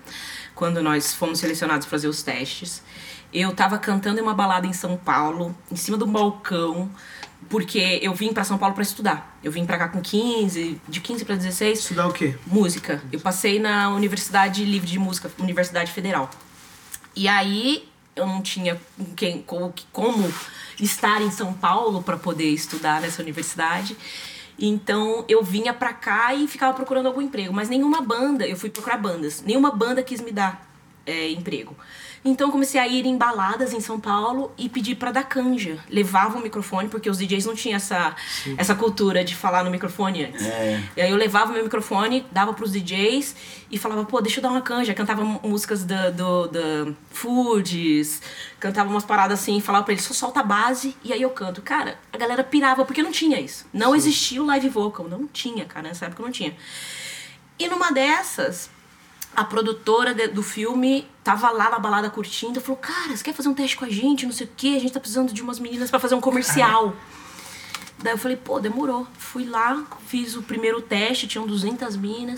quando 0.55 0.81
nós 0.81 1.15
fomos 1.15 1.41
selecionados 1.41 1.87
para 1.87 1.91
fazer 1.91 2.07
os 2.07 2.23
testes. 2.23 2.81
Eu 3.33 3.53
tava 3.53 3.77
cantando 3.79 4.21
em 4.21 4.23
uma 4.23 4.35
balada 4.35 4.67
em 4.67 4.73
São 4.73 4.97
Paulo, 4.97 5.57
em 5.71 5.75
cima 5.77 5.99
de 5.99 6.05
um 6.05 6.13
balcão, 6.13 6.89
porque 7.49 7.99
eu 8.03 8.15
vim 8.15 8.33
para 8.33 8.45
São 8.45 8.57
Paulo 8.59 8.75
para 8.75 8.83
estudar. 8.83 9.39
Eu 9.43 9.53
vim 9.53 9.65
para 9.67 9.77
cá 9.79 9.89
com 9.89 10.01
15, 10.01 10.81
de 10.89 11.01
15 11.01 11.25
para 11.25 11.37
16, 11.37 11.79
Estudar 11.81 12.07
o 12.09 12.13
quê? 12.13 12.37
música. 12.47 13.03
Eu 13.13 13.21
passei 13.21 13.59
na 13.59 13.91
Universidade 13.91 14.65
Livre 14.65 14.89
de 14.89 14.99
Música, 14.99 15.31
Universidade 15.39 15.93
Federal. 15.93 16.31
E 17.15 17.29
aí 17.29 17.89
eu 18.17 18.27
não 18.27 18.41
tinha 18.43 18.81
quem, 19.17 19.43
com- 19.43 19.73
como 19.93 20.33
estar 20.81 21.21
em 21.23 21.31
São 21.31 21.53
Paulo 21.53 22.03
para 22.03 22.17
poder 22.17 22.49
estudar 22.51 23.01
nessa 23.01 23.21
universidade. 23.23 23.97
Então 24.59 25.25
eu 25.29 25.43
vinha 25.43 25.73
pra 25.73 25.93
cá 25.93 26.35
e 26.35 26.47
ficava 26.47 26.73
procurando 26.75 27.07
algum 27.07 27.21
emprego, 27.23 27.53
mas 27.53 27.69
nenhuma 27.69 28.01
banda, 28.01 28.47
eu 28.47 28.57
fui 28.57 28.71
procurar 28.71 28.97
bandas, 28.99 29.43
nenhuma 29.43 29.71
banda 29.71 30.03
quis 30.03 30.21
me 30.21 30.31
dar 30.31 30.71
é, 31.07 31.31
emprego. 31.31 31.77
Então 32.25 32.53
comecei 32.53 32.81
a 32.81 32.87
ir 32.87 33.05
em 33.05 33.17
baladas 33.17 33.73
em 33.73 33.81
São 33.81 33.99
Paulo 33.99 34.53
e 34.57 34.69
pedir 34.69 34.95
pra 34.95 35.11
dar 35.11 35.25
canja. 35.25 35.79
Levava 35.91 36.39
o 36.39 36.43
microfone, 36.43 36.89
porque 36.89 37.11
os 37.11 37.19
DJs 37.19 37.47
não 37.47 37.55
tinham 37.55 37.77
essa, 37.77 38.15
essa 38.57 38.75
cultura 38.77 39.25
de 39.25 39.35
falar 39.35 39.65
no 39.65 39.71
microfone 39.71 40.27
antes. 40.27 40.47
É. 40.47 40.83
E 40.97 41.01
aí 41.01 41.11
eu 41.11 41.17
levava 41.17 41.53
meu 41.53 41.65
microfone, 41.65 42.25
dava 42.31 42.55
pros 42.55 42.73
DJs 42.73 43.35
e 43.73 43.77
falava, 43.77 44.05
pô, 44.05 44.21
deixa 44.21 44.39
eu 44.39 44.43
dar 44.43 44.51
uma 44.51 44.61
canja. 44.61 44.95
Cantava 44.95 45.25
músicas 45.25 45.85
da, 45.85 46.11
do, 46.11 46.47
da 46.47 46.93
Foods, 47.11 48.23
cantava 48.61 48.89
umas 48.89 49.05
paradas 49.05 49.41
assim, 49.41 49.61
falava 49.61 49.85
pra 49.85 49.93
eles, 49.93 50.05
só 50.05 50.15
solta 50.15 50.41
a 50.41 50.45
base 50.45 50.97
e 51.03 51.13
aí 51.13 51.23
eu 51.23 51.31
canto. 51.31 51.61
Cara, 51.61 51.99
a 52.13 52.17
galera 52.17 52.45
pirava, 52.45 52.85
porque 52.85 53.03
não 53.03 53.11
tinha 53.11 53.41
isso. 53.41 53.67
Não 53.73 53.97
existia 53.97 54.41
o 54.41 54.47
live 54.47 54.69
vocal, 54.69 55.09
não 55.09 55.27
tinha, 55.27 55.65
cara, 55.65 55.89
nessa 55.89 56.07
época 56.07 56.23
não 56.23 56.31
tinha. 56.31 56.55
E 57.59 57.69
numa 57.69 57.91
dessas, 57.91 58.71
a 59.35 59.45
produtora 59.45 60.15
de- 60.15 60.29
do 60.29 60.43
filme 60.43 61.07
tava 61.25 61.51
lá 61.51 61.71
na 61.71 61.79
balada 61.79 62.11
curtindo, 62.11 62.61
falou, 62.61 62.77
cara, 62.77 63.17
você 63.17 63.23
quer 63.25 63.33
fazer 63.33 63.49
um 63.49 63.55
teste 63.55 63.77
com 63.77 63.85
a 63.85 63.91
gente, 63.91 64.27
não 64.27 64.33
sei 64.33 64.47
o 64.47 64.51
quê, 64.57 64.75
a 64.77 64.81
gente 64.81 64.93
tá 64.93 65.01
precisando 65.01 65.33
de 65.33 65.41
umas 65.43 65.59
meninas 65.59 65.91
pra 65.91 65.99
fazer 66.01 66.15
um 66.15 66.21
comercial. 66.21 66.95
Daí 68.03 68.13
eu 68.15 68.19
falei, 68.19 68.37
pô, 68.37 68.59
demorou. 68.61 69.07
Fui 69.17 69.45
lá, 69.45 69.85
fiz 70.07 70.35
o 70.37 70.43
primeiro 70.43 70.81
teste, 70.83 71.27
tinham 71.29 71.47
200 71.47 71.97
minas. 71.97 72.37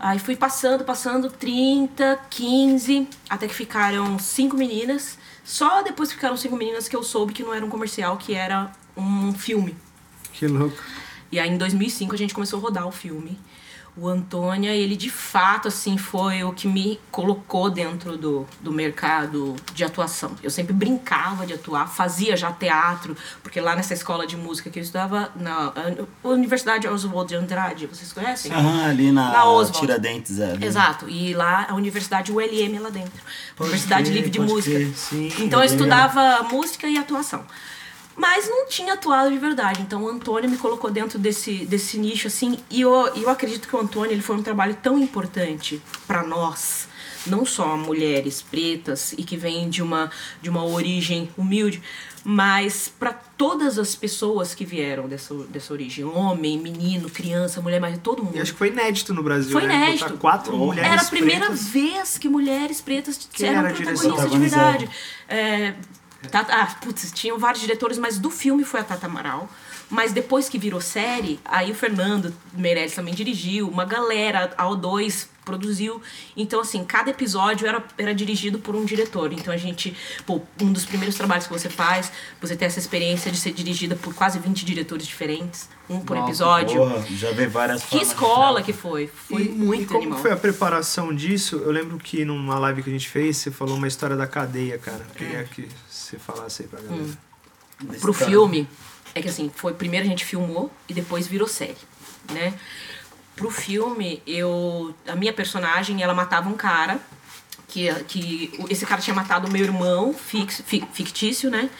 Aí 0.00 0.18
fui 0.18 0.34
passando, 0.36 0.84
passando, 0.84 1.28
30, 1.30 2.18
15, 2.30 3.06
até 3.28 3.46
que 3.46 3.54
ficaram 3.54 4.18
cinco 4.18 4.56
meninas. 4.56 5.18
Só 5.44 5.82
depois 5.82 6.08
que 6.08 6.14
ficaram 6.14 6.36
cinco 6.36 6.56
meninas 6.56 6.88
que 6.88 6.96
eu 6.96 7.02
soube 7.02 7.32
que 7.32 7.42
não 7.42 7.52
era 7.52 7.64
um 7.64 7.68
comercial, 7.68 8.16
que 8.16 8.34
era 8.34 8.70
um 8.96 9.32
filme. 9.34 9.76
Que 10.32 10.46
louco. 10.46 10.76
E 11.30 11.38
aí 11.38 11.50
em 11.50 11.58
2005 11.58 12.14
a 12.14 12.18
gente 12.18 12.32
começou 12.32 12.58
a 12.58 12.62
rodar 12.62 12.86
o 12.86 12.92
filme. 12.92 13.38
O 14.00 14.06
Antônia, 14.06 14.70
ele 14.70 14.94
de 14.94 15.10
fato, 15.10 15.66
assim, 15.66 15.98
foi 15.98 16.44
o 16.44 16.52
que 16.52 16.68
me 16.68 17.00
colocou 17.10 17.68
dentro 17.68 18.16
do, 18.16 18.46
do 18.60 18.70
mercado 18.70 19.56
de 19.74 19.82
atuação. 19.82 20.36
Eu 20.40 20.50
sempre 20.50 20.72
brincava 20.72 21.44
de 21.44 21.54
atuar, 21.54 21.88
fazia 21.88 22.36
já 22.36 22.52
teatro, 22.52 23.16
porque 23.42 23.60
lá 23.60 23.74
nessa 23.74 23.94
escola 23.94 24.24
de 24.24 24.36
música 24.36 24.70
que 24.70 24.78
eu 24.78 24.82
estudava, 24.82 25.32
na 25.34 25.72
Universidade 26.22 26.86
Oswald 26.86 27.28
de 27.28 27.34
Andrade, 27.34 27.86
vocês 27.86 28.12
conhecem? 28.12 28.52
Aham, 28.52 28.86
ali 28.86 29.10
na, 29.10 29.32
Na 29.32 29.44
Oswald. 29.46 29.80
Tiradentes, 29.80 30.38
é. 30.38 30.52
ali. 30.52 30.64
Exato, 30.64 31.08
e 31.08 31.34
lá 31.34 31.66
a 31.68 31.74
Universidade 31.74 32.30
ULM 32.30 32.78
lá 32.80 32.90
dentro. 32.90 33.20
Pode 33.56 33.70
Universidade 33.70 34.04
crer, 34.04 34.14
Livre 34.14 34.30
de 34.30 34.40
Música. 34.40 34.92
sim, 34.94 35.32
então 35.40 35.58
eu 35.58 35.66
estudava 35.66 36.44
música 36.44 36.86
e 36.86 36.96
atuação. 36.96 37.44
Mas 38.18 38.48
não 38.48 38.66
tinha 38.66 38.94
atuado 38.94 39.30
de 39.30 39.38
verdade. 39.38 39.80
Então 39.80 40.02
o 40.02 40.08
Antônio 40.08 40.50
me 40.50 40.56
colocou 40.58 40.90
dentro 40.90 41.18
desse, 41.18 41.64
desse 41.64 41.96
nicho 41.98 42.26
assim. 42.26 42.58
E 42.68 42.80
eu, 42.80 43.12
e 43.14 43.22
eu 43.22 43.30
acredito 43.30 43.68
que 43.68 43.76
o 43.76 43.80
Antônio 43.80 44.10
ele 44.12 44.20
foi 44.22 44.36
um 44.36 44.42
trabalho 44.42 44.76
tão 44.82 44.98
importante 44.98 45.80
para 46.06 46.24
nós, 46.24 46.88
não 47.26 47.46
só 47.46 47.76
mulheres 47.76 48.42
pretas 48.42 49.12
e 49.12 49.22
que 49.22 49.36
vêm 49.36 49.68
de 49.70 49.80
uma, 49.82 50.10
de 50.42 50.50
uma 50.50 50.64
origem 50.64 51.30
humilde, 51.38 51.80
mas 52.24 52.88
para 52.98 53.12
todas 53.12 53.78
as 53.78 53.94
pessoas 53.94 54.52
que 54.52 54.64
vieram 54.64 55.06
dessa, 55.08 55.32
dessa 55.44 55.72
origem: 55.72 56.04
homem, 56.04 56.58
menino, 56.58 57.08
criança, 57.08 57.60
mulher, 57.60 57.80
mas 57.80 57.96
todo 57.98 58.24
mundo. 58.24 58.36
E 58.36 58.40
acho 58.40 58.52
que 58.52 58.58
foi 58.58 58.68
inédito 58.68 59.14
no 59.14 59.22
Brasil, 59.22 59.52
Foi 59.52 59.64
né? 59.66 59.74
inédito. 59.76 60.04
Botar 60.06 60.18
quatro 60.18 60.54
Oh. 60.54 60.66
mulheres 60.66 60.90
Era 60.90 61.02
a 61.02 61.04
primeira 61.04 61.46
pretas. 61.46 61.68
vez 61.68 62.18
que 62.18 62.28
mulheres 62.28 62.80
pretas 62.80 63.16
Quem 63.32 63.48
eram 63.48 63.60
era 63.60 63.74
protagonistas 63.74 64.30
de 64.30 64.38
verdade. 64.38 64.90
É, 65.28 65.74
Tata- 66.30 66.52
ah, 66.52 66.66
putz, 66.82 67.12
tinham 67.12 67.38
vários 67.38 67.60
diretores, 67.60 67.96
mas 67.98 68.18
do 68.18 68.30
filme 68.30 68.64
foi 68.64 68.80
a 68.80 68.84
Tata 68.84 69.06
Amaral. 69.06 69.48
Mas 69.90 70.12
depois 70.12 70.48
que 70.48 70.58
virou 70.58 70.80
série, 70.80 71.40
aí 71.44 71.70
o 71.70 71.74
Fernando 71.74 72.34
Meirelles 72.52 72.94
também 72.94 73.14
dirigiu, 73.14 73.68
uma 73.68 73.84
galera, 73.84 74.52
a 74.58 74.64
O2 74.66 75.26
produziu. 75.48 76.02
Então, 76.36 76.60
assim, 76.60 76.84
cada 76.84 77.10
episódio 77.10 77.66
era, 77.66 77.82
era 77.96 78.14
dirigido 78.14 78.58
por 78.58 78.76
um 78.76 78.84
diretor. 78.84 79.32
Então 79.32 79.52
a 79.52 79.56
gente, 79.56 79.96
pô, 80.26 80.42
um 80.60 80.70
dos 80.70 80.84
primeiros 80.84 81.16
trabalhos 81.16 81.46
que 81.46 81.52
você 81.52 81.70
faz, 81.70 82.12
você 82.38 82.54
ter 82.54 82.66
essa 82.66 82.78
experiência 82.78 83.32
de 83.32 83.38
ser 83.38 83.52
dirigida 83.52 83.96
por 83.96 84.14
quase 84.14 84.38
20 84.38 84.62
diretores 84.66 85.06
diferentes, 85.06 85.70
um 85.88 86.00
por 86.00 86.16
Nossa, 86.16 86.28
episódio. 86.28 86.76
Porra, 86.76 87.06
já 87.10 87.32
vê 87.32 87.46
várias 87.46 87.82
Que 87.84 87.96
escola 87.96 88.62
que 88.62 88.74
foi. 88.74 89.06
Foi 89.06 89.44
e, 89.44 89.48
muito 89.48 89.84
e 89.84 89.86
como 89.86 90.02
animal. 90.02 90.18
foi 90.18 90.32
a 90.32 90.36
preparação 90.36 91.14
disso? 91.14 91.56
Eu 91.64 91.72
lembro 91.72 91.96
que 91.96 92.26
numa 92.26 92.58
live 92.58 92.82
que 92.82 92.90
a 92.90 92.92
gente 92.92 93.08
fez, 93.08 93.38
você 93.38 93.50
falou 93.50 93.76
uma 93.76 93.88
história 93.88 94.16
da 94.16 94.26
cadeia, 94.26 94.76
cara. 94.76 95.04
Queria 95.16 95.44
que 95.44 95.66
você 95.88 96.18
falasse 96.18 96.62
aí 96.62 96.68
pra 96.68 96.80
galera. 96.80 97.02
Hum. 97.02 97.14
Pro 98.00 98.12
cara. 98.12 98.30
filme, 98.30 98.68
é 99.14 99.22
que 99.22 99.28
assim, 99.28 99.50
foi 99.54 99.72
primeiro 99.72 100.04
a 100.04 100.08
gente 100.08 100.24
filmou 100.24 100.70
e 100.88 100.92
depois 100.92 101.26
virou 101.26 101.48
série, 101.48 101.76
né? 102.32 102.52
Pro 103.38 103.50
filme, 103.50 104.20
eu 104.26 104.94
a 105.06 105.14
minha 105.14 105.32
personagem, 105.32 106.02
ela 106.02 106.12
matava 106.14 106.48
um 106.48 106.56
cara 106.56 106.98
que 107.68 107.92
que 108.04 108.50
esse 108.68 108.84
cara 108.84 109.00
tinha 109.00 109.14
matado 109.14 109.50
meu 109.50 109.62
irmão, 109.62 110.12
fix, 110.12 110.60
fi- 110.66 110.84
fictício, 110.92 111.48
né? 111.50 111.70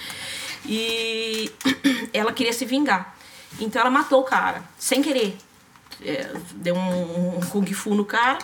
E 0.65 1.51
ela 2.15 2.33
queria 2.33 2.53
se 2.53 2.65
vingar. 2.65 3.17
Então 3.59 3.81
ela 3.81 3.91
matou 3.91 4.21
o 4.21 4.25
cara, 4.25 4.63
sem 4.79 5.03
querer. 5.03 5.37
É, 6.01 6.31
deu 6.55 6.77
um, 6.77 7.39
um 7.39 7.41
kung 7.41 7.67
fu 7.73 7.95
no 7.95 8.05
cara. 8.05 8.39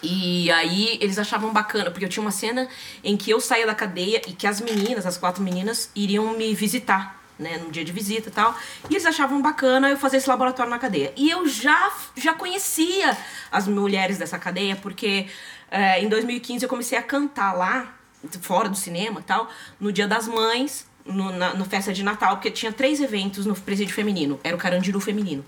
E 0.00 0.50
aí 0.52 0.96
eles 1.00 1.18
achavam 1.18 1.52
bacana, 1.52 1.90
porque 1.90 2.04
eu 2.04 2.08
tinha 2.08 2.22
uma 2.22 2.30
cena 2.30 2.68
em 3.02 3.16
que 3.16 3.30
eu 3.30 3.40
saía 3.40 3.66
da 3.66 3.74
cadeia 3.74 4.22
e 4.28 4.32
que 4.32 4.46
as 4.46 4.60
meninas, 4.60 5.04
as 5.04 5.18
quatro 5.18 5.42
meninas, 5.42 5.90
iriam 5.94 6.32
me 6.38 6.54
visitar, 6.54 7.17
né, 7.38 7.58
no 7.58 7.70
dia 7.70 7.84
de 7.84 7.92
visita 7.92 8.28
e 8.28 8.32
tal. 8.32 8.56
E 8.90 8.94
eles 8.94 9.06
achavam 9.06 9.40
bacana 9.40 9.90
eu 9.90 9.96
fazer 9.96 10.16
esse 10.18 10.28
laboratório 10.28 10.70
na 10.70 10.78
cadeia. 10.78 11.12
E 11.16 11.30
eu 11.30 11.46
já, 11.48 11.92
já 12.16 12.34
conhecia 12.34 13.16
as 13.50 13.68
mulheres 13.68 14.18
dessa 14.18 14.38
cadeia, 14.38 14.76
porque 14.76 15.26
é, 15.70 16.02
em 16.02 16.08
2015 16.08 16.64
eu 16.64 16.68
comecei 16.68 16.98
a 16.98 17.02
cantar 17.02 17.52
lá, 17.52 17.94
fora 18.40 18.68
do 18.68 18.76
cinema 18.76 19.20
e 19.20 19.22
tal, 19.22 19.48
no 19.78 19.92
Dia 19.92 20.08
das 20.08 20.26
Mães, 20.26 20.86
no, 21.04 21.32
na 21.32 21.54
no 21.54 21.64
festa 21.64 21.92
de 21.92 22.02
Natal, 22.02 22.36
porque 22.36 22.50
tinha 22.50 22.72
três 22.72 23.00
eventos 23.00 23.46
no 23.46 23.54
presídio 23.54 23.94
feminino. 23.94 24.38
Era 24.44 24.54
o 24.54 24.58
Carandiru 24.58 25.00
feminino. 25.00 25.44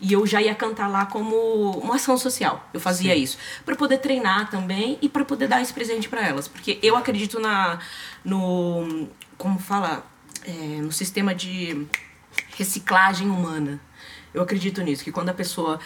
E 0.00 0.12
eu 0.12 0.24
já 0.26 0.40
ia 0.40 0.54
cantar 0.54 0.86
lá 0.88 1.06
como 1.06 1.72
uma 1.78 1.96
ação 1.96 2.16
social. 2.16 2.68
Eu 2.72 2.78
fazia 2.78 3.16
isso. 3.16 3.36
para 3.64 3.74
poder 3.74 3.98
treinar 3.98 4.48
também 4.48 4.96
e 5.02 5.08
para 5.08 5.24
poder 5.24 5.48
dar 5.48 5.60
esse 5.60 5.72
presente 5.72 6.08
para 6.08 6.24
elas. 6.26 6.46
Porque 6.46 6.78
eu 6.82 6.96
acredito 6.96 7.40
na. 7.40 7.80
no. 8.24 9.08
como 9.36 9.58
fala? 9.58 10.04
É, 10.48 10.80
no 10.80 10.90
sistema 10.90 11.34
de 11.34 11.86
reciclagem 12.56 13.28
humana. 13.28 13.78
Eu 14.32 14.40
acredito 14.42 14.80
nisso, 14.80 15.04
que 15.04 15.12
quando 15.12 15.28
a 15.28 15.34
pessoa 15.34 15.78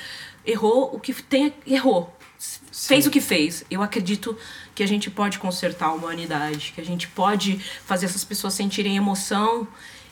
errou, 0.46 0.94
o 0.94 1.00
que 1.00 1.12
tem 1.20 1.52
errou. 1.66 2.16
Fez 2.70 3.04
o 3.04 3.10
que 3.10 3.20
fez. 3.20 3.64
Eu 3.68 3.82
acredito 3.82 4.38
que 4.72 4.84
a 4.84 4.86
gente 4.86 5.10
pode 5.10 5.40
consertar 5.40 5.86
a 5.86 5.92
humanidade, 5.92 6.72
que 6.72 6.80
a 6.80 6.84
gente 6.84 7.08
pode 7.08 7.58
fazer 7.84 8.06
essas 8.06 8.24
pessoas 8.24 8.54
sentirem 8.54 8.96
emoção 8.96 9.66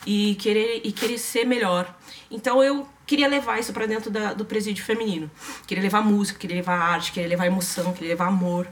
e 0.05 0.34
querer, 0.34 0.80
e 0.82 0.90
querer 0.90 1.18
ser 1.18 1.44
melhor. 1.44 1.96
Então 2.28 2.61
eu 2.61 2.88
queria 3.07 3.28
levar 3.28 3.61
isso 3.61 3.72
para 3.72 3.86
dentro 3.86 4.11
da, 4.11 4.32
do 4.34 4.44
presídio 4.44 4.84
feminino. 4.84 5.30
Queria 5.64 5.82
levar 5.82 6.03
música, 6.03 6.40
queria 6.40 6.57
levar 6.57 6.76
arte, 6.76 7.12
queria 7.12 7.28
levar 7.28 7.46
emoção, 7.46 7.92
queria 7.92 8.09
levar 8.09 8.26
amor. 8.26 8.66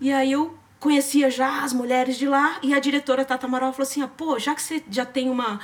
E 0.00 0.12
aí 0.12 0.30
eu 0.30 0.61
conhecia 0.82 1.30
já 1.30 1.62
as 1.62 1.72
mulheres 1.72 2.18
de 2.18 2.26
lá 2.26 2.58
e 2.60 2.74
a 2.74 2.80
diretora 2.80 3.24
Tata 3.24 3.46
Amaral 3.46 3.72
falou 3.72 3.88
assim: 3.88 4.02
ah, 4.02 4.08
pô, 4.08 4.36
já 4.36 4.52
que 4.52 4.60
você 4.60 4.82
já 4.90 5.06
tem 5.06 5.30
uma, 5.30 5.60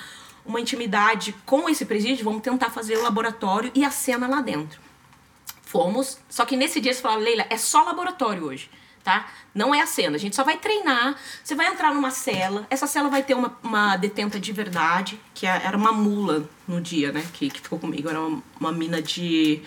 uma 0.47 0.61
intimidade 0.61 1.35
com 1.45 1.69
esse 1.69 1.85
presídio, 1.85 2.25
vamos 2.25 2.41
tentar 2.41 2.71
fazer 2.71 2.97
o 2.97 3.03
laboratório 3.03 3.73
e 3.75 3.85
a 3.85 3.91
cena 3.91 4.29
lá 4.29 4.41
dentro. 4.41 4.81
Fomos, 5.63 6.19
só 6.31 6.47
que 6.47 6.57
nesse 6.57 6.81
dia 6.81 6.95
você 6.95 7.03
falou, 7.03 7.19
Leila, 7.19 7.45
é 7.51 7.59
só 7.59 7.83
laboratório 7.83 8.45
hoje 8.45 8.71
tá? 9.03 9.27
Não 9.55 9.75
é 9.75 9.81
a 9.81 9.87
cena. 9.87 10.17
A 10.17 10.19
gente 10.19 10.37
só 10.37 10.45
vai 10.45 10.59
treinar. 10.59 11.17
Você 11.43 11.55
vai 11.55 11.69
entrar 11.69 11.95
numa 11.95 12.11
cela. 12.11 12.67
Essa 12.69 12.87
cela 12.87 13.09
vai 13.09 13.23
ter 13.23 13.33
uma, 13.33 13.57
uma 13.63 13.97
detenta 13.97 14.39
de 14.39 14.53
verdade, 14.53 15.19
que 15.33 15.47
é, 15.47 15.63
era 15.65 15.75
uma 15.75 15.93
mula 15.93 16.47
no 16.67 16.79
dia, 16.79 17.11
né? 17.11 17.25
Que, 17.33 17.49
que 17.49 17.59
ficou 17.59 17.79
comigo. 17.79 18.11
Era 18.11 18.21
uma, 18.21 18.43
uma 18.61 18.71
mina 18.71 19.01
de. 19.01 19.63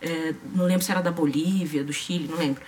É, 0.00 0.34
não 0.54 0.66
lembro 0.66 0.84
se 0.84 0.92
era 0.92 1.02
da 1.02 1.10
Bolívia, 1.10 1.82
do 1.82 1.92
Chile, 1.92 2.28
não 2.28 2.38
lembro. 2.38 2.62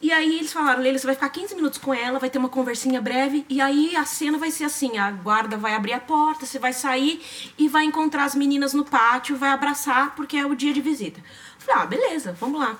E 0.00 0.12
aí 0.12 0.38
eles 0.38 0.52
falaram, 0.52 0.80
Leila, 0.80 0.96
você 0.96 1.06
vai 1.06 1.14
ficar 1.16 1.28
15 1.28 1.56
minutos 1.56 1.78
com 1.78 1.92
ela, 1.92 2.20
vai 2.20 2.30
ter 2.30 2.38
uma 2.38 2.48
conversinha 2.48 3.00
breve, 3.00 3.44
e 3.48 3.60
aí 3.60 3.96
a 3.96 4.04
cena 4.04 4.38
vai 4.38 4.50
ser 4.52 4.62
assim, 4.62 4.96
a 4.96 5.10
guarda 5.10 5.56
vai 5.56 5.74
abrir 5.74 5.92
a 5.92 5.98
porta, 5.98 6.46
você 6.46 6.56
vai 6.56 6.72
sair 6.72 7.20
e 7.58 7.68
vai 7.68 7.84
encontrar 7.84 8.24
as 8.24 8.34
meninas 8.36 8.72
no 8.72 8.84
pátio, 8.84 9.36
vai 9.36 9.50
abraçar, 9.50 10.14
porque 10.14 10.36
é 10.36 10.46
o 10.46 10.54
dia 10.54 10.72
de 10.72 10.80
visita. 10.80 11.20
Falei, 11.58 11.82
ah, 11.82 11.86
beleza, 11.86 12.32
vamos 12.38 12.60
lá. 12.60 12.78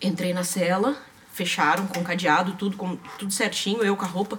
Entrei 0.00 0.32
na 0.32 0.44
cela, 0.44 0.96
fecharam 1.32 1.88
com 1.88 2.04
cadeado, 2.04 2.52
tudo, 2.52 2.76
com, 2.76 2.94
tudo 3.18 3.32
certinho, 3.32 3.82
eu 3.82 3.96
com 3.96 4.04
a 4.04 4.08
roupa. 4.08 4.38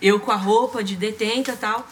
Eu 0.00 0.20
com 0.20 0.30
a 0.30 0.36
roupa 0.36 0.84
de 0.84 0.94
detenta 0.94 1.52
e 1.52 1.56
tal. 1.56 1.88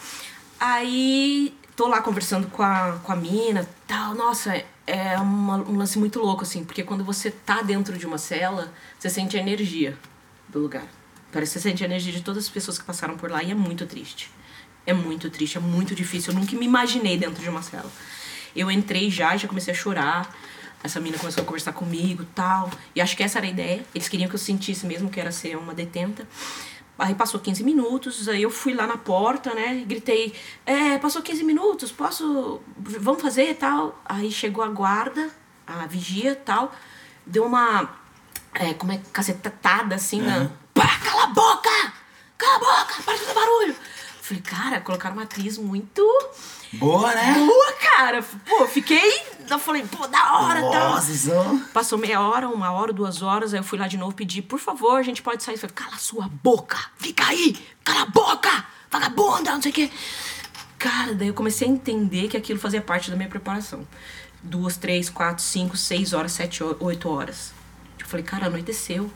Aí 0.60 1.56
tô 1.74 1.86
lá 1.88 2.02
conversando 2.02 2.48
com 2.48 2.62
a, 2.62 2.98
com 3.02 3.12
a 3.12 3.16
mina 3.16 3.66
tal. 3.87 4.14
Nossa, 4.14 4.62
é 4.87 5.18
uma, 5.18 5.57
um 5.57 5.76
lance 5.76 5.99
muito 5.99 6.18
louco, 6.18 6.43
assim, 6.43 6.64
porque 6.64 6.82
quando 6.82 7.05
você 7.05 7.30
tá 7.30 7.62
dentro 7.62 7.97
de 7.97 8.07
uma 8.07 8.18
cela, 8.18 8.72
você 8.99 9.09
sente 9.09 9.37
a 9.37 9.41
energia 9.41 9.97
do 10.49 10.59
lugar. 10.59 10.87
Parece 11.32 11.53
que 11.55 11.61
você 11.61 11.68
sente 11.68 11.82
a 11.82 11.87
energia 11.87 12.12
de 12.12 12.22
todas 12.22 12.45
as 12.45 12.51
pessoas 12.51 12.78
que 12.78 12.84
passaram 12.84 13.16
por 13.16 13.30
lá 13.30 13.43
e 13.43 13.51
é 13.51 13.55
muito 13.55 13.87
triste. 13.87 14.30
É 14.87 14.93
muito 14.93 15.28
triste, 15.28 15.59
é 15.59 15.61
muito 15.61 15.95
difícil. 15.95 16.32
Eu 16.32 16.39
nunca 16.39 16.57
me 16.57 16.64
imaginei 16.64 17.18
dentro 17.18 17.43
de 17.43 17.49
uma 17.49 17.62
cela. 17.62 17.91
Eu 18.55 18.70
entrei 18.70 19.11
já, 19.11 19.37
já 19.37 19.49
comecei 19.49 19.74
a 19.74 19.76
chorar. 19.76 20.34
Essa 20.82 21.01
menina 21.01 21.18
começou 21.18 21.43
a 21.43 21.45
conversar 21.45 21.72
comigo 21.72 22.24
tal. 22.34 22.70
E 22.95 23.01
acho 23.01 23.16
que 23.16 23.22
essa 23.22 23.39
era 23.39 23.47
a 23.47 23.51
ideia. 23.51 23.84
Eles 23.95 24.09
queriam 24.09 24.28
que 24.28 24.37
eu 24.37 24.39
sentisse 24.39 24.87
mesmo 24.87 25.11
que 25.11 25.18
era 25.20 25.32
ser 25.32 25.57
uma 25.57 25.74
detenta. 25.74 26.26
Aí 26.99 27.14
passou 27.14 27.38
15 27.38 27.62
minutos, 27.62 28.26
aí 28.26 28.42
eu 28.42 28.51
fui 28.51 28.72
lá 28.72 28.86
na 28.86 28.97
porta, 28.97 29.53
né? 29.55 29.84
Gritei, 29.86 30.34
é, 30.64 30.97
passou 30.99 31.20
15 31.20 31.44
minutos, 31.44 31.92
posso. 31.92 32.61
Vamos 32.78 33.20
fazer 33.20 33.51
e 33.51 33.55
tal. 33.55 34.01
Aí 34.05 34.32
chegou 34.32 34.64
a 34.64 34.68
guarda, 34.68 35.30
a 35.66 35.86
vigia 35.86 36.32
e 36.32 36.36
tal, 36.36 36.74
deu 37.26 37.44
uma. 37.44 37.90
É, 38.55 38.72
como 38.72 38.92
é, 38.92 39.01
cacetada 39.12 39.94
assim, 39.94 40.22
uhum. 40.22 40.26
na. 40.26 40.51
Pá, 40.72 40.99
cala 40.99 41.24
a 41.24 41.26
boca! 41.26 41.92
Cala 42.38 42.57
a 42.57 42.59
boca! 42.59 43.03
Para 43.03 43.14
de 43.14 43.20
fazer 43.20 43.34
barulho! 43.34 43.76
Falei, 44.22 44.42
cara, 44.42 44.80
colocaram 44.80 45.16
uma 45.16 45.24
atriz 45.24 45.59
muito. 45.59 46.03
Boa, 46.74 47.14
né? 47.14 47.34
Boa, 47.34 47.72
cara! 47.74 48.22
Pô, 48.22 48.66
fiquei. 48.66 49.24
Eu 49.48 49.58
falei, 49.58 49.84
pô, 49.84 50.06
da 50.08 50.40
hora, 50.40 50.60
Nossa, 50.60 51.30
tal. 51.30 51.58
Passou 51.72 51.98
meia 51.98 52.20
hora, 52.20 52.48
uma 52.48 52.72
hora, 52.72 52.92
duas 52.92 53.22
horas, 53.22 53.54
aí 53.54 53.60
eu 53.60 53.64
fui 53.64 53.78
lá 53.78 53.86
de 53.86 53.96
novo 53.96 54.14
pedir, 54.14 54.42
por 54.42 54.58
favor, 54.58 54.98
a 54.98 55.02
gente 55.02 55.22
pode 55.22 55.42
sair. 55.42 55.54
Eu 55.54 55.60
falei, 55.60 55.74
cala 55.74 55.96
sua 55.98 56.28
boca! 56.42 56.78
Fica 56.98 57.26
aí! 57.26 57.56
Cala 57.84 58.02
a 58.02 58.06
boca! 58.06 58.66
Vagabunda, 58.90 59.52
não 59.52 59.62
sei 59.62 59.70
o 59.70 59.74
quê. 59.74 59.90
Cara, 60.78 61.14
daí 61.14 61.28
eu 61.28 61.34
comecei 61.34 61.68
a 61.68 61.70
entender 61.70 62.28
que 62.28 62.36
aquilo 62.36 62.58
fazia 62.58 62.80
parte 62.80 63.10
da 63.10 63.16
minha 63.16 63.28
preparação. 63.28 63.86
Duas, 64.42 64.76
três, 64.76 65.08
quatro, 65.08 65.42
cinco, 65.42 65.76
seis 65.76 66.12
horas, 66.12 66.32
sete, 66.32 66.62
oito 66.62 67.08
horas. 67.08 67.52
Eu 67.98 68.06
falei, 68.06 68.24
cara, 68.24 68.46
anoiteceu 68.46 69.10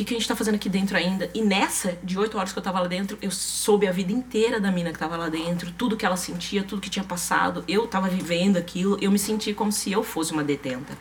que, 0.00 0.04
que 0.04 0.14
a 0.14 0.18
gente 0.18 0.28
tá 0.28 0.36
fazendo 0.36 0.54
aqui 0.54 0.68
dentro 0.68 0.96
ainda? 0.96 1.30
E 1.34 1.42
nessa, 1.42 1.98
de 2.02 2.18
oito 2.18 2.38
horas 2.38 2.52
que 2.52 2.58
eu 2.58 2.62
tava 2.62 2.80
lá 2.80 2.88
dentro, 2.88 3.18
eu 3.20 3.30
soube 3.30 3.86
a 3.86 3.92
vida 3.92 4.12
inteira 4.12 4.58
da 4.58 4.70
mina 4.70 4.92
que 4.92 4.98
tava 4.98 5.16
lá 5.16 5.28
dentro, 5.28 5.70
tudo 5.72 5.96
que 5.96 6.06
ela 6.06 6.16
sentia, 6.16 6.62
tudo 6.62 6.80
que 6.80 6.90
tinha 6.90 7.04
passado. 7.04 7.64
Eu 7.68 7.86
tava 7.86 8.08
vivendo 8.08 8.56
aquilo, 8.56 8.96
eu 9.00 9.10
me 9.10 9.18
senti 9.18 9.52
como 9.52 9.70
se 9.70 9.92
eu 9.92 10.02
fosse 10.02 10.32
uma 10.32 10.42
detenta. 10.42 10.96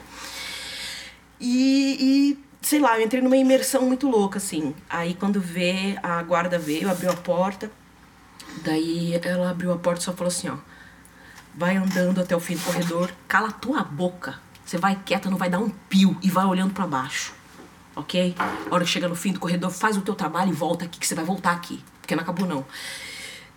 E, 1.39 1.97
e 1.99 2.39
sei 2.61 2.79
lá, 2.79 2.99
eu 2.99 3.05
entrei 3.05 3.21
numa 3.21 3.37
imersão 3.37 3.83
muito 3.83 4.09
louca, 4.09 4.37
assim. 4.37 4.75
Aí 4.89 5.13
quando 5.13 5.39
vê, 5.39 5.97
a 6.03 6.21
guarda 6.21 6.59
veio, 6.59 6.89
abriu 6.89 7.11
a 7.11 7.15
porta. 7.15 7.71
Daí 8.63 9.13
ela 9.23 9.51
abriu 9.51 9.71
a 9.71 9.77
porta 9.77 10.01
e 10.01 10.03
só 10.03 10.13
falou 10.13 10.27
assim, 10.27 10.49
ó. 10.49 10.57
Vai 11.55 11.77
andando 11.77 12.21
até 12.21 12.35
o 12.35 12.39
fim 12.39 12.55
do 12.55 12.61
corredor, 12.61 13.11
cala 13.27 13.51
tua 13.51 13.83
boca. 13.83 14.39
Você 14.65 14.77
vai 14.77 14.99
quieta, 15.03 15.29
não 15.29 15.37
vai 15.37 15.49
dar 15.49 15.59
um 15.59 15.69
pio 15.69 16.17
e 16.21 16.29
vai 16.29 16.45
olhando 16.45 16.73
para 16.73 16.85
baixo 16.85 17.38
ok? 17.95 18.35
A 18.39 18.73
hora 18.73 18.83
que 18.83 18.89
chega 18.89 19.07
no 19.07 19.15
fim 19.15 19.31
do 19.31 19.39
corredor, 19.39 19.71
faz 19.71 19.97
o 19.97 20.01
teu 20.01 20.15
trabalho 20.15 20.51
e 20.51 20.53
volta 20.53 20.85
aqui, 20.85 20.99
que 20.99 21.07
você 21.07 21.15
vai 21.15 21.25
voltar 21.25 21.51
aqui. 21.51 21.83
Porque 22.01 22.15
não 22.15 22.23
acabou, 22.23 22.47
não. 22.47 22.65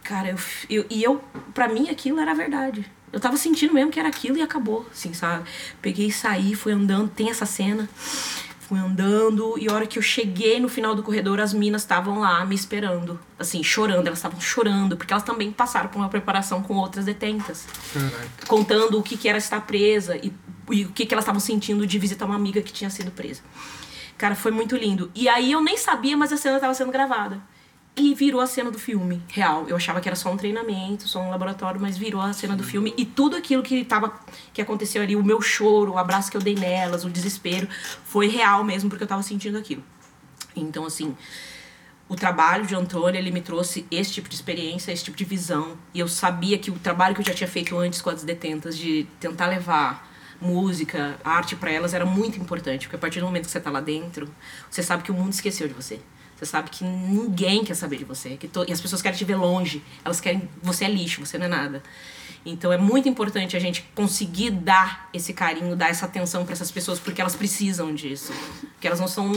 Cara, 0.02 0.28
eu, 0.28 0.36
eu, 0.68 0.86
e 0.90 1.02
eu, 1.02 1.22
pra 1.54 1.68
mim, 1.68 1.88
aquilo 1.88 2.18
era 2.20 2.34
verdade. 2.34 2.84
Eu 3.12 3.20
tava 3.20 3.36
sentindo 3.36 3.74
mesmo 3.74 3.90
que 3.90 4.00
era 4.00 4.08
aquilo 4.08 4.36
e 4.38 4.42
acabou, 4.42 4.86
assim, 4.90 5.12
sabe? 5.12 5.44
Peguei 5.80 6.06
e 6.06 6.12
saí, 6.12 6.54
fui 6.54 6.72
andando, 6.72 7.08
tem 7.08 7.30
essa 7.30 7.44
cena. 7.44 7.88
Fui 8.60 8.78
andando 8.78 9.58
e 9.58 9.68
a 9.68 9.74
hora 9.74 9.86
que 9.86 9.98
eu 9.98 10.02
cheguei 10.02 10.58
no 10.58 10.68
final 10.68 10.94
do 10.94 11.02
corredor, 11.02 11.38
as 11.40 11.52
minas 11.52 11.82
estavam 11.82 12.20
lá 12.20 12.44
me 12.46 12.54
esperando. 12.54 13.20
Assim, 13.38 13.62
chorando, 13.62 14.06
elas 14.06 14.18
estavam 14.18 14.40
chorando, 14.40 14.96
porque 14.96 15.12
elas 15.12 15.22
também 15.22 15.52
passaram 15.52 15.90
por 15.90 15.98
uma 15.98 16.08
preparação 16.08 16.62
com 16.62 16.74
outras 16.76 17.04
detentas. 17.04 17.66
Caraca. 17.92 18.28
Contando 18.48 18.98
o 18.98 19.02
que, 19.02 19.16
que 19.16 19.28
era 19.28 19.36
estar 19.36 19.60
presa 19.60 20.16
e, 20.16 20.32
e 20.70 20.86
o 20.86 20.88
que, 20.88 21.04
que 21.04 21.12
elas 21.12 21.24
estavam 21.24 21.40
sentindo 21.40 21.86
de 21.86 21.98
visitar 21.98 22.24
uma 22.24 22.36
amiga 22.36 22.62
que 22.62 22.72
tinha 22.72 22.88
sido 22.88 23.10
presa. 23.10 23.42
Cara, 24.22 24.36
foi 24.36 24.52
muito 24.52 24.76
lindo. 24.76 25.10
E 25.16 25.28
aí 25.28 25.50
eu 25.50 25.60
nem 25.60 25.76
sabia, 25.76 26.16
mas 26.16 26.32
a 26.32 26.36
cena 26.36 26.54
estava 26.54 26.72
sendo 26.74 26.92
gravada. 26.92 27.42
E 27.96 28.14
virou 28.14 28.40
a 28.40 28.46
cena 28.46 28.70
do 28.70 28.78
filme, 28.78 29.20
real. 29.26 29.66
Eu 29.66 29.74
achava 29.74 30.00
que 30.00 30.08
era 30.08 30.14
só 30.14 30.30
um 30.30 30.36
treinamento, 30.36 31.08
só 31.08 31.20
um 31.20 31.28
laboratório, 31.28 31.80
mas 31.80 31.98
virou 31.98 32.20
a 32.20 32.32
cena 32.32 32.54
do 32.54 32.62
filme. 32.62 32.94
E 32.96 33.04
tudo 33.04 33.34
aquilo 33.34 33.64
que 33.64 33.84
tava, 33.84 34.16
que 34.54 34.62
aconteceu 34.62 35.02
ali, 35.02 35.16
o 35.16 35.24
meu 35.24 35.42
choro, 35.42 35.94
o 35.94 35.98
abraço 35.98 36.30
que 36.30 36.36
eu 36.36 36.40
dei 36.40 36.54
nelas, 36.54 37.04
o 37.04 37.10
desespero, 37.10 37.66
foi 38.04 38.28
real 38.28 38.62
mesmo, 38.62 38.88
porque 38.88 39.02
eu 39.02 39.08
tava 39.08 39.24
sentindo 39.24 39.58
aquilo. 39.58 39.82
Então, 40.54 40.86
assim, 40.86 41.16
o 42.08 42.14
trabalho 42.14 42.64
de 42.64 42.76
Antônio, 42.76 43.18
ele 43.18 43.32
me 43.32 43.40
trouxe 43.40 43.84
esse 43.90 44.12
tipo 44.12 44.28
de 44.28 44.36
experiência, 44.36 44.92
esse 44.92 45.02
tipo 45.02 45.16
de 45.16 45.24
visão. 45.24 45.76
E 45.92 45.98
eu 45.98 46.06
sabia 46.06 46.56
que 46.58 46.70
o 46.70 46.78
trabalho 46.78 47.12
que 47.16 47.22
eu 47.22 47.26
já 47.26 47.34
tinha 47.34 47.48
feito 47.48 47.76
antes 47.76 48.00
com 48.00 48.10
as 48.10 48.22
detentas, 48.22 48.78
de 48.78 49.04
tentar 49.18 49.48
levar 49.48 50.11
música, 50.42 51.18
arte 51.24 51.56
para 51.56 51.70
elas 51.70 51.94
era 51.94 52.04
muito 52.04 52.38
importante, 52.38 52.86
porque 52.86 52.96
a 52.96 52.98
partir 52.98 53.20
do 53.20 53.26
momento 53.26 53.44
que 53.46 53.50
você 53.50 53.60
tá 53.60 53.70
lá 53.70 53.80
dentro, 53.80 54.28
você 54.70 54.82
sabe 54.82 55.02
que 55.02 55.10
o 55.10 55.14
mundo 55.14 55.32
esqueceu 55.32 55.68
de 55.68 55.74
você. 55.74 56.00
Você 56.36 56.46
sabe 56.46 56.70
que 56.70 56.84
ninguém 56.84 57.64
quer 57.64 57.74
saber 57.74 57.98
de 57.98 58.04
você, 58.04 58.36
que 58.36 58.48
to... 58.48 58.64
e 58.66 58.72
as 58.72 58.80
pessoas 58.80 59.00
querem 59.00 59.16
te 59.16 59.24
ver 59.24 59.36
longe, 59.36 59.82
elas 60.04 60.20
querem 60.20 60.48
você 60.60 60.84
é 60.86 60.88
lixo, 60.88 61.24
você 61.24 61.38
não 61.38 61.46
é 61.46 61.48
nada. 61.48 61.82
Então 62.44 62.72
é 62.72 62.76
muito 62.76 63.08
importante 63.08 63.56
a 63.56 63.60
gente 63.60 63.82
conseguir 63.94 64.50
dar 64.50 65.08
esse 65.14 65.32
carinho, 65.32 65.76
dar 65.76 65.90
essa 65.90 66.06
atenção 66.06 66.44
para 66.44 66.54
essas 66.54 66.70
pessoas, 66.70 66.98
porque 66.98 67.20
elas 67.20 67.36
precisam 67.36 67.94
disso. 67.94 68.32
Porque 68.72 68.86
elas 68.86 68.98
não 68.98 69.06
são 69.06 69.28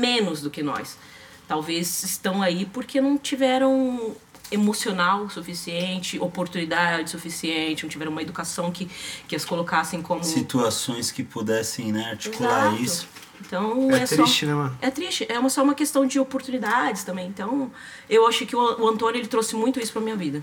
menos 0.00 0.42
do 0.42 0.50
que 0.50 0.62
nós. 0.62 0.98
Talvez 1.46 2.02
estão 2.02 2.42
aí 2.42 2.66
porque 2.66 3.00
não 3.00 3.16
tiveram 3.16 4.16
emocional 4.50 5.28
suficiente, 5.30 6.18
oportunidade 6.18 7.10
suficiente, 7.10 7.82
não 7.82 7.90
tiveram 7.90 8.12
uma 8.12 8.22
educação 8.22 8.70
que, 8.70 8.90
que 9.26 9.36
as 9.36 9.44
colocassem 9.44 10.02
como. 10.02 10.24
Situações 10.24 11.10
que 11.10 11.22
pudessem, 11.22 11.92
né, 11.92 12.10
articular 12.10 12.68
Exato. 12.68 12.82
isso. 12.82 13.08
Então 13.40 13.90
É 13.92 14.02
é, 14.02 14.06
triste, 14.06 14.40
só, 14.40 14.46
né, 14.46 14.54
mano? 14.54 14.78
É 14.80 14.90
triste, 14.90 15.26
é 15.28 15.38
uma, 15.38 15.48
só 15.48 15.62
uma 15.62 15.74
questão 15.74 16.06
de 16.06 16.18
oportunidades 16.18 17.04
também. 17.04 17.28
Então, 17.28 17.70
eu 18.10 18.26
acho 18.26 18.44
que 18.44 18.56
o, 18.56 18.80
o 18.80 18.88
Antônio 18.88 19.20
ele 19.20 19.28
trouxe 19.28 19.54
muito 19.54 19.78
isso 19.78 19.92
pra 19.92 20.02
minha 20.02 20.16
vida. 20.16 20.42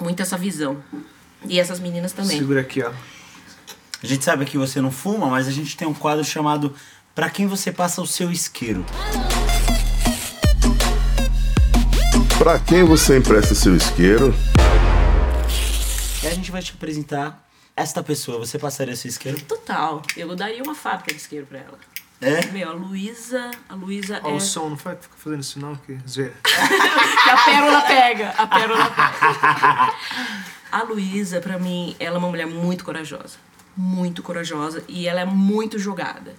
Muito 0.00 0.20
essa 0.20 0.36
visão. 0.36 0.82
E 1.48 1.60
essas 1.60 1.78
meninas 1.78 2.12
também. 2.12 2.38
Segura 2.38 2.60
aqui, 2.60 2.82
ó. 2.82 2.90
A 4.02 4.06
gente 4.06 4.24
sabe 4.24 4.44
que 4.44 4.58
você 4.58 4.80
não 4.80 4.90
fuma, 4.90 5.28
mas 5.28 5.46
a 5.46 5.52
gente 5.52 5.76
tem 5.76 5.86
um 5.86 5.94
quadro 5.94 6.24
chamado 6.24 6.74
Pra 7.16 7.30
quem 7.30 7.46
você 7.46 7.72
passa 7.72 8.02
o 8.02 8.06
seu 8.06 8.30
isqueiro. 8.30 8.84
Pra 12.46 12.60
quem 12.60 12.84
você 12.84 13.18
empresta 13.18 13.56
seu 13.56 13.74
isqueiro? 13.74 14.32
E 16.22 16.28
a 16.28 16.30
gente 16.30 16.52
vai 16.52 16.62
te 16.62 16.70
apresentar 16.70 17.44
esta 17.74 18.04
pessoa. 18.04 18.38
Você 18.38 18.56
passaria 18.56 18.94
seu 18.94 19.08
isqueiro? 19.08 19.40
Total. 19.40 20.00
Eu 20.16 20.32
daria 20.36 20.62
uma 20.62 20.76
fábrica 20.76 21.12
de 21.12 21.20
isqueiro 21.20 21.44
pra 21.44 21.58
ela. 21.58 21.76
É? 22.20 22.46
Meu, 22.52 22.70
a 22.70 22.72
Luísa. 22.72 23.50
A 23.68 23.74
Luísa 23.74 24.20
Ó, 24.22 24.30
é. 24.30 24.32
o 24.34 24.38
som, 24.38 24.68
não 24.68 24.76
foi, 24.76 24.94
fica 24.94 25.16
fazendo 25.16 25.40
isso 25.40 25.58
não, 25.58 25.74
que 25.74 25.98
zoeira. 26.08 26.34
que 26.44 27.30
a 27.30 27.44
pérola 27.44 27.80
pega. 27.80 28.28
A 28.38 28.46
pérola 28.46 28.86
pega. 28.94 29.94
A 30.70 30.82
Luísa, 30.84 31.40
pra 31.40 31.58
mim, 31.58 31.96
ela 31.98 32.14
é 32.14 32.18
uma 32.20 32.28
mulher 32.28 32.46
muito 32.46 32.84
corajosa. 32.84 33.38
Muito 33.76 34.22
corajosa. 34.22 34.84
E 34.86 35.08
ela 35.08 35.20
é 35.20 35.26
muito 35.26 35.80
jogada. 35.80 36.32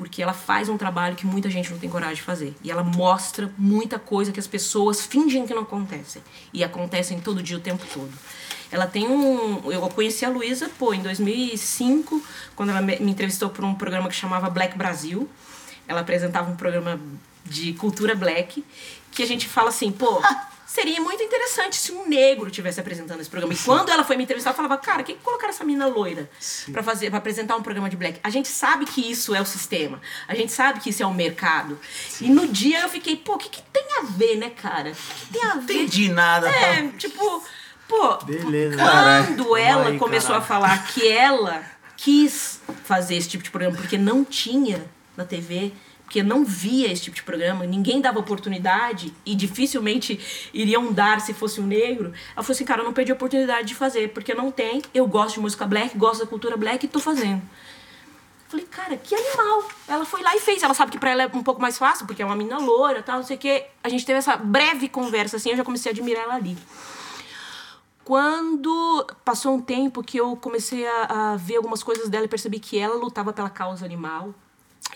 Porque 0.00 0.22
ela 0.22 0.32
faz 0.32 0.70
um 0.70 0.78
trabalho 0.78 1.14
que 1.14 1.26
muita 1.26 1.50
gente 1.50 1.70
não 1.70 1.78
tem 1.78 1.90
coragem 1.90 2.14
de 2.14 2.22
fazer. 2.22 2.54
E 2.64 2.70
ela 2.70 2.82
mostra 2.82 3.52
muita 3.58 3.98
coisa 3.98 4.32
que 4.32 4.40
as 4.40 4.46
pessoas 4.46 5.04
fingem 5.04 5.46
que 5.46 5.52
não 5.52 5.60
acontecem. 5.60 6.22
E 6.54 6.64
acontecem 6.64 7.20
todo 7.20 7.42
dia, 7.42 7.58
o 7.58 7.60
tempo 7.60 7.84
todo. 7.92 8.10
Ela 8.72 8.86
tem 8.86 9.06
um. 9.06 9.70
Eu 9.70 9.82
conheci 9.90 10.24
a 10.24 10.30
Luísa, 10.30 10.70
pô, 10.78 10.94
em 10.94 11.02
2005, 11.02 12.22
quando 12.56 12.70
ela 12.70 12.80
me 12.80 12.96
entrevistou 12.98 13.50
para 13.50 13.66
um 13.66 13.74
programa 13.74 14.08
que 14.08 14.14
chamava 14.14 14.48
Black 14.48 14.78
Brasil. 14.78 15.28
Ela 15.86 16.00
apresentava 16.00 16.50
um 16.50 16.56
programa 16.56 16.98
de 17.44 17.74
cultura 17.74 18.14
black, 18.14 18.64
que 19.10 19.22
a 19.22 19.26
gente 19.26 19.46
fala 19.46 19.68
assim, 19.68 19.92
pô, 19.92 20.22
seria 20.72 21.00
muito 21.00 21.20
interessante 21.20 21.74
se 21.74 21.90
um 21.90 22.08
negro 22.08 22.48
tivesse 22.48 22.78
apresentando 22.78 23.20
esse 23.20 23.28
programa. 23.28 23.52
E 23.52 23.58
quando 23.58 23.90
ela 23.90 24.04
foi 24.04 24.16
me 24.16 24.22
entrevistar, 24.22 24.50
eu 24.50 24.54
falava, 24.54 24.78
cara, 24.78 25.02
quem 25.02 25.16
que 25.16 25.22
colocaram 25.22 25.52
essa 25.52 25.64
menina 25.64 25.88
loira 25.88 26.30
pra 26.70 26.80
fazer, 26.80 27.10
para 27.10 27.18
apresentar 27.18 27.56
um 27.56 27.62
programa 27.62 27.90
de 27.90 27.96
black? 27.96 28.20
A 28.22 28.30
gente 28.30 28.46
sabe 28.46 28.84
que 28.84 29.00
isso 29.00 29.34
é 29.34 29.40
o 29.40 29.44
sistema. 29.44 30.00
A 30.28 30.34
gente 30.36 30.52
sabe 30.52 30.78
que 30.78 30.90
isso 30.90 31.02
é 31.02 31.06
o 31.06 31.12
mercado. 31.12 31.76
E 32.20 32.30
no 32.30 32.46
dia 32.46 32.82
eu 32.82 32.88
fiquei, 32.88 33.16
pô, 33.16 33.34
o 33.34 33.38
que, 33.38 33.48
que 33.48 33.62
tem 33.62 33.84
a 33.98 34.02
ver, 34.02 34.36
né, 34.36 34.50
cara? 34.50 34.90
O 34.90 34.94
que, 34.94 35.26
que 35.26 35.32
tem 35.32 35.44
a 35.44 35.56
ver? 35.56 35.74
Entendi 35.74 36.08
nada. 36.08 36.48
É, 36.48 36.86
tipo, 36.96 37.42
pô, 37.88 38.18
Beleza. 38.18 38.76
quando 38.76 39.56
ela 39.56 39.88
Aí, 39.88 39.98
começou 39.98 40.36
a 40.36 40.40
falar 40.40 40.86
que 40.86 41.06
ela 41.08 41.64
quis 41.96 42.60
fazer 42.84 43.16
esse 43.16 43.28
tipo 43.28 43.42
de 43.42 43.50
programa 43.50 43.76
porque 43.76 43.98
não 43.98 44.24
tinha 44.24 44.84
na 45.16 45.24
TV, 45.24 45.72
porque 46.10 46.24
não 46.24 46.44
via 46.44 46.90
esse 46.90 47.02
tipo 47.02 47.14
de 47.14 47.22
programa, 47.22 47.64
ninguém 47.64 48.00
dava 48.00 48.18
oportunidade 48.18 49.14
e 49.24 49.32
dificilmente 49.32 50.18
iriam 50.52 50.92
dar 50.92 51.20
se 51.20 51.32
fosse 51.32 51.60
um 51.60 51.66
negro, 51.66 52.12
ela 52.34 52.42
falou 52.42 52.50
assim, 52.50 52.64
cara, 52.64 52.80
eu 52.80 52.84
não 52.84 52.92
perdi 52.92 53.12
a 53.12 53.14
oportunidade 53.14 53.68
de 53.68 53.76
fazer, 53.76 54.08
porque 54.08 54.34
não 54.34 54.50
tem, 54.50 54.82
eu 54.92 55.06
gosto 55.06 55.34
de 55.36 55.40
música 55.40 55.64
black, 55.68 55.96
gosto 55.96 56.24
da 56.24 56.26
cultura 56.26 56.56
black 56.56 56.84
e 56.84 56.88
tô 56.88 56.98
fazendo. 56.98 57.40
Falei, 58.48 58.66
cara, 58.66 58.96
que 58.96 59.14
animal. 59.14 59.68
Ela 59.86 60.04
foi 60.04 60.22
lá 60.22 60.34
e 60.34 60.40
fez. 60.40 60.60
Ela 60.60 60.74
sabe 60.74 60.90
que 60.90 60.98
pra 60.98 61.10
ela 61.10 61.22
é 61.22 61.26
um 61.28 61.44
pouco 61.44 61.62
mais 61.62 61.78
fácil, 61.78 62.04
porque 62.04 62.20
é 62.20 62.26
uma 62.26 62.34
menina 62.34 62.58
loura 62.58 63.00
tal, 63.00 63.18
não 63.18 63.24
sei 63.24 63.36
o 63.36 63.38
quê. 63.38 63.66
A 63.84 63.88
gente 63.88 64.04
teve 64.04 64.18
essa 64.18 64.36
breve 64.36 64.88
conversa, 64.88 65.36
assim, 65.36 65.50
eu 65.50 65.56
já 65.56 65.62
comecei 65.62 65.92
a 65.92 65.94
admirar 65.94 66.24
ela 66.24 66.34
ali. 66.34 66.58
Quando 68.04 69.06
passou 69.24 69.54
um 69.54 69.60
tempo 69.60 70.02
que 70.02 70.18
eu 70.18 70.34
comecei 70.34 70.84
a, 70.84 71.34
a 71.34 71.36
ver 71.36 71.58
algumas 71.58 71.84
coisas 71.84 72.08
dela 72.08 72.24
e 72.24 72.28
percebi 72.28 72.58
que 72.58 72.76
ela 72.76 72.96
lutava 72.96 73.32
pela 73.32 73.48
causa 73.48 73.84
animal 73.84 74.34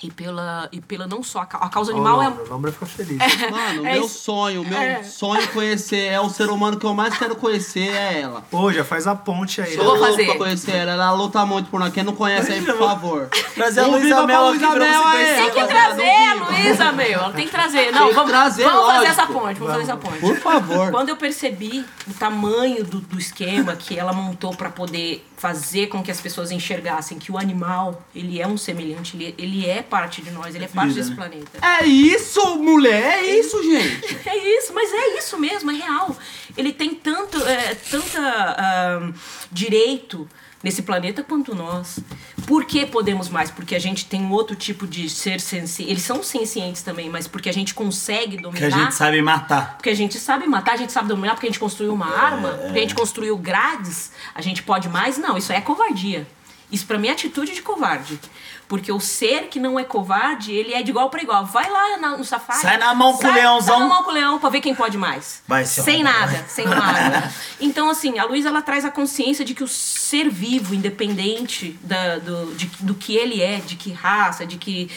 e 0.03 0.11
pela, 0.11 0.69
e 0.73 0.81
pela 0.81 1.07
não 1.07 1.23
só 1.23 1.41
a, 1.41 1.47
ca- 1.47 1.59
a 1.59 1.69
causa 1.69 1.93
animal 1.93 2.19
o 2.19 2.23
é. 2.23 2.29
Lombra, 2.29 2.45
o 2.45 2.49
Lombra 2.51 2.73
ficou 2.73 2.87
feliz. 2.89 3.19
Mano, 3.51 3.87
É 3.87 3.93
meu 3.95 4.05
isso. 4.05 4.19
sonho, 4.21 4.65
meu 4.65 4.79
É. 4.79 5.03
sonho 5.03 5.47
conhecer 5.49 6.07
é 6.13 6.21
o 6.21 6.29
ser 6.29 6.51
humano 6.51 6.77
que 6.79 6.85
eu 6.85 6.95
mais 6.95 7.17
quero 7.17 7.35
conhecer 7.37 7.89
é 7.91 8.21
ela. 8.23 8.43
Pô, 8.51 8.73
já 8.73 8.85
faz 8.85 9.07
a 9.07 9.15
ponte 9.15 9.61
aí. 9.63 9.73
Eu 9.75 9.79
né? 9.79 9.85
vou 9.85 9.95
louco 9.95 10.11
fazer. 10.11 10.27
pra 10.27 10.37
conhecer 10.37 10.73
ela, 10.73 10.93
ela 10.93 11.11
luta 11.13 11.45
muito 11.47 11.71
por 11.71 11.81
nós. 11.81 11.93
Quem 11.93 12.03
não 12.03 12.15
conhece 12.15 12.53
aí, 12.53 12.61
por 12.65 12.77
favor. 12.79 13.29
Trazer 13.55 13.81
a 13.81 13.87
Luísa 13.87 14.27
Mel 14.27 14.49
aqui 14.49 14.59
pra 14.59 14.71
Mel 14.71 14.79
você 14.79 15.07
aí. 15.09 15.13
conhecer. 15.13 15.53
Tem 15.53 15.63
que 15.63 15.69
trazer 15.73 16.35
não 16.35 16.45
a. 16.45 16.51
Luísa, 16.51 16.93
meu. 16.93 17.07
Ela 17.21 17.33
tem 17.33 17.45
que 17.47 17.53
trazer. 17.53 17.93
Não, 17.93 18.13
vamos, 18.13 18.31
trazer, 18.31 18.65
vamos 18.65 18.87
fazer 18.87 19.07
essa 19.07 19.27
ponte. 19.27 19.59
Vamos 19.59 19.75
fazer 19.75 19.83
essa 19.85 19.97
ponte. 19.97 20.19
Por 20.21 20.37
favor. 20.37 20.91
Quando 20.91 21.09
eu 21.09 21.17
percebi 21.17 21.85
o 22.09 22.15
tamanho 22.15 22.85
do, 22.85 23.01
do 23.01 23.19
esquema 23.19 23.75
que 23.77 23.99
ela 23.99 24.13
montou 24.13 24.55
pra 24.55 24.71
poder 24.71 25.25
fazer 25.45 25.89
com 25.89 26.03
que 26.03 26.11
as 26.11 26.23
pessoas 26.23 26.51
enxergassem 26.51 27.19
que 27.19 27.31
o 27.31 27.37
animal, 27.37 28.03
ele 28.15 28.41
é 28.41 28.47
um 28.47 28.57
semelhante, 28.57 29.15
ele, 29.15 29.35
ele 29.37 29.67
é 29.67 29.83
parte 29.83 30.23
de 30.23 30.31
nós, 30.31 30.55
ele 30.55 30.65
é 30.65 30.69
parte 30.69 30.95
Vida, 30.95 31.01
desse 31.01 31.11
né? 31.11 31.17
planeta. 31.17 31.59
É 31.61 31.85
isso, 31.85 32.57
mulher, 32.57 33.19
é 33.19 33.39
isso, 33.39 33.63
gente. 33.63 34.15
É 34.25 34.59
isso, 34.59 34.73
mas 34.73 34.91
é 34.91 35.19
isso 35.19 35.39
mesmo, 35.39 35.71
é 35.71 35.75
real. 35.75 36.17
Ele 36.57 36.73
tem 36.73 36.95
tanto, 36.95 37.37
é, 37.47 37.75
tanta 37.75 38.21
ah, 38.21 39.13
direito 39.53 40.27
nesse 40.65 40.81
planeta 40.81 41.23
quanto 41.23 41.55
nós. 41.55 42.01
Por 42.47 42.65
que 42.65 42.87
podemos 42.87 43.29
mais? 43.29 43.51
Porque 43.51 43.75
a 43.75 43.79
gente 43.79 44.07
tem 44.07 44.23
um 44.23 44.33
outro 44.33 44.57
tipo 44.57 44.87
de 44.87 45.11
ser 45.11 45.39
senciente. 45.39 45.91
Eles 45.91 46.03
são 46.03 46.23
sencientes 46.23 46.81
também, 46.81 47.11
mas 47.11 47.29
porque 47.29 47.51
a 47.51 47.53
gente 47.53 47.75
consegue 47.75 48.39
dominar. 48.39 48.69
Que 48.69 48.75
a 48.75 48.79
gente 48.79 48.95
sabe 48.95 49.21
matar. 49.21 49.77
Porque 49.77 49.91
a 49.91 49.95
gente 49.95 50.19
sabe 50.19 50.47
matar, 50.47 50.73
a 50.73 50.77
gente 50.79 50.91
sabe 50.91 51.07
dominar, 51.07 51.35
porque 51.35 51.47
a 51.47 51.51
gente 51.51 51.61
construiu 51.61 51.93
uma 51.93 52.09
arma, 52.09 52.49
porque 52.49 52.79
a 52.79 52.83
gente 52.83 52.95
construiu 52.95 53.37
grades, 53.37 54.11
a 54.35 54.41
gente 54.41 54.63
pode 54.63 54.89
mais? 54.89 55.19
Não, 55.19 55.37
isso 55.37 55.53
aí 55.53 55.59
é 55.59 55.61
covardia. 55.61 56.27
Isso 56.73 56.87
pra 56.87 56.99
mim 56.99 57.09
é 57.09 57.13
atitude 57.13 57.55
de 57.55 57.61
covarde. 57.61 58.19
Porque 58.67 58.91
o 58.91 58.99
ser 58.99 59.49
que 59.49 59.61
não 59.61 59.79
é 59.79 59.85
covarde, 59.85 60.53
ele 60.53 60.73
é 60.73 60.83
de 60.83 60.91
igual 60.91 61.11
pra 61.11 61.23
igual. 61.23 61.45
Vai 61.45 61.69
lá 61.71 61.99
na- 61.99 62.17
no 62.17 62.25
safari. 62.25 62.61
Sai 62.61 62.77
na 62.79 62.95
mão 62.95 63.13
com 63.13 63.19
o 63.19 63.23
sai- 63.23 63.35
leãozão. 63.35 63.79
Sai 63.79 63.89
na 63.89 63.95
mão 63.95 64.03
com 64.03 64.11
o 64.11 64.15
leão 64.15 64.39
pra 64.39 64.49
ver 64.49 64.61
quem 64.61 64.75
pode 64.75 64.97
mais. 64.97 65.43
Vai, 65.47 65.65
sem 65.67 66.03
nada, 66.03 66.45
sem 66.49 66.65
arma. 66.73 67.31
Então, 67.61 67.91
assim, 67.91 68.19
a 68.19 68.25
Luísa, 68.25 68.49
ela 68.49 68.63
traz 68.63 68.85
a 68.85 68.91
consciência 68.91 69.45
de 69.45 69.55
que 69.55 69.63
o 69.63 69.69
ser 69.69 70.31
vivo, 70.31 70.75
independente 70.75 71.79
da, 71.83 72.19
do, 72.19 72.55
de- 72.55 72.71
do 72.81 72.95
que 72.95 73.15
ele 73.17 73.41
é, 73.43 73.59
de 73.59 73.77
que 73.77 73.93
raça, 73.93 74.47
de 74.47 74.57
que... 74.57 74.91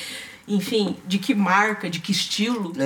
Enfim, 0.47 0.95
de 1.05 1.17
que 1.17 1.35
marca, 1.35 1.89
de 1.89 1.99
que 1.99 2.11
estilo. 2.13 2.71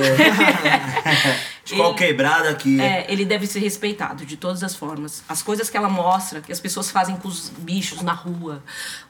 De 1.63 1.75
qual 1.75 1.89
Ele- 1.91 1.97
quebrada 1.99 2.49
aqui. 2.49 2.81
É, 2.81 3.05
ele 3.07 3.23
deve 3.23 3.45
ser 3.45 3.59
respeitado 3.59 4.25
de 4.25 4.35
todas 4.35 4.63
as 4.63 4.75
formas. 4.75 5.23
As 5.29 5.43
coisas 5.43 5.69
que 5.69 5.77
ela 5.77 5.87
mostra, 5.87 6.41
que 6.41 6.51
as 6.51 6.59
pessoas 6.59 6.89
fazem 6.89 7.15
com 7.17 7.27
os 7.27 7.49
bichos 7.49 8.01
na 8.01 8.13
rua, 8.13 8.63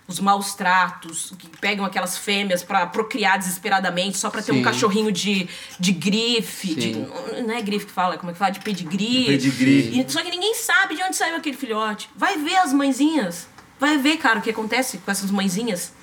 os 0.05 0.19
maus 0.19 0.53
tratos, 0.53 1.33
que 1.39 1.47
pegam 1.61 1.85
aquelas 1.85 2.17
fêmeas 2.17 2.61
pra 2.61 2.85
procriar 2.85 3.39
desesperadamente 3.39 4.17
só 4.17 4.29
pra 4.29 4.41
ter 4.41 4.51
um 4.51 4.61
cachorrinho 4.61 5.11
de, 5.13 5.47
de 5.79 5.91
grife. 5.93 6.75
de- 6.75 6.93
não 7.41 7.55
é 7.55 7.61
grife 7.61 7.85
que 7.85 7.91
fala, 7.93 8.17
como 8.17 8.31
é 8.31 8.33
que 8.33 8.39
fala? 8.39 8.51
De 8.51 8.59
pedigree. 8.59 9.19
De 9.19 9.25
pedigree. 9.27 10.01
E- 10.01 10.11
só 10.11 10.21
que 10.21 10.29
ninguém 10.29 10.53
sabe 10.55 10.95
de 10.97 11.03
onde 11.03 11.15
saiu 11.15 11.37
aquele 11.37 11.55
filhote. 11.55 12.09
Vai 12.15 12.37
ver 12.37 12.57
as 12.57 12.73
mãezinhas. 12.73 13.47
Vai 13.79 13.97
ver, 13.97 14.17
cara, 14.17 14.39
o 14.39 14.41
que 14.41 14.49
acontece 14.49 14.97
com 14.99 15.09
essas 15.09 15.31
mãezinhas. 15.31 15.93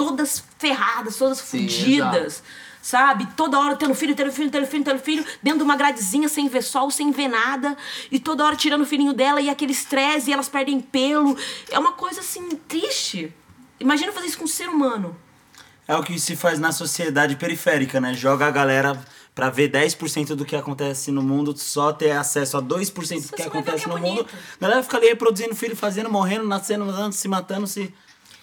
Todas 0.00 0.42
ferradas, 0.58 1.16
todas 1.16 1.38
Sim, 1.38 1.68
fudidas. 1.68 2.42
Sabe? 2.82 3.28
Toda 3.36 3.58
hora 3.58 3.76
tendo 3.76 3.94
filho, 3.94 4.14
tendo 4.14 4.32
filho, 4.32 4.50
tendo 4.50 4.66
filho, 4.66 4.84
tendo 4.84 4.98
filho, 4.98 5.24
dentro 5.42 5.58
de 5.58 5.64
uma 5.64 5.76
gradezinha, 5.76 6.28
sem 6.28 6.48
ver 6.48 6.62
sol, 6.62 6.90
sem 6.90 7.10
ver 7.10 7.28
nada. 7.28 7.76
E 8.10 8.18
toda 8.18 8.44
hora 8.44 8.56
tirando 8.56 8.82
o 8.82 8.86
filhinho 8.86 9.12
dela 9.12 9.40
e 9.40 9.50
aquele 9.50 9.72
estresse, 9.72 10.30
e 10.30 10.32
elas 10.32 10.48
perdem 10.48 10.80
pelo. 10.80 11.36
É 11.70 11.78
uma 11.78 11.92
coisa 11.92 12.20
assim, 12.20 12.48
triste. 12.66 13.32
Imagina 13.78 14.12
fazer 14.12 14.28
isso 14.28 14.38
com 14.38 14.44
um 14.44 14.48
ser 14.48 14.68
humano. 14.68 15.14
É 15.86 15.94
o 15.94 16.02
que 16.02 16.18
se 16.18 16.36
faz 16.36 16.58
na 16.58 16.72
sociedade 16.72 17.36
periférica, 17.36 18.00
né? 18.00 18.14
Joga 18.14 18.46
a 18.46 18.50
galera 18.50 18.98
pra 19.34 19.50
ver 19.50 19.70
10% 19.70 20.34
do 20.34 20.44
que 20.44 20.54
acontece 20.56 21.10
no 21.10 21.22
mundo, 21.22 21.56
só 21.56 21.92
ter 21.92 22.12
acesso 22.12 22.56
a 22.56 22.62
2% 22.62 23.30
do 23.30 23.36
que 23.36 23.42
acontece 23.42 23.84
que 23.84 23.90
é 23.90 23.94
no 23.94 23.98
mundo. 23.98 24.16
bonito. 24.16 24.34
A 24.58 24.62
galera 24.62 24.82
fica 24.82 24.96
ali 24.96 25.08
reproduzindo 25.08 25.54
filho, 25.54 25.76
fazendo, 25.76 26.10
morrendo, 26.10 26.46
nascendo, 26.46 26.84
nascendo, 26.84 27.12
se 27.12 27.28
matando, 27.28 27.66
se. 27.66 27.92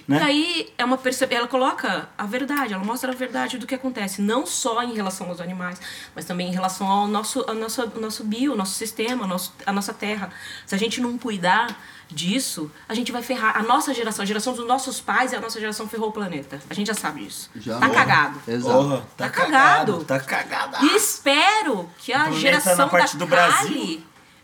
Né? 0.07 0.19
E 0.19 0.23
aí 0.23 0.73
é 0.77 0.85
uma 0.85 0.97
perce... 0.97 1.27
ela 1.29 1.47
coloca 1.47 2.07
a 2.17 2.25
verdade, 2.25 2.73
ela 2.73 2.83
mostra 2.83 3.11
a 3.11 3.15
verdade 3.15 3.57
do 3.57 3.67
que 3.67 3.75
acontece, 3.75 4.21
não 4.21 4.45
só 4.45 4.81
em 4.81 4.93
relação 4.93 5.27
aos 5.27 5.41
animais, 5.41 5.81
mas 6.15 6.23
também 6.23 6.47
em 6.47 6.53
relação 6.53 6.87
ao 6.87 7.07
nosso, 7.07 7.43
ao 7.47 7.53
nosso, 7.53 7.81
ao 7.81 7.87
nosso 7.99 8.23
bio, 8.23 8.51
ao 8.51 8.57
nosso 8.57 8.75
sistema, 8.75 9.23
ao 9.23 9.27
nosso, 9.27 9.53
a 9.65 9.73
nossa 9.73 9.93
terra. 9.93 10.29
Se 10.65 10.73
a 10.73 10.77
gente 10.77 11.01
não 11.01 11.17
cuidar 11.17 11.77
disso, 12.09 12.71
a 12.87 12.93
gente 12.93 13.11
vai 13.11 13.21
ferrar. 13.21 13.57
A 13.57 13.63
nossa 13.63 13.93
geração, 13.93 14.23
a 14.23 14.25
geração 14.25 14.53
dos 14.53 14.65
nossos 14.65 15.01
pais 15.01 15.33
e 15.33 15.35
a 15.35 15.41
nossa 15.41 15.59
geração 15.59 15.87
ferrou 15.89 16.09
o 16.09 16.11
planeta. 16.13 16.59
A 16.69 16.73
gente 16.73 16.87
já 16.87 16.93
sabe 16.93 17.25
disso. 17.25 17.49
Já. 17.55 17.77
tá 17.79 17.89
cagado. 17.89 18.41
Exato. 18.47 18.77
Porra, 18.77 18.97
tá, 19.17 19.25
Tá 19.25 19.29
cagado. 19.29 19.51
cagado. 19.51 20.05
Tá 20.05 20.19
cagado. 20.19 20.85
E 20.85 20.95
espero 20.95 21.89
que 21.97 22.13
a 22.13 22.31
geração 22.31 22.77
na 22.77 22.87
parte 22.87 23.17
da 23.17 23.25
do 23.25 23.29
Kali 23.29 23.51
Brasil. 23.51 24.03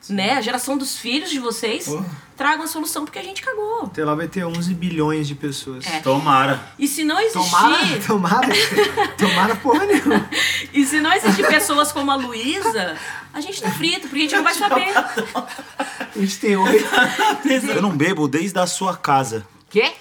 Né? 0.10 0.34
A 0.34 0.41
geração 0.41 0.78
dos 0.78 0.97
filhos 0.97 1.30
de 1.30 1.39
vocês 1.39 1.88
tragam 2.36 2.66
a 2.66 2.68
solução 2.68 3.06
porque 3.06 3.20
a 3.20 3.24
gente 3.24 3.41
cagou. 3.41 3.84
Até 3.86 4.04
lá 4.04 4.16
vai 4.16 4.28
ter 4.28 4.43
11 4.45 4.74
bilhões 4.74 5.28
de 5.28 5.36
pessoas. 5.36 5.86
É. 5.88 5.99
Tomara. 5.99 6.60
E 6.78 6.88
se 6.88 7.04
não 7.04 7.20
existir, 7.20 7.39
Tomara, 7.51 7.99
tomara, 8.06 8.47
tomara 9.18 9.56
porra 9.58 9.86
nenhuma. 9.86 10.30
e 10.74 10.86
se 10.86 10.99
não 10.99 11.14
existir 11.14 11.45
pessoas 11.47 11.91
como 11.91 12.12
a 12.12 12.16
Luísa, 12.16 12.97
a 13.34 13.39
gente 13.41 13.62
tá 13.62 13.70
frito, 13.72 14.01
porque 14.08 14.18
a 14.18 14.22
gente 14.22 14.36
não 14.36 14.43
vai 14.43 14.54
saber. 14.54 14.91
A 14.95 16.20
gente 16.20 16.38
tem 16.39 16.56
oito. 16.56 16.86
Eu 17.76 17.82
não 17.82 17.95
bebo 17.95 18.28
desde 18.28 18.58
a 18.60 18.68
sua 18.68 18.95
casa. 18.97 19.45
Quê? 19.70 19.91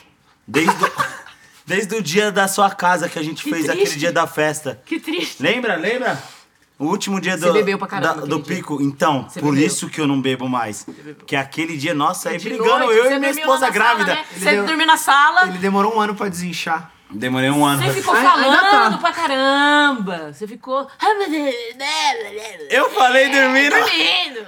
Desde 0.47 0.85
o, 0.85 0.93
desde 1.65 1.95
o 1.95 2.03
dia 2.03 2.33
da 2.33 2.49
sua 2.49 2.71
casa 2.71 3.09
que 3.09 3.19
a 3.19 3.23
gente 3.23 3.43
Que 3.45 3.51
fez 3.51 3.67
triste. 3.67 3.81
aquele 3.83 3.97
dia 4.01 4.13
da 4.13 4.27
festa. 4.27 4.83
Que 4.85 4.99
triste. 4.99 5.43
Lembra? 5.43 5.77
Lembra? 5.77 6.21
O 6.83 6.87
último 6.89 7.21
dia 7.21 7.37
Você 7.39 7.47
do, 7.47 7.53
bebeu 7.53 7.79
pra 7.79 7.87
caramba 7.87 8.07
da- 8.15 8.19
aquele 8.21 8.29
do 8.29 8.43
dia. 8.43 8.57
pico. 8.57 8.83
Então, 8.83 9.29
Você 9.29 9.41
por 9.41 9.53
bebeu. 9.55 9.67
isso 9.67 9.89
que 9.89 10.01
eu 10.01 10.07
não 10.07 10.21
bebo 10.21 10.49
mais. 10.49 10.85
Que 11.27 11.37
aquele 11.37 11.77
dia, 11.77 11.95
nossa, 11.95 12.31
aí 12.31 12.39
De 12.39 12.49
brigando 12.49 12.81
noite, 12.87 12.99
eu 12.99 13.05
você 13.05 13.15
e 13.15 13.19
minha 13.19 13.33
dormiu 13.33 13.41
esposa 13.41 13.67
na 13.67 13.71
grávida. 13.71 14.07
Sala, 14.15 14.17
né? 14.21 14.27
Você 14.37 14.63
dormiu 14.63 14.87
na 14.87 14.97
sala, 14.97 15.43
Ele 15.49 15.59
demorou 15.59 15.95
um 15.97 16.01
ano 16.01 16.15
pra 16.15 16.29
desinchar. 16.29 16.91
Demorei 17.15 17.51
um 17.51 17.65
ano. 17.65 17.83
você 17.83 17.93
ficou 17.93 18.15
ainda 18.15 18.31
falando 18.31 18.93
tá. 18.93 18.99
pra 18.99 19.13
caramba. 19.13 20.33
Você 20.33 20.47
ficou. 20.49 20.89
Eu 22.71 22.91
falei 22.91 23.29
dormindo. 23.31 23.71
Dormindo. 23.77 24.47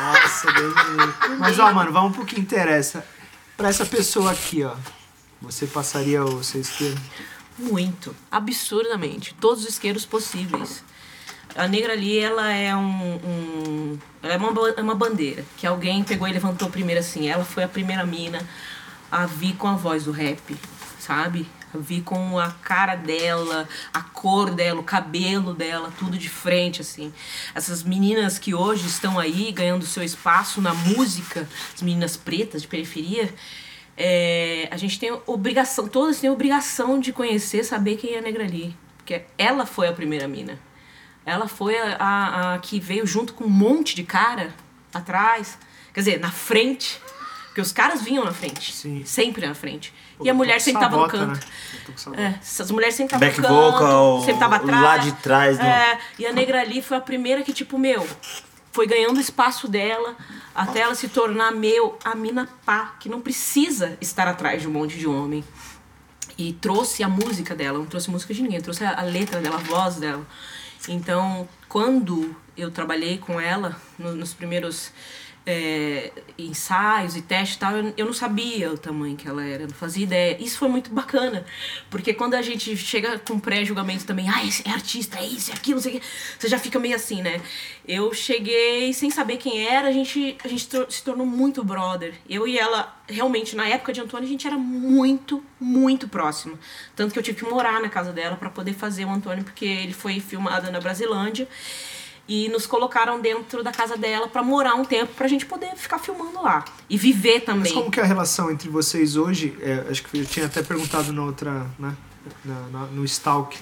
Nossa, 0.00 0.52
Deus 0.52 0.74
me 0.74 0.90
livre. 1.04 1.36
Mas 1.38 1.58
ó, 1.58 1.72
mano, 1.72 1.92
vamos 1.92 2.16
pro 2.16 2.24
que 2.24 2.40
interessa. 2.40 3.04
Pra 3.56 3.68
essa 3.68 3.84
pessoa 3.84 4.30
aqui, 4.30 4.62
ó. 4.64 4.74
Você 5.42 5.66
passaria 5.66 6.24
o 6.24 6.42
seu 6.44 6.60
isqueiro? 6.60 6.96
Muito. 7.58 8.14
Absurdamente. 8.30 9.34
Todos 9.40 9.64
os 9.64 9.70
isqueiros 9.70 10.04
possíveis. 10.06 10.84
A 11.56 11.66
negra 11.66 11.92
ali, 11.92 12.18
ela 12.18 12.52
é 12.52 12.74
um. 12.76 13.14
um- 13.14 13.98
ela 14.22 14.34
é 14.34 14.36
uma, 14.36 14.68
é 14.76 14.82
uma 14.82 14.94
bandeira. 14.94 15.44
Que 15.56 15.66
alguém 15.66 16.02
pegou 16.04 16.26
e 16.28 16.32
levantou 16.32 16.68
primeiro 16.68 17.00
assim. 17.00 17.28
Ela 17.28 17.44
foi 17.44 17.64
a 17.64 17.68
primeira 17.68 18.04
mina 18.04 18.40
a 19.10 19.24
vir 19.26 19.54
com 19.56 19.68
a 19.68 19.74
voz 19.74 20.04
do 20.04 20.10
rap, 20.12 20.56
sabe? 20.98 21.48
A 21.72 21.78
vir 21.78 22.02
com 22.02 22.38
a 22.38 22.50
cara 22.50 22.94
dela, 22.96 23.68
a 23.94 24.00
cor 24.02 24.50
dela, 24.50 24.80
o 24.80 24.84
cabelo 24.84 25.54
dela, 25.54 25.92
tudo 25.98 26.18
de 26.18 26.28
frente, 26.28 26.80
assim. 26.80 27.12
Essas 27.54 27.82
meninas 27.82 28.38
que 28.38 28.54
hoje 28.54 28.86
estão 28.86 29.18
aí 29.18 29.52
ganhando 29.52 29.86
seu 29.86 30.02
espaço 30.02 30.60
na 30.60 30.74
música, 30.74 31.48
as 31.74 31.82
meninas 31.82 32.16
pretas 32.16 32.62
de 32.62 32.68
periferia, 32.68 33.32
é, 33.96 34.68
a 34.70 34.76
gente 34.76 34.98
tem 34.98 35.16
obrigação, 35.26 35.88
todas 35.88 36.20
têm 36.20 36.28
obrigação 36.30 36.98
de 37.00 37.12
conhecer, 37.12 37.64
saber 37.64 37.96
quem 37.96 38.14
é 38.14 38.18
a 38.18 38.22
Negra 38.22 38.44
Lee. 38.44 38.76
Porque 38.98 39.22
ela 39.38 39.64
foi 39.64 39.86
a 39.88 39.92
primeira 39.92 40.26
mina. 40.26 40.58
Ela 41.26 41.48
foi 41.48 41.76
a, 41.76 41.96
a- 41.98 42.54
a 42.54 42.58
que 42.58 42.78
veio 42.80 43.04
junto 43.06 43.34
com 43.34 43.44
um 43.44 43.48
monte 43.50 43.94
de 43.96 44.04
cara 44.04 44.54
atrás. 44.94 45.58
Quer 45.92 46.00
dizer, 46.00 46.20
na 46.20 46.30
frente. 46.30 47.00
Porque 47.48 47.60
os 47.60 47.72
caras 47.72 48.02
vinham 48.02 48.24
na 48.24 48.32
frente. 48.32 48.72
Sim. 48.72 49.02
Sempre 49.04 49.46
na 49.46 49.54
frente. 49.54 49.92
Pô, 50.16 50.24
e 50.24 50.30
a 50.30 50.34
mulher 50.34 50.60
sempre 50.60 50.80
tava 50.82 50.96
no 50.96 51.02
sabota, 51.10 51.26
canto. 51.26 51.46
né? 51.46 51.94
Sabota. 51.96 52.22
É, 52.22 52.34
essas 52.40 52.70
mulheres 52.70 52.94
sempre 52.94 53.16
estavam 53.16 53.28
no 53.28 53.72
canto, 53.72 53.78
vocal, 53.78 54.20
sempre 54.20 54.40
tava 54.40 54.56
atrás. 54.56 54.82
lá 54.82 54.96
de 54.98 55.12
trás 55.12 55.58
do- 55.58 55.64
É, 55.64 55.98
e 56.18 56.26
a 56.26 56.32
Negra 56.32 56.60
ali 56.60 56.80
foi 56.82 56.96
a 56.98 57.00
primeira 57.00 57.42
que, 57.42 57.52
tipo, 57.52 57.78
meu, 57.78 58.06
foi 58.72 58.86
ganhando 58.86 59.16
o 59.16 59.20
espaço 59.20 59.66
dela 59.68 60.14
até 60.54 60.80
ela 60.80 60.94
se 60.94 61.08
tornar, 61.08 61.50
meu, 61.50 61.98
a 62.04 62.14
mina 62.14 62.46
pá, 62.64 62.94
que 63.00 63.08
não 63.08 63.20
precisa 63.22 63.96
estar 64.02 64.28
atrás 64.28 64.60
de 64.62 64.68
um 64.68 64.70
monte 64.70 64.96
de 64.98 65.06
homem. 65.06 65.42
E 66.38 66.52
trouxe 66.52 67.02
a 67.02 67.08
música 67.08 67.54
dela, 67.54 67.78
não 67.78 67.86
trouxe 67.86 68.10
música 68.10 68.34
de 68.34 68.42
ninguém, 68.42 68.60
trouxe 68.60 68.84
a, 68.84 68.98
a 69.00 69.02
letra 69.02 69.40
dela, 69.40 69.56
a 69.56 69.60
voz 69.60 69.96
dela. 69.96 70.26
Então, 70.88 71.48
quando 71.68 72.34
eu 72.56 72.70
trabalhei 72.70 73.18
com 73.18 73.40
ela, 73.40 73.76
no- 73.98 74.14
nos 74.14 74.32
primeiros 74.34 74.90
é, 75.46 76.10
ensaios 76.36 77.16
e 77.16 77.22
testes 77.22 77.56
e 77.56 77.58
tal, 77.60 77.76
eu, 77.76 77.94
eu 77.96 78.06
não 78.06 78.12
sabia 78.12 78.72
o 78.72 78.76
tamanho 78.76 79.16
que 79.16 79.28
ela 79.28 79.44
era, 79.44 79.62
não 79.62 79.74
fazia 79.74 80.02
ideia. 80.02 80.36
Isso 80.40 80.58
foi 80.58 80.68
muito 80.68 80.90
bacana, 80.90 81.46
porque 81.88 82.12
quando 82.12 82.34
a 82.34 82.42
gente 82.42 82.76
chega 82.76 83.18
com 83.20 83.38
pré-julgamento 83.38 84.04
também, 84.04 84.28
ah, 84.28 84.40
é 84.64 84.70
artista, 84.70 85.18
é 85.18 85.24
isso, 85.24 85.52
é 85.52 85.54
aquilo, 85.54 85.76
não 85.76 85.82
sei 85.82 85.98
o 85.98 86.00
você 86.38 86.48
já 86.48 86.58
fica 86.58 86.78
meio 86.78 86.96
assim, 86.96 87.22
né? 87.22 87.40
Eu 87.86 88.12
cheguei 88.12 88.92
sem 88.92 89.10
saber 89.10 89.36
quem 89.36 89.64
era, 89.64 89.88
a 89.88 89.92
gente, 89.92 90.36
a 90.44 90.48
gente 90.48 90.68
se 90.88 91.02
tornou 91.04 91.26
muito 91.26 91.62
brother. 91.62 92.14
Eu 92.28 92.46
e 92.48 92.58
ela, 92.58 92.94
realmente, 93.08 93.54
na 93.54 93.68
época 93.68 93.92
de 93.92 94.00
Antônio, 94.00 94.26
a 94.26 94.30
gente 94.30 94.46
era 94.46 94.56
muito, 94.56 95.44
muito 95.60 96.08
próximo. 96.08 96.58
Tanto 96.96 97.12
que 97.12 97.18
eu 97.18 97.22
tive 97.22 97.38
que 97.38 97.44
morar 97.48 97.80
na 97.80 97.88
casa 97.88 98.12
dela 98.12 98.36
para 98.36 98.50
poder 98.50 98.72
fazer 98.74 99.04
o 99.04 99.10
Antônio, 99.10 99.44
porque 99.44 99.64
ele 99.64 99.92
foi 99.92 100.18
filmado 100.18 100.70
na 100.72 100.80
Brasilândia. 100.80 101.48
E 102.28 102.48
nos 102.48 102.66
colocaram 102.66 103.20
dentro 103.20 103.62
da 103.62 103.70
casa 103.70 103.96
dela 103.96 104.26
pra 104.26 104.42
morar 104.42 104.74
um 104.74 104.84
tempo 104.84 105.12
pra 105.14 105.28
gente 105.28 105.46
poder 105.46 105.76
ficar 105.76 105.98
filmando 105.98 106.42
lá. 106.42 106.64
E 106.90 106.98
viver 106.98 107.36
Mas 107.36 107.44
também. 107.44 107.72
como 107.74 107.90
que 107.90 108.00
é 108.00 108.02
a 108.02 108.06
relação 108.06 108.50
entre 108.50 108.68
vocês 108.68 109.14
hoje? 109.16 109.56
É, 109.60 109.86
acho 109.88 110.02
que 110.02 110.18
eu 110.18 110.26
tinha 110.26 110.46
até 110.46 110.62
perguntado 110.62 111.12
na 111.12 111.22
outra, 111.22 111.70
né? 111.78 111.94
Na- 112.44 112.68
na- 112.72 112.86
no 112.86 113.04
Stalk. 113.04 113.56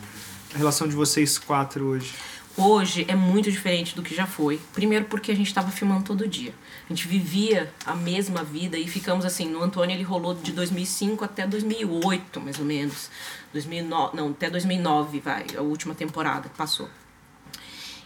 A 0.54 0.58
relação 0.58 0.88
de 0.88 0.94
vocês 0.94 1.36
quatro 1.36 1.84
hoje. 1.84 2.14
Hoje 2.56 3.04
é 3.08 3.16
muito 3.16 3.50
diferente 3.50 3.96
do 3.96 4.02
que 4.02 4.14
já 4.14 4.26
foi. 4.26 4.60
Primeiro 4.72 5.06
porque 5.06 5.32
a 5.32 5.34
gente 5.34 5.48
estava 5.48 5.70
filmando 5.72 6.04
todo 6.04 6.26
dia. 6.28 6.54
A 6.88 6.92
gente 6.92 7.06
vivia 7.08 7.70
a 7.84 7.94
mesma 7.96 8.44
vida 8.44 8.78
e 8.78 8.86
ficamos 8.86 9.24
assim, 9.26 9.46
no 9.48 9.60
Antônio 9.62 9.94
ele 9.94 10.04
rolou 10.04 10.34
de 10.34 10.52
2005 10.52 11.24
até 11.24 11.46
2008, 11.46 12.40
mais 12.40 12.58
ou 12.60 12.64
menos. 12.64 13.10
2009, 13.52 14.16
não, 14.16 14.28
até 14.30 14.48
2009, 14.48 15.18
vai, 15.20 15.44
a 15.58 15.60
última 15.62 15.94
temporada 15.94 16.48
que 16.48 16.56
passou. 16.56 16.88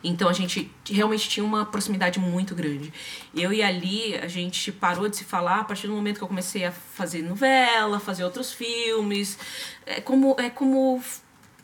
Então 0.03 0.29
a 0.29 0.33
gente 0.33 0.71
realmente 0.89 1.29
tinha 1.29 1.45
uma 1.45 1.67
proximidade 1.67 2.19
muito 2.21 2.55
grande. 2.55 2.93
Eu 3.35 3.53
e 3.53 3.63
a 3.63 3.69
Ali, 3.69 4.17
a 4.17 4.29
gente 4.29 4.71
parou 4.71 5.09
de 5.09 5.17
se 5.17 5.25
falar 5.25 5.61
a 5.61 5.65
partir 5.65 5.87
do 5.89 5.93
momento 5.93 6.19
que 6.19 6.25
eu 6.25 6.29
comecei 6.29 6.65
a 6.65 6.71
fazer 6.73 7.23
novela, 7.23 7.99
fazer 7.99 8.25
outros 8.25 8.53
filmes. 8.53 9.39
É 9.85 10.01
como 10.01 10.37
é 10.39 10.49
como 10.51 11.03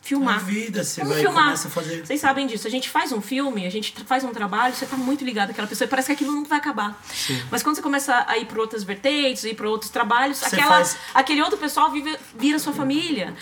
filmar. 0.01 0.35
Na 0.35 0.39
vida, 0.41 0.83
você 0.83 1.01
Vamos 1.01 1.15
vai 1.15 1.23
filmar. 1.23 1.43
começa 1.45 1.67
a 1.67 1.71
fazer. 1.71 2.05
Vocês 2.05 2.21
sabem 2.21 2.45
disso. 2.45 2.67
A 2.67 2.69
gente 2.69 2.89
faz 2.89 3.11
um 3.11 3.21
filme, 3.21 3.65
a 3.65 3.71
gente 3.71 3.91
faz 4.05 4.23
um 4.23 4.31
trabalho, 4.31 4.75
você 4.75 4.85
tá 4.85 4.95
muito 4.97 5.23
ligado 5.25 5.49
àquela 5.51 5.67
pessoa 5.67 5.85
e 5.87 5.89
parece 5.89 6.07
que 6.07 6.13
aquilo 6.13 6.31
não 6.31 6.43
vai 6.45 6.59
acabar. 6.59 7.01
Mas 7.49 7.63
quando 7.63 7.75
você 7.77 7.81
começa 7.81 8.23
a 8.27 8.37
ir 8.37 8.45
para 8.45 8.59
outras 8.61 8.83
vertentes, 8.83 9.43
ir 9.45 9.55
para 9.55 9.67
outros 9.69 9.89
trabalhos, 9.89 10.37
Você 10.39 10.55
aquela, 10.57 10.71
faz- 10.75 10.97
aquele 11.13 11.41
outro 11.41 11.57
pessoal 11.57 11.89
vive, 11.91 12.15
vira 12.37 12.59
sua 12.59 12.73
família. 12.73 13.33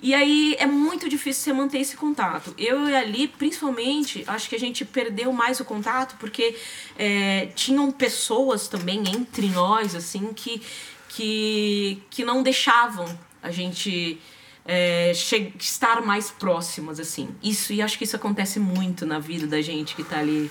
E 0.00 0.14
aí 0.14 0.54
é 0.58 0.66
muito 0.66 1.08
difícil 1.08 1.42
você 1.42 1.52
manter 1.52 1.78
esse 1.78 1.96
contato. 1.96 2.54
Eu 2.56 2.88
e 2.88 2.94
ali, 2.94 3.26
principalmente, 3.26 4.22
acho 4.26 4.48
que 4.48 4.54
a 4.54 4.58
gente 4.58 4.84
perdeu 4.84 5.32
mais 5.32 5.58
o 5.58 5.64
contato 5.64 6.16
porque 6.20 6.56
é, 6.96 7.46
tinham 7.54 7.90
pessoas 7.90 8.68
também 8.68 9.02
entre 9.08 9.48
nós, 9.48 9.96
assim, 9.96 10.32
que, 10.32 10.62
que, 11.08 12.00
que 12.10 12.24
não 12.24 12.42
deixavam 12.44 13.06
a 13.42 13.50
gente 13.50 14.20
é, 14.64 15.10
estar 15.58 16.00
mais 16.02 16.30
próximas, 16.30 17.00
assim. 17.00 17.30
Isso, 17.42 17.72
e 17.72 17.82
acho 17.82 17.98
que 17.98 18.04
isso 18.04 18.14
acontece 18.14 18.60
muito 18.60 19.04
na 19.04 19.18
vida 19.18 19.46
da 19.46 19.60
gente 19.60 19.96
que 19.96 20.04
tá 20.04 20.20
ali 20.20 20.48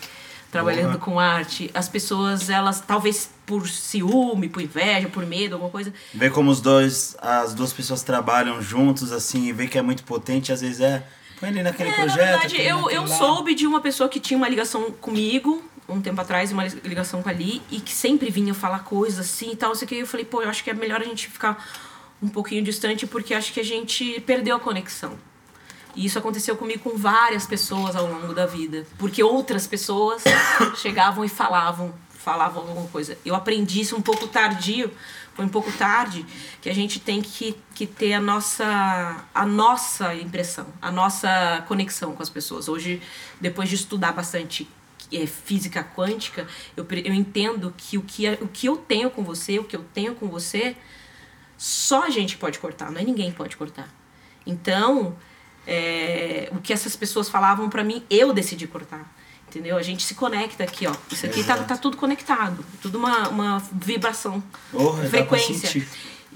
trabalhando 0.52 0.98
com 1.00 1.20
arte. 1.20 1.70
As 1.74 1.88
pessoas, 1.90 2.50
elas, 2.50 2.80
talvez 2.82 3.30
por 3.46 3.68
ciúme, 3.68 4.50
por 4.50 4.62
inveja, 4.62 5.08
por 5.10 5.26
medo, 5.26 5.54
alguma 5.56 5.72
coisa, 5.72 5.94
Ver 6.14 6.32
como 6.32 6.52
os 6.52 6.60
dois, 6.62 7.16
as 7.22 7.54
duas 7.54 7.72
pessoas 7.74 8.04
trabalham 8.04 8.62
juntos, 8.62 9.12
assim, 9.12 9.46
e 9.48 9.54
ver 9.54 9.68
que 9.70 9.78
é 9.78 9.82
muito 9.82 10.04
potente, 10.04 10.52
às 10.52 10.62
vezes 10.62 10.82
é. 10.82 11.06
Põe 11.40 11.50
ele 11.50 11.64
naquele 11.64 11.90
É, 11.90 11.94
projeto. 11.94 12.18
na 12.18 12.26
verdade, 12.32 12.62
eu, 12.62 12.90
eu 12.90 13.02
lá. 13.04 13.08
soube 13.08 13.54
de 13.54 13.68
uma 13.68 13.80
pessoa 13.80 14.10
que 14.10 14.20
tinha 14.20 14.38
uma 14.38 14.50
ligação 14.50 14.92
comigo, 14.92 15.64
um 15.88 16.02
tempo 16.02 16.20
atrás, 16.20 16.52
uma 16.52 16.66
ligação 16.66 17.22
com 17.22 17.30
a 17.30 17.32
Ali, 17.32 17.62
e 17.72 17.80
que 17.80 17.94
sempre 17.94 18.30
vinha 18.30 18.54
falar 18.54 18.80
coisas 18.80 19.20
assim 19.20 19.52
e 19.52 19.56
tal, 19.56 19.74
sei 19.76 19.88
que 19.88 19.96
eu 19.96 20.08
falei, 20.08 20.26
pô, 20.26 20.42
eu 20.42 20.50
acho 20.50 20.64
que 20.64 20.70
é 20.70 20.74
melhor 20.74 21.00
a 21.02 21.06
gente 21.06 21.28
ficar 21.30 21.64
um 22.22 22.28
pouquinho 22.28 22.64
distante, 22.64 23.06
porque 23.06 23.34
acho 23.34 23.54
que 23.54 23.60
a 23.60 23.64
gente 23.64 24.20
perdeu 24.22 24.56
a 24.56 24.60
conexão. 24.60 25.14
E 25.98 26.06
isso 26.06 26.20
aconteceu 26.20 26.56
comigo 26.56 26.84
com 26.84 26.96
várias 26.96 27.48
pessoas 27.48 27.96
ao 27.96 28.06
longo 28.06 28.32
da 28.32 28.46
vida, 28.46 28.86
porque 29.00 29.24
outras 29.24 29.66
pessoas 29.66 30.24
chegavam 30.78 31.26
e 31.26 31.28
falavam, 31.28 31.92
falavam 32.10 32.62
alguma 32.62 32.88
coisa. 32.90 33.18
Eu 33.26 33.34
aprendi 33.34 33.82
isso 33.82 33.96
um 33.96 34.02
pouco 34.02 34.28
tardio, 34.28 34.92
foi 35.34 35.44
um 35.44 35.50
pouco 35.50 35.72
tarde, 35.72 36.24
que 36.62 36.70
a 36.70 36.74
gente 36.74 37.00
tem 37.00 37.20
que, 37.20 37.58
que 37.74 37.88
ter 37.88 38.14
a 38.14 38.22
nossa, 38.22 39.26
a 39.34 39.44
nossa 39.44 40.14
impressão, 40.14 40.68
a 40.80 40.92
nossa 40.92 41.66
conexão 41.68 42.14
com 42.14 42.22
as 42.22 42.30
pessoas. 42.30 42.70
Hoje, 42.70 43.02
depois 43.42 43.68
de 43.68 43.74
estudar 43.74 44.12
bastante 44.12 44.70
é, 45.12 45.26
física 45.26 45.84
quântica, 45.84 46.46
eu, 46.76 46.86
eu 47.04 47.14
entendo 47.14 47.74
que 47.76 47.98
o 47.98 48.04
que, 48.04 48.28
é- 48.28 48.38
o 48.40 48.48
que 48.48 48.68
eu 48.68 48.78
tenho 48.78 49.10
com 49.10 49.24
você, 49.24 49.58
o 49.58 49.64
que 49.64 49.76
eu 49.76 49.84
tenho 49.96 50.14
com 50.14 50.28
você, 50.28 50.78
só 51.58 52.04
a 52.04 52.10
gente 52.12 52.38
pode 52.38 52.60
cortar, 52.60 52.92
não 52.92 53.02
é 53.02 53.04
ninguém 53.04 53.32
pode 53.32 53.58
cortar. 53.58 53.90
Então, 54.46 55.18
é, 55.68 56.50
o 56.54 56.62
que 56.62 56.72
essas 56.72 56.96
pessoas 56.96 57.28
falavam 57.30 57.70
pra 57.70 57.84
mim, 57.84 58.02
eu 58.10 58.32
decidi 58.32 58.66
cortar. 58.66 59.14
Entendeu? 59.50 59.78
A 59.78 59.82
gente 59.82 60.04
se 60.04 60.16
conecta 60.16 60.64
aqui, 60.64 60.88
ó. 60.88 60.94
Isso 61.12 61.26
aqui 61.26 61.44
tá, 61.44 61.54
Exato. 61.54 61.68
tá 61.68 61.78
tudo 61.78 61.98
conectado. 61.98 62.66
Tudo 62.82 62.98
uma, 62.98 63.30
uma 63.30 63.64
vibração. 63.72 64.44
Porra, 64.72 65.06
frequência. 65.06 65.86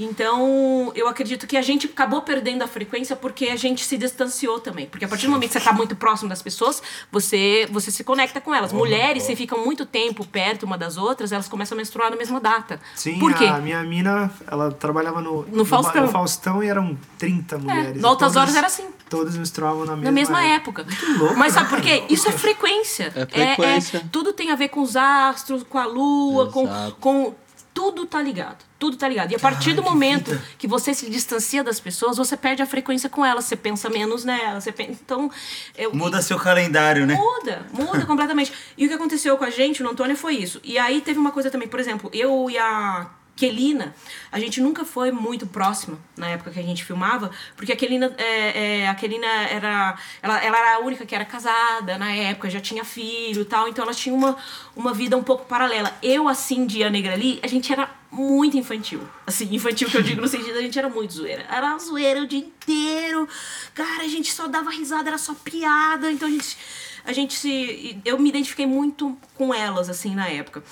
Então, 0.04 0.92
eu 0.96 1.08
acredito 1.08 1.46
que 1.48 1.56
a 1.58 1.62
gente 1.62 1.88
acabou 1.88 2.22
perdendo 2.22 2.64
a 2.64 2.68
frequência 2.68 3.16
porque 3.16 3.46
a 3.48 3.56
gente 3.56 3.84
se 3.86 3.98
distanciou 3.98 4.60
também. 4.60 4.86
Porque 4.88 5.06
a 5.06 5.08
partir 5.08 5.26
do 5.28 5.32
momento 5.32 5.48
que 5.50 5.54
você 5.54 5.60
está 5.60 5.72
muito 5.74 5.96
próximo 5.96 6.30
das 6.30 6.42
pessoas, 6.42 6.82
você, 7.12 7.68
você 7.72 7.92
se 7.92 8.04
conecta 8.04 8.42
com 8.42 8.54
elas. 8.54 8.72
Mulheres, 8.74 9.24
se 9.24 9.36
ficam 9.36 9.64
muito 9.66 9.86
tempo 9.86 10.26
perto 10.26 10.64
uma 10.64 10.78
das 10.78 10.98
outras, 10.98 11.32
elas 11.32 11.48
começam 11.48 11.76
a 11.76 11.80
menstruar 11.80 12.10
na 12.10 12.18
mesma 12.18 12.40
data. 12.40 12.80
Sim, 12.96 13.20
Por 13.20 13.34
quê? 13.34 13.46
a 13.46 13.58
minha 13.60 13.82
mina, 13.84 14.32
ela 14.48 14.72
trabalhava 14.72 15.22
no, 15.22 15.44
No 15.52 15.66
Faustão. 15.66 16.04
no 16.06 16.12
Faustão 16.12 16.64
e 16.64 16.68
eram 16.68 16.98
30 17.18 17.58
mulheres. 17.58 18.02
no 18.02 18.08
Altas 18.08 18.34
todas- 18.34 18.42
Horas 18.42 18.56
era 18.56 18.68
assim. 18.68 18.86
Todas 19.10 19.36
menstruavam 19.36 19.86
na 19.86 19.92
mesma, 19.96 20.06
Na 20.06 20.12
mesma 20.12 20.44
época. 20.46 20.86
louco, 21.18 21.36
Mas 21.36 21.54
sabe 21.54 21.70
né, 21.70 21.76
por 21.78 21.82
quê? 21.82 22.04
Isso 22.10 22.30
é 22.30 22.32
frequência. 22.32 23.12
É 23.16 23.26
frequência. 23.26 24.06
tudo 24.12 24.32
tem 24.32 24.52
a 24.52 24.56
ver 24.56 24.70
com 24.70 24.82
os 24.82 24.96
astros, 24.96 25.64
com 25.64 25.78
a 25.78 25.86
lua, 25.86 26.50
com, 26.50 26.64
Exato. 26.64 26.96
com. 27.00 27.36
Tudo 27.74 28.06
tá 28.06 28.22
ligado. 28.22 28.71
Tudo 28.82 28.98
tá 28.98 29.08
ligado. 29.08 29.32
E 29.32 29.36
a 29.36 29.40
partir 29.40 29.74
do 29.74 29.84
momento 29.84 30.42
que 30.58 30.68
você 30.68 30.92
se 30.92 31.08
distancia 31.08 31.64
das 31.64 31.80
pessoas, 31.80 32.18
você 32.18 32.36
perde 32.36 32.64
a 32.64 32.66
frequência 32.66 33.08
com 33.08 33.24
elas. 33.24 33.46
Você 33.46 33.56
pensa 33.56 33.92
menos 33.92 34.26
nelas. 34.26 34.64
Você 34.64 34.72
pensa... 34.72 35.00
Então. 35.06 35.30
Eu... 35.78 35.94
Muda 35.94 36.20
seu 36.20 36.40
calendário, 36.40 37.06
né? 37.06 37.14
Muda, 37.14 37.68
muda 37.72 38.08
completamente. 38.08 38.52
E 38.76 38.86
o 38.86 38.90
que 38.90 38.96
aconteceu 38.96 39.38
com 39.38 39.44
a 39.44 39.52
gente, 39.52 39.84
no 39.84 39.92
Antônio, 39.92 40.18
foi 40.18 40.36
isso. 40.36 40.60
E 40.64 40.80
aí 40.80 41.02
teve 41.02 41.20
uma 41.20 41.32
coisa 41.32 41.52
também, 41.52 41.68
por 41.68 41.80
exemplo, 41.80 42.10
eu 42.12 42.50
e 42.50 42.58
a 42.58 43.08
Kelina, 43.36 43.94
a 44.32 44.40
gente 44.40 44.60
nunca 44.60 44.84
foi 44.84 45.12
muito 45.12 45.46
próxima 45.46 46.00
na 46.18 46.30
época 46.30 46.50
que 46.50 46.60
a 46.60 46.64
gente 46.64 46.84
filmava, 46.84 47.30
porque 47.56 47.72
a 47.72 47.76
Kelina, 47.76 48.12
é, 48.18 48.80
é, 48.80 48.90
a 48.90 48.96
Kelina 48.96 49.28
era, 49.28 49.96
ela, 50.24 50.44
ela 50.44 50.58
era 50.58 50.76
a 50.78 50.80
única 50.80 51.06
que 51.06 51.14
era 51.14 51.26
casada 51.26 51.98
na 52.00 52.12
época, 52.12 52.50
já 52.50 52.60
tinha 52.60 52.84
filho 52.84 53.42
e 53.42 53.46
tal, 53.46 53.68
então 53.68 53.84
ela 53.84 53.94
tinha 53.94 54.16
uma, 54.16 54.36
uma 54.76 54.94
vida 54.94 55.16
um 55.16 55.24
pouco 55.24 55.46
paralela. 55.46 55.96
Eu, 56.02 56.28
assim, 56.28 56.66
de 56.66 56.84
A 56.84 56.90
Negra 56.90 57.14
ali, 57.14 57.40
a 57.44 57.48
gente 57.48 57.72
era 57.72 58.01
muito 58.12 58.58
infantil. 58.58 59.02
Assim, 59.26 59.54
infantil 59.56 59.90
que 59.90 59.98
eu 59.98 60.04
digo 60.04 60.22
no 60.22 60.28
sentido, 60.30 60.58
a 60.58 60.62
gente 60.62 60.78
era 60.78 60.90
muito 60.90 61.14
zoeira. 61.14 61.46
Era 61.50 61.78
zoeira 61.78 62.22
o 62.22 62.28
dia 62.28 62.40
inteiro. 62.40 63.28
Cara, 63.74 64.04
a 64.04 64.08
gente 64.08 64.32
só 64.32 64.48
dava 64.48 64.70
risada, 64.70 65.10
era 65.10 65.18
só 65.18 65.34
piada, 65.34 66.12
então 66.12 66.28
a 66.28 66.32
gente 66.32 66.58
a 67.04 67.14
gente 67.14 67.34
se. 67.34 68.00
Eu 68.06 68.20
me 68.20 68.30
identifiquei 68.30 68.66
muito 68.66 69.18
com 69.36 69.54
elas, 69.54 69.90
assim, 69.90 70.14
na 70.14 70.28
época. 70.28 70.64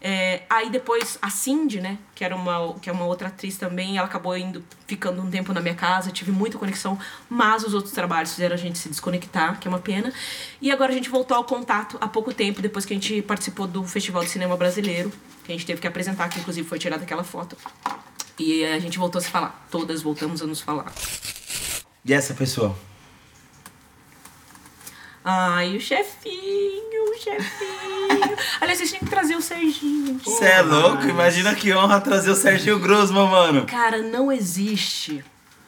É, 0.00 0.42
aí 0.48 0.70
depois 0.70 1.18
a 1.20 1.28
Cindy, 1.28 1.80
né, 1.80 1.98
que 2.14 2.24
era 2.24 2.34
uma, 2.34 2.74
que 2.78 2.88
é 2.88 2.92
uma 2.92 3.04
outra 3.04 3.28
atriz 3.28 3.56
também, 3.56 3.98
ela 3.98 4.06
acabou 4.06 4.36
indo, 4.36 4.64
ficando 4.86 5.20
um 5.20 5.30
tempo 5.30 5.52
na 5.52 5.60
minha 5.60 5.74
casa, 5.74 6.10
tive 6.10 6.30
muita 6.30 6.56
conexão, 6.56 6.98
mas 7.28 7.64
os 7.64 7.74
outros 7.74 7.92
trabalhos 7.92 8.32
fizeram 8.32 8.54
a 8.54 8.58
gente 8.58 8.78
se 8.78 8.88
desconectar, 8.88 9.58
que 9.58 9.66
é 9.66 9.70
uma 9.70 9.80
pena. 9.80 10.12
E 10.60 10.70
agora 10.70 10.92
a 10.92 10.94
gente 10.94 11.08
voltou 11.08 11.36
ao 11.36 11.44
contato 11.44 11.98
há 12.00 12.06
pouco 12.06 12.32
tempo, 12.32 12.62
depois 12.62 12.84
que 12.84 12.92
a 12.92 12.96
gente 12.96 13.22
participou 13.22 13.66
do 13.66 13.84
Festival 13.84 14.22
de 14.22 14.30
Cinema 14.30 14.56
Brasileiro, 14.56 15.12
que 15.44 15.52
a 15.52 15.54
gente 15.54 15.66
teve 15.66 15.80
que 15.80 15.86
apresentar, 15.86 16.28
que 16.28 16.38
inclusive 16.38 16.68
foi 16.68 16.78
tirada 16.78 17.02
aquela 17.02 17.24
foto. 17.24 17.56
E 18.38 18.64
a 18.64 18.78
gente 18.78 18.98
voltou 18.98 19.18
a 19.18 19.22
se 19.22 19.28
falar. 19.28 19.66
Todas 19.68 20.00
voltamos 20.00 20.40
a 20.40 20.46
nos 20.46 20.60
falar. 20.60 20.92
E 22.04 22.12
essa 22.12 22.34
pessoa? 22.34 22.78
Ai, 25.24 25.76
o 25.76 25.80
chefinho, 25.80 27.12
o 27.12 27.18
chefinho. 27.18 28.36
Aliás, 28.60 28.78
vocês 28.78 28.90
tinham 28.90 29.04
que 29.04 29.10
trazer 29.10 29.36
o 29.36 29.42
Serginho. 29.42 30.18
Você 30.24 30.44
é 30.44 30.62
louco? 30.62 31.04
Imagina 31.04 31.54
que 31.54 31.72
honra 31.74 32.00
trazer 32.00 32.30
o 32.30 32.34
Serginho 32.34 32.78
Grosman, 32.78 33.26
mano. 33.26 33.66
Cara, 33.66 34.02
não 34.02 34.32
existe. 34.32 35.24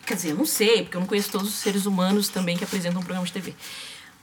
Quer 0.06 0.14
dizer, 0.14 0.30
eu 0.30 0.36
não 0.36 0.46
sei, 0.46 0.82
porque 0.82 0.96
eu 0.96 1.00
não 1.00 1.06
conheço 1.06 1.30
todos 1.30 1.48
os 1.48 1.54
seres 1.54 1.86
humanos 1.86 2.28
também 2.28 2.56
que 2.56 2.64
apresentam 2.64 3.00
um 3.00 3.04
programa 3.04 3.26
de 3.26 3.32
TV. 3.32 3.54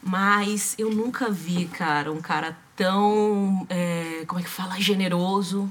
Mas 0.02 0.76
eu 0.78 0.90
nunca 0.90 1.30
vi, 1.30 1.66
cara, 1.66 2.12
um 2.12 2.22
cara 2.22 2.58
tão. 2.76 3.66
é, 3.70 4.24
como 4.28 4.40
é 4.40 4.44
que 4.44 4.50
fala? 4.50 4.80
Generoso, 4.80 5.70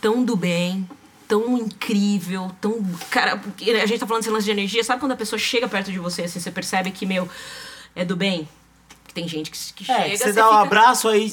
tão 0.00 0.24
do 0.24 0.36
bem, 0.36 0.88
tão 1.26 1.56
incrível, 1.58 2.50
tão. 2.60 2.84
Cara, 3.10 3.36
porque 3.36 3.70
a 3.70 3.86
gente 3.86 3.98
tá 3.98 4.06
falando 4.06 4.22
desse 4.22 4.32
lance 4.32 4.44
de 4.44 4.50
energia. 4.50 4.84
Sabe 4.84 5.00
quando 5.00 5.12
a 5.12 5.16
pessoa 5.16 5.38
chega 5.38 5.68
perto 5.68 5.90
de 5.90 5.98
você, 5.98 6.22
assim, 6.22 6.38
você 6.38 6.50
percebe 6.50 6.90
que, 6.90 7.06
meu, 7.06 7.28
é 7.94 8.04
do 8.04 8.16
bem? 8.16 8.48
Tem 9.16 9.26
gente 9.26 9.50
que, 9.50 9.58
que 9.84 9.90
É, 9.90 10.02
chega. 10.10 10.16
você 10.18 10.32
dá 10.34 10.44
um 10.46 10.50
fica- 10.50 10.60
abraço 10.62 11.08
aí. 11.08 11.32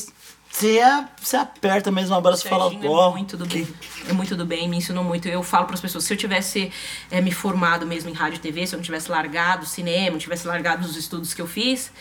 Você, 0.49 0.79
a- 0.79 1.09
você 1.21 1.35
aperta 1.35 1.91
mesmo 1.91 2.15
o 2.15 2.17
abraço 2.17 2.45
e 2.47 2.49
fala, 2.49 2.67
ó. 2.67 3.09
é 3.09 3.11
muito 3.11 3.35
do 3.35 3.45
bem. 3.45 3.67
É 4.07 4.13
muito 4.13 4.35
do 4.37 4.45
bem, 4.45 4.69
me 4.69 4.77
ensinou 4.77 5.03
muito. 5.03 5.27
Eu 5.27 5.43
falo 5.43 5.65
para 5.65 5.73
as 5.73 5.81
pessoas, 5.81 6.05
se 6.05 6.13
eu 6.13 6.17
tivesse 6.17 6.71
eh, 7.11 7.19
me 7.19 7.31
formado 7.31 7.85
mesmo 7.85 8.09
em 8.09 8.13
rádio 8.13 8.37
e 8.37 8.39
TV, 8.39 8.65
se 8.65 8.73
eu 8.73 8.77
não 8.77 8.83
tivesse 8.83 9.11
largado 9.11 9.63
o 9.63 9.65
cinema, 9.67 10.11
não 10.11 10.17
tivesse 10.19 10.47
largado 10.47 10.85
os 10.85 10.95
estudos 10.95 11.33
que 11.33 11.41
eu 11.41 11.47
fiz, 11.47 11.91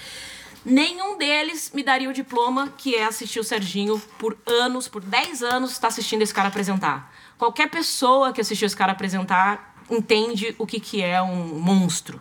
nenhum 0.64 1.18
deles 1.18 1.72
me 1.74 1.82
daria 1.82 2.08
o 2.08 2.12
diploma 2.12 2.72
que 2.76 2.94
é 2.94 3.04
assistir 3.06 3.40
o 3.40 3.44
Serginho 3.44 3.98
por 4.18 4.36
anos, 4.46 4.86
por 4.86 5.02
10 5.02 5.42
anos, 5.42 5.72
está 5.72 5.88
assistindo 5.88 6.22
esse 6.22 6.32
cara 6.32 6.46
apresentar. 6.48 7.12
Qualquer 7.38 7.68
pessoa 7.70 8.32
que 8.32 8.40
assistiu 8.40 8.66
esse 8.66 8.76
cara 8.76 8.92
apresentar 8.92 9.74
entende 9.90 10.54
o 10.58 10.66
que, 10.66 10.78
que 10.78 11.02
é 11.02 11.20
um 11.20 11.58
monstro. 11.58 12.20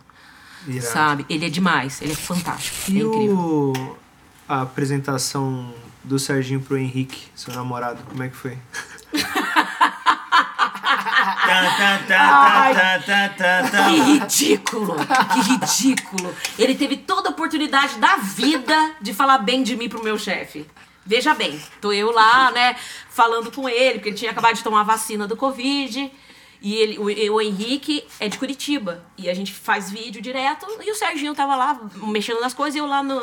Irado. 0.66 0.86
Sabe? 0.86 1.26
Ele 1.28 1.46
é 1.46 1.48
demais, 1.48 2.00
ele 2.02 2.12
é 2.12 2.16
fantástico. 2.16 2.90
é 2.90 2.94
E 2.94 2.98
incrível. 3.00 3.36
o... 3.36 3.96
a 4.48 4.62
apresentação 4.62 5.74
do 6.04 6.18
Serginho 6.18 6.60
pro 6.60 6.76
Henrique, 6.76 7.28
seu 7.34 7.54
namorado, 7.54 8.02
como 8.08 8.22
é 8.22 8.28
que 8.28 8.36
foi? 8.36 8.58
Que 13.86 14.00
ridículo! 14.00 14.96
Que 15.32 15.40
ridículo! 15.40 16.34
Ele 16.58 16.74
teve 16.74 16.96
toda 16.96 17.28
a 17.28 17.32
oportunidade 17.32 17.98
da 17.98 18.16
vida 18.16 18.92
de 19.00 19.12
falar 19.12 19.38
bem 19.38 19.62
de 19.62 19.76
mim 19.76 19.88
pro 19.88 20.02
meu 20.02 20.18
chefe. 20.18 20.66
Veja 21.04 21.34
bem, 21.34 21.60
tô 21.80 21.92
eu 21.92 22.12
lá, 22.12 22.50
né, 22.52 22.76
falando 23.10 23.50
com 23.50 23.68
ele, 23.68 23.94
porque 23.94 24.10
ele 24.10 24.16
tinha 24.16 24.30
acabado 24.30 24.54
de 24.54 24.62
tomar 24.62 24.80
a 24.80 24.84
vacina 24.84 25.26
do 25.26 25.36
Covid. 25.36 26.10
E 26.62 26.76
ele, 26.76 26.98
o, 26.98 27.34
o 27.34 27.40
Henrique 27.40 28.04
é 28.20 28.28
de 28.28 28.38
Curitiba. 28.38 29.04
E 29.18 29.28
a 29.28 29.34
gente 29.34 29.52
faz 29.52 29.90
vídeo 29.90 30.22
direto. 30.22 30.66
E 30.80 30.90
o 30.90 30.94
Serginho 30.94 31.34
tava 31.34 31.56
lá 31.56 31.80
mexendo 31.94 32.40
nas 32.40 32.54
coisas 32.54 32.76
e 32.76 32.78
eu 32.78 32.86
lá 32.86 33.02
no, 33.02 33.20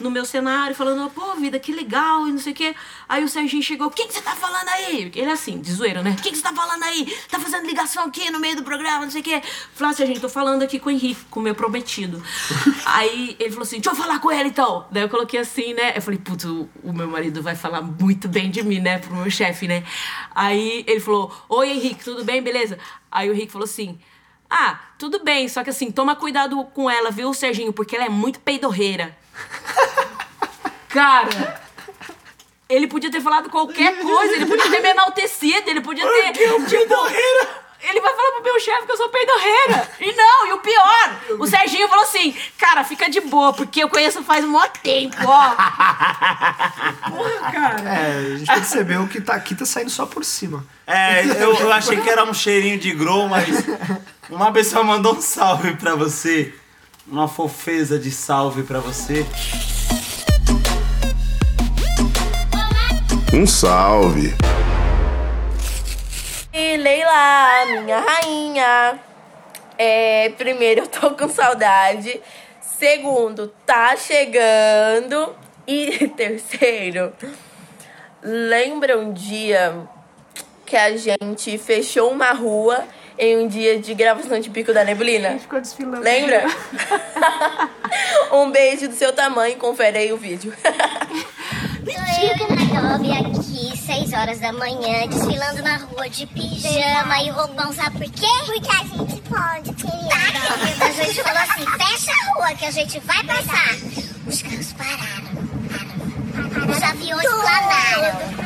no 0.00 0.10
meu 0.10 0.24
cenário 0.24 0.74
falando, 0.74 1.10
pô, 1.10 1.34
vida, 1.34 1.58
que 1.58 1.72
legal 1.72 2.26
e 2.28 2.32
não 2.32 2.38
sei 2.38 2.52
o 2.52 2.54
quê. 2.54 2.74
Aí 3.08 3.24
o 3.24 3.28
Serginho 3.28 3.62
chegou, 3.62 3.88
o 3.88 3.90
que, 3.90 4.06
que 4.06 4.14
você 4.14 4.20
tá 4.20 4.34
falando 4.36 4.68
aí? 4.68 5.10
Ele 5.14 5.28
é 5.28 5.32
assim, 5.32 5.60
de 5.60 5.72
zoeira, 5.72 6.02
né? 6.02 6.16
O 6.18 6.22
que, 6.22 6.30
que 6.30 6.36
você 6.36 6.42
tá 6.42 6.52
falando 6.52 6.82
aí? 6.82 7.12
Tá 7.28 7.38
fazendo 7.38 7.66
ligação 7.66 8.04
aqui 8.04 8.30
no 8.30 8.38
meio 8.38 8.56
do 8.56 8.62
programa, 8.62 9.04
não 9.04 9.10
sei 9.10 9.20
o 9.20 9.24
quê. 9.24 9.42
Falei, 9.74 9.94
assim, 9.94 10.06
gente, 10.06 10.20
tô 10.20 10.28
falando 10.28 10.62
aqui 10.62 10.78
com 10.78 10.88
o 10.88 10.92
Henrique, 10.92 11.24
com 11.30 11.40
o 11.40 11.42
meu 11.42 11.54
prometido. 11.54 12.22
aí 12.86 13.36
ele 13.38 13.50
falou 13.50 13.64
assim, 13.64 13.76
deixa 13.76 13.90
eu 13.90 13.96
falar 13.96 14.20
com 14.20 14.30
ele 14.30 14.48
então. 14.50 14.86
Daí 14.90 15.02
eu 15.02 15.08
coloquei 15.08 15.40
assim, 15.40 15.74
né? 15.74 15.96
Eu 15.96 16.02
falei, 16.02 16.18
putz, 16.18 16.44
o, 16.44 16.68
o 16.82 16.92
meu 16.92 17.08
marido 17.08 17.42
vai 17.42 17.56
falar 17.56 17.82
muito 17.82 18.28
bem 18.28 18.50
de 18.50 18.62
mim, 18.62 18.80
né? 18.80 18.98
Pro 18.98 19.14
meu 19.14 19.30
chefe, 19.30 19.66
né? 19.66 19.84
Aí 20.34 20.84
ele 20.86 21.00
falou, 21.00 21.34
oi 21.48 21.70
Henrique, 21.70 22.04
tudo 22.04 22.24
bem? 22.24 22.42
Beleza? 22.42 22.78
Aí 23.10 23.28
o 23.28 23.32
Henrique 23.32 23.52
falou 23.52 23.64
assim, 23.64 23.98
ah, 24.50 24.80
tudo 24.98 25.22
bem, 25.22 25.48
só 25.48 25.62
que 25.62 25.70
assim, 25.70 25.90
toma 25.90 26.16
cuidado 26.16 26.64
com 26.72 26.88
ela, 26.88 27.10
viu, 27.10 27.32
Serginho? 27.34 27.72
Porque 27.72 27.94
ela 27.94 28.06
é 28.06 28.08
muito 28.08 28.40
peidorreira. 28.40 29.16
Cara, 30.88 31.60
ele 32.68 32.86
podia 32.86 33.10
ter 33.10 33.20
falado 33.20 33.50
qualquer 33.50 33.98
coisa, 34.00 34.34
ele 34.34 34.46
podia 34.46 34.70
ter 34.70 34.80
me 34.80 34.88
enaltecido, 34.88 35.70
ele 35.70 35.80
podia 35.80 36.06
ter. 36.06 36.32
tipo, 36.66 36.94
ele 37.80 38.00
vai 38.00 38.14
falar 38.14 38.32
pro 38.32 38.42
meu 38.42 38.60
chefe 38.60 38.86
que 38.86 38.92
eu 38.92 38.96
sou 38.96 39.08
peidorreira. 39.08 39.88
E 40.00 40.12
não, 40.12 40.46
e 40.48 40.52
o 40.52 40.58
pior, 40.58 41.20
o 41.38 41.46
Serginho 41.46 41.88
falou 41.88 42.04
assim: 42.04 42.36
cara, 42.58 42.82
fica 42.84 43.08
de 43.08 43.20
boa, 43.20 43.52
porque 43.52 43.82
eu 43.82 43.88
conheço 43.88 44.22
faz 44.24 44.44
um 44.44 44.48
mó 44.48 44.66
tempo, 44.82 45.16
ó. 45.24 45.50
Porra, 47.08 47.52
cara. 47.52 47.80
É, 47.80 48.34
a 48.34 48.36
gente 48.36 48.52
percebeu 48.52 49.06
que 49.06 49.20
tá, 49.20 49.34
aqui 49.34 49.54
tá 49.54 49.64
saindo 49.64 49.90
só 49.90 50.06
por 50.06 50.24
cima. 50.24 50.66
É, 50.86 51.24
eu, 51.42 51.54
eu 51.54 51.72
achei 51.72 52.00
que 52.00 52.10
era 52.10 52.24
um 52.24 52.34
cheirinho 52.34 52.78
de 52.78 52.92
grow, 52.92 53.28
mas 53.28 53.64
uma 54.28 54.52
pessoa 54.52 54.82
mandou 54.82 55.14
um 55.14 55.20
salve 55.20 55.76
pra 55.76 55.94
você. 55.94 56.52
Uma 57.10 57.26
fofeza 57.26 57.98
de 57.98 58.10
salve 58.10 58.62
pra 58.62 58.80
você. 58.80 59.24
Um 63.32 63.46
salve. 63.46 64.34
E 66.52 66.76
Leila, 66.76 67.82
minha 67.82 67.98
rainha. 67.98 69.00
É, 69.78 70.28
primeiro, 70.36 70.82
eu 70.82 70.86
tô 70.86 71.12
com 71.12 71.30
saudade. 71.30 72.20
Segundo, 72.60 73.48
tá 73.64 73.96
chegando. 73.96 75.34
E 75.66 76.08
terceiro, 76.14 77.14
lembra 78.22 78.98
um 78.98 79.14
dia 79.14 79.88
que 80.66 80.76
a 80.76 80.94
gente 80.94 81.56
fechou 81.56 82.10
uma 82.10 82.32
rua 82.32 82.84
em 83.18 83.36
um 83.36 83.48
dia 83.48 83.78
de 83.78 83.94
gravação 83.94 84.38
de 84.38 84.48
Pico 84.48 84.72
da 84.72 84.84
Neblina? 84.84 85.38
Ficou 85.38 85.60
desfilando. 85.60 86.00
Lembra? 86.02 86.44
um 88.32 88.50
beijo 88.50 88.88
do 88.88 88.94
seu 88.94 89.12
tamanho, 89.12 89.56
confere 89.56 89.98
aí 89.98 90.12
o 90.12 90.16
vídeo. 90.16 90.52
Sou 91.88 92.24
eu 92.24 92.36
e 92.36 92.54
Nairobi 92.54 93.12
aqui, 93.12 93.76
6 93.76 94.12
horas 94.12 94.40
da 94.40 94.52
manhã, 94.52 95.06
desfilando 95.08 95.62
na 95.62 95.78
rua 95.78 96.08
de 96.08 96.26
pijama 96.26 97.22
e 97.22 97.30
roupão, 97.30 97.72
sabe 97.72 97.98
por 97.98 98.10
quê? 98.10 98.26
Porque 98.44 98.68
a 98.70 98.84
gente 98.84 99.22
pode, 99.22 99.72
querida. 99.74 100.84
A 100.84 100.90
gente 100.90 101.22
falou 101.22 101.38
assim, 101.38 101.64
fecha 101.78 102.12
a 102.12 102.34
rua 102.34 102.54
que 102.54 102.66
a 102.66 102.70
gente 102.70 103.00
vai 103.00 103.24
passar. 103.24 103.74
Os 104.26 104.42
carros 104.42 104.72
pararam, 104.74 105.48
pararam. 105.68 106.70
Os 106.70 106.82
aviões 106.82 107.28
planaram. 107.30 108.38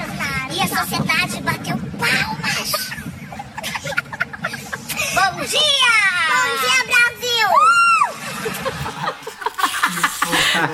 E 0.53 0.61
a 0.61 0.69
sociedade 0.69 1.43
bateu 1.43 1.77
palmas. 1.99 2.92
Bom 5.43 5.49
dia! 5.49 5.59
Bom 6.29 6.47
dia, 6.61 6.79
Brasil! 6.87 7.49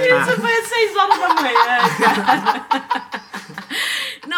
Isso 0.04 0.32
foi 0.42 0.54
às 0.58 0.66
6 0.68 0.96
horas 0.96 1.18
da 1.18 1.28
manhã, 1.40 1.78
cara. 1.98 3.02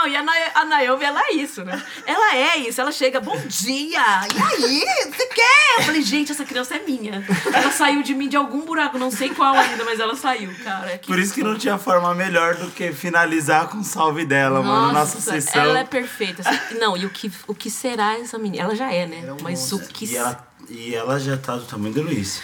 Não, 0.01 0.09
e 0.09 0.17
a, 0.17 0.23
Na 0.23 0.33
a 0.55 0.65
Naomi, 0.65 1.05
ela 1.05 1.21
é 1.21 1.35
isso, 1.35 1.63
né? 1.63 1.83
Ela 2.07 2.35
é 2.35 2.57
isso. 2.57 2.81
Ela 2.81 2.91
chega, 2.91 3.21
bom 3.21 3.37
dia! 3.47 4.01
E 4.35 4.43
aí? 4.43 4.85
Você 5.11 5.27
quer? 5.27 5.77
Eu 5.79 5.83
falei, 5.83 6.01
gente, 6.01 6.33
essa 6.33 6.45
criança 6.45 6.77
é 6.77 6.79
minha. 6.81 7.23
Ela 7.53 7.71
saiu 7.71 8.03
de 8.03 8.15
mim 8.15 8.27
de 8.27 8.37
algum 8.37 8.63
buraco, 8.63 8.99
não 8.99 9.11
sei 9.11 9.29
qual 9.29 9.55
ainda, 9.55 9.85
mas 9.85 10.01
ela 10.01 10.17
saiu, 10.17 10.55
cara. 10.65 10.99
Por 11.07 11.19
isso 11.19 11.35
que 11.35 11.43
não 11.43 11.59
tinha 11.59 11.77
forma 11.77 12.15
melhor 12.15 12.55
do 12.55 12.71
que 12.71 12.93
finalizar 12.93 13.69
com 13.69 13.79
o 13.79 13.85
salve 13.85 14.25
dela, 14.25 14.63
mano. 14.63 14.93
Nossa 14.93 15.21
sessão. 15.21 15.61
Ela 15.61 15.81
é 15.81 15.85
perfeita. 15.85 16.49
assim. 16.49 16.79
Não, 16.79 16.97
e 16.97 17.05
o 17.05 17.11
que, 17.11 17.31
o 17.47 17.55
que 17.55 17.71
será 17.71 18.19
essa 18.19 18.39
menina? 18.39 18.65
Ela 18.65 18.75
já 18.75 18.91
é, 18.91 19.07
né? 19.07 19.23
mas 19.43 19.71
o 19.73 19.81
que. 19.81 20.07
E 20.07 20.17
ela, 20.17 20.49
e 20.69 20.95
ela 20.95 21.21
já 21.21 21.37
tá 21.37 21.57
do 21.57 21.65
tamanho 21.65 21.93
do 21.93 22.03
Luiz. 22.03 22.41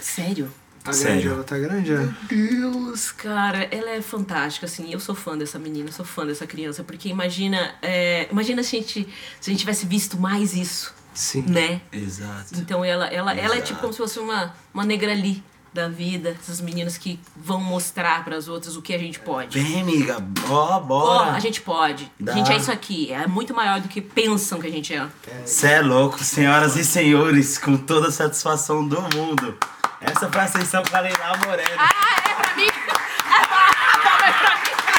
Sério? 0.00 0.52
Tá 0.82 0.92
Sério. 0.92 1.12
grande, 1.20 1.28
ela 1.28 1.44
tá 1.44 1.58
grande, 1.58 1.92
é. 1.92 2.08
Deus, 2.28 3.12
cara, 3.12 3.68
ela 3.70 3.90
é 3.90 4.02
fantástica, 4.02 4.66
assim, 4.66 4.92
eu 4.92 4.98
sou 4.98 5.14
fã 5.14 5.38
dessa 5.38 5.58
menina, 5.58 5.92
sou 5.92 6.04
fã 6.04 6.26
dessa 6.26 6.44
criança, 6.46 6.82
porque 6.82 7.08
imagina, 7.08 7.74
é, 7.80 8.26
imagina 8.32 8.62
se 8.64 8.76
a 8.76 8.80
gente, 8.80 9.08
se 9.40 9.50
a 9.50 9.52
gente 9.52 9.60
tivesse 9.60 9.86
visto 9.86 10.18
mais 10.18 10.54
isso, 10.54 10.92
Sim. 11.14 11.42
né? 11.46 11.80
Exato. 11.92 12.54
Então 12.56 12.84
ela, 12.84 13.06
ela, 13.06 13.32
ela 13.32 13.54
é 13.54 13.58
Exato. 13.58 13.66
tipo 13.68 13.80
como 13.80 13.92
se 13.92 13.98
fosse 13.98 14.18
uma, 14.18 14.52
uma 14.74 14.84
negrali 14.84 15.42
da 15.72 15.88
vida, 15.88 16.36
essas 16.38 16.60
meninas 16.60 16.98
que 16.98 17.18
vão 17.36 17.60
mostrar 17.60 18.24
para 18.24 18.36
as 18.36 18.46
outras 18.48 18.76
o 18.76 18.82
que 18.82 18.92
a 18.92 18.98
gente 18.98 19.18
pode. 19.20 19.58
Vem, 19.58 19.80
amiga. 19.80 20.18
Ó, 20.50 20.76
Ó, 20.76 20.80
bora. 20.80 21.30
a 21.30 21.40
gente 21.40 21.62
pode. 21.62 22.10
Dá. 22.20 22.32
A 22.32 22.36
gente 22.36 22.52
é 22.52 22.56
isso 22.56 22.70
aqui. 22.70 23.10
É 23.10 23.26
muito 23.26 23.54
maior 23.54 23.80
do 23.80 23.88
que 23.88 24.00
pensam 24.02 24.60
que 24.60 24.66
a 24.66 24.70
gente 24.70 24.92
é. 24.92 25.08
Cê 25.46 25.68
é 25.68 25.80
louco, 25.80 26.22
senhoras 26.22 26.76
e 26.76 26.84
senhores, 26.84 27.56
com 27.56 27.76
toda 27.76 28.08
a 28.08 28.12
satisfação 28.12 28.86
do 28.86 29.00
mundo. 29.16 29.56
Essa 30.04 30.28
foi 30.30 30.40
a 30.40 30.48
sessão 30.48 30.82
com 30.82 30.96
a 30.96 31.00
Leila 31.00 31.36
Moreno. 31.46 31.68
Ah, 31.78 31.90
é 32.30 32.42
pra 32.42 32.56
mim? 32.56 32.68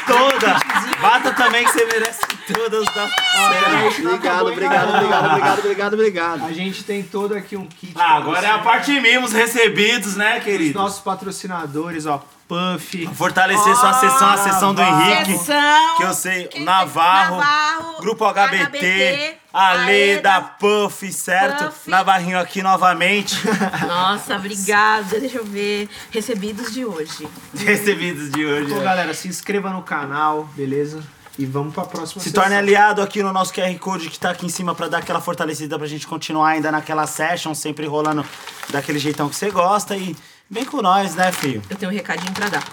Toda! 0.06 0.60
Bata 1.01 1.34
também 1.34 1.66
que 1.66 1.72
você 1.72 1.86
merece 1.86 2.22
todas 2.54 2.86
da 2.93 3.04
Obrigado, 3.04 4.47
obrigado, 4.47 4.89
obrigado, 4.89 5.26
obrigado, 5.30 5.60
obrigado, 5.60 5.93
obrigado. 5.93 6.45
A 6.45 6.51
gente 6.54 6.84
tem 6.84 7.04
todo 7.04 7.36
aqui 7.36 7.56
um 7.58 7.66
kit. 7.66 7.93
Ah, 7.95 8.18
agora 8.18 8.45
é 8.45 8.51
a 8.51 8.60
parte 8.60 8.91
mimos 8.99 9.32
recebidos, 9.34 10.16
né, 10.16 10.38
Os 10.38 10.43
querido? 10.43 10.80
nossos 10.80 10.99
patrocinadores, 10.99 12.06
ó. 12.06 12.24
Puff. 12.54 13.08
Fortalecer 13.16 13.76
sua 13.76 13.93
sessão, 13.93 14.30
a 14.30 14.38
sessão 14.38 14.74
do 14.76 14.82
Henrique. 14.82 15.38
Sessão. 15.39 15.97
Que 15.97 16.04
eu 16.04 16.14
sei, 16.14 16.49
Navarro, 16.60 17.38
Navarro, 17.38 18.01
Grupo 18.01 18.26
HBT, 18.26 18.66
HBT, 18.66 19.38
Ale 19.51 20.22
da 20.22 20.39
Puff, 20.41 21.12
certo? 21.12 21.66
Puff. 21.66 21.89
Navarrinho 21.89 22.39
aqui 22.39 22.62
novamente. 22.62 23.36
Nossa, 23.88 24.36
obrigada. 24.36 25.20
Deixa 25.20 25.39
eu 25.39 25.45
ver. 25.45 25.89
Recebidos 26.12 26.72
de 26.72 26.86
hoje. 26.86 27.28
Recebidos 27.56 28.30
de 28.30 28.45
hoje. 28.45 28.66
Então, 28.66 28.78
né? 28.78 28.84
galera, 28.84 29.14
se 29.16 29.28
inscreva 29.28 29.72
no 29.72 29.82
canal, 29.82 30.47
beleza? 30.56 31.01
E 31.39 31.47
vamos 31.47 31.74
pra 31.74 31.86
próxima 31.86 32.22
Se 32.22 32.30
sessão. 32.30 32.43
torne 32.43 32.56
aliado 32.56 33.01
aqui 33.01 33.24
no 33.24 33.34
nosso 33.34 33.51
QR 33.51 33.76
Code 33.80 34.12
que 34.12 34.20
tá 34.20 34.30
aqui 34.30 34.45
em 34.45 34.49
cima 34.49 34.76
pra 34.76 34.88
dar 34.88 34.99
aquela 34.99 35.20
fortalecida 35.20 35.80
pra 35.80 35.88
gente 35.88 36.06
continuar 36.06 36.49
ainda 36.49 36.72
naquela 36.72 37.08
session, 37.08 37.56
sempre 37.56 37.88
rolando 37.88 38.24
daquele 38.70 38.99
jeitão 38.99 39.28
que 39.28 39.36
você 39.36 39.49
gosta. 39.49 39.97
E 39.97 40.16
vem 40.54 40.64
com 40.64 40.82
nós, 40.84 41.16
né, 41.16 41.32
filho? 41.32 41.64
Eu 41.68 41.76
tenho 41.76 41.91
um 41.91 41.95
recadinho 41.95 42.32
pra 42.32 42.47
dar. 42.47 42.64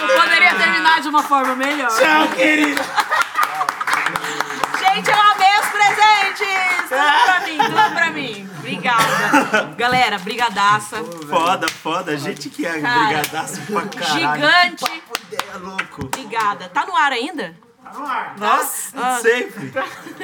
Eu 0.00 0.06
não 0.06 0.14
poderia 0.20 0.54
terminar 0.54 1.00
de 1.00 1.08
uma 1.08 1.22
forma 1.22 1.56
melhor. 1.56 1.88
Tchau, 1.88 2.28
querido! 2.36 2.82
Gente, 4.78 5.10
eu 5.10 5.18
amei 5.18 5.58
os 5.60 5.68
presentes! 5.68 6.88
Tudo 6.88 7.24
pra 7.24 7.40
mim, 7.40 7.58
tudo 7.58 7.94
pra 7.94 8.10
mim. 8.10 8.50
Obrigada. 8.58 9.74
Galera, 9.78 10.18
brigadaça. 10.18 11.02
Foda, 11.28 11.68
foda. 11.68 12.18
Gente 12.18 12.50
que 12.50 12.66
é 12.66 12.80
Cara, 12.80 13.04
brigadaço 13.04 13.62
pra 13.62 13.82
caralho. 13.82 14.42
Gigante. 14.42 14.84
Papo 14.84 15.18
ideia 15.32 15.56
louco. 15.58 16.04
Obrigada. 16.04 16.68
Tá 16.68 16.84
no 16.84 16.94
ar 16.94 17.12
ainda? 17.12 17.56
Nossa, 18.38 18.98
Ah. 18.98 19.18
sempre. 19.20 19.72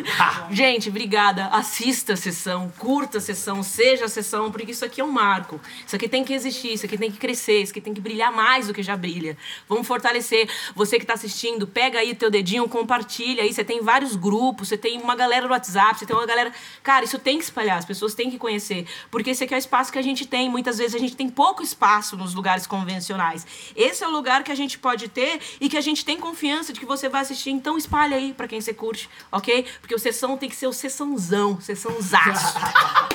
Gente, 0.50 0.88
obrigada. 0.88 1.46
Assista 1.46 2.14
a 2.14 2.16
sessão, 2.16 2.72
curta 2.78 3.18
a 3.18 3.20
sessão, 3.20 3.62
seja 3.62 4.06
a 4.06 4.08
sessão, 4.08 4.50
porque 4.50 4.72
isso 4.72 4.84
aqui 4.84 5.00
é 5.00 5.04
um 5.04 5.10
marco. 5.10 5.60
Isso 5.86 5.94
aqui 5.96 6.08
tem 6.08 6.24
que 6.24 6.32
existir, 6.32 6.72
isso 6.74 6.86
aqui 6.86 6.98
tem 6.98 7.10
que 7.10 7.18
crescer, 7.18 7.62
isso 7.62 7.72
aqui 7.72 7.80
tem 7.80 7.94
que 7.94 8.00
brilhar 8.00 8.32
mais 8.32 8.66
do 8.66 8.74
que 8.74 8.82
já 8.82 8.96
brilha. 8.96 9.36
Vamos 9.68 9.86
fortalecer. 9.86 10.48
Você 10.74 10.98
que 10.98 11.06
tá 11.06 11.14
assistindo, 11.14 11.66
pega 11.66 11.98
aí 11.98 12.14
teu 12.14 12.30
dedinho, 12.30 12.68
compartilha 12.68 13.42
aí. 13.42 13.52
Você 13.52 13.64
tem 13.64 13.80
vários 13.80 14.16
grupos, 14.16 14.68
você 14.68 14.76
tem 14.76 15.00
uma 15.00 15.14
galera 15.14 15.46
no 15.46 15.52
WhatsApp, 15.52 15.98
você 15.98 16.06
tem 16.06 16.16
uma 16.16 16.26
galera. 16.26 16.52
Cara, 16.82 17.04
isso 17.04 17.18
tem 17.18 17.38
que 17.38 17.44
espalhar, 17.44 17.78
as 17.78 17.84
pessoas 17.84 18.14
têm 18.14 18.30
que 18.30 18.38
conhecer. 18.38 18.86
Porque 19.10 19.30
esse 19.30 19.44
aqui 19.44 19.54
é 19.54 19.56
o 19.56 19.58
espaço 19.58 19.92
que 19.92 19.98
a 19.98 20.02
gente 20.02 20.26
tem. 20.26 20.48
Muitas 20.48 20.78
vezes 20.78 20.94
a 20.94 20.98
gente 20.98 21.16
tem 21.16 21.28
pouco 21.28 21.62
espaço 21.62 22.16
nos 22.16 22.34
lugares 22.34 22.66
convencionais. 22.66 23.46
Esse 23.76 24.02
é 24.04 24.08
o 24.08 24.10
lugar 24.10 24.42
que 24.42 24.52
a 24.52 24.54
gente 24.54 24.78
pode 24.78 25.08
ter 25.08 25.40
e 25.60 25.68
que 25.68 25.76
a 25.76 25.80
gente 25.80 26.04
tem 26.04 26.18
confiança 26.18 26.72
de 26.72 26.80
que 26.80 26.86
você 26.86 27.08
vai 27.08 27.20
assistir. 27.22 27.51
Então 27.52 27.76
espalha 27.76 28.16
aí 28.16 28.32
pra 28.32 28.48
quem 28.48 28.60
você 28.60 28.72
curte, 28.72 29.08
ok? 29.30 29.66
Porque 29.80 29.94
o 29.94 29.98
sessão 29.98 30.36
tem 30.36 30.48
que 30.48 30.56
ser 30.56 30.66
o 30.66 30.72
sessãozão, 30.72 31.60
sessãozaço. 31.60 32.58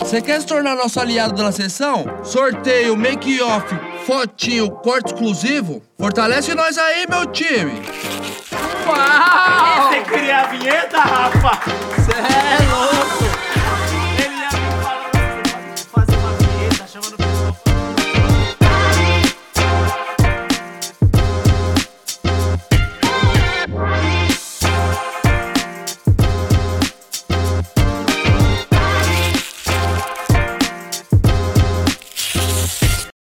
Você 0.00 0.22
quer 0.22 0.40
se 0.40 0.46
tornar 0.46 0.76
nosso 0.76 1.00
aliado 1.00 1.34
da 1.34 1.50
sessão? 1.50 2.04
Sorteio, 2.22 2.96
make-off, 2.96 3.66
fotinho, 4.06 4.70
corte 4.70 5.12
exclusivo? 5.12 5.82
Fortalece 5.98 6.54
nós 6.54 6.78
aí, 6.78 7.06
meu 7.08 7.26
time! 7.26 7.82
Uau! 8.86 9.88
Você 9.88 10.00
cria 10.02 10.42
a 10.42 10.46
vinheta, 10.46 11.00
Rafa? 11.00 11.60
Cê 12.04 12.12
é 12.12 13.35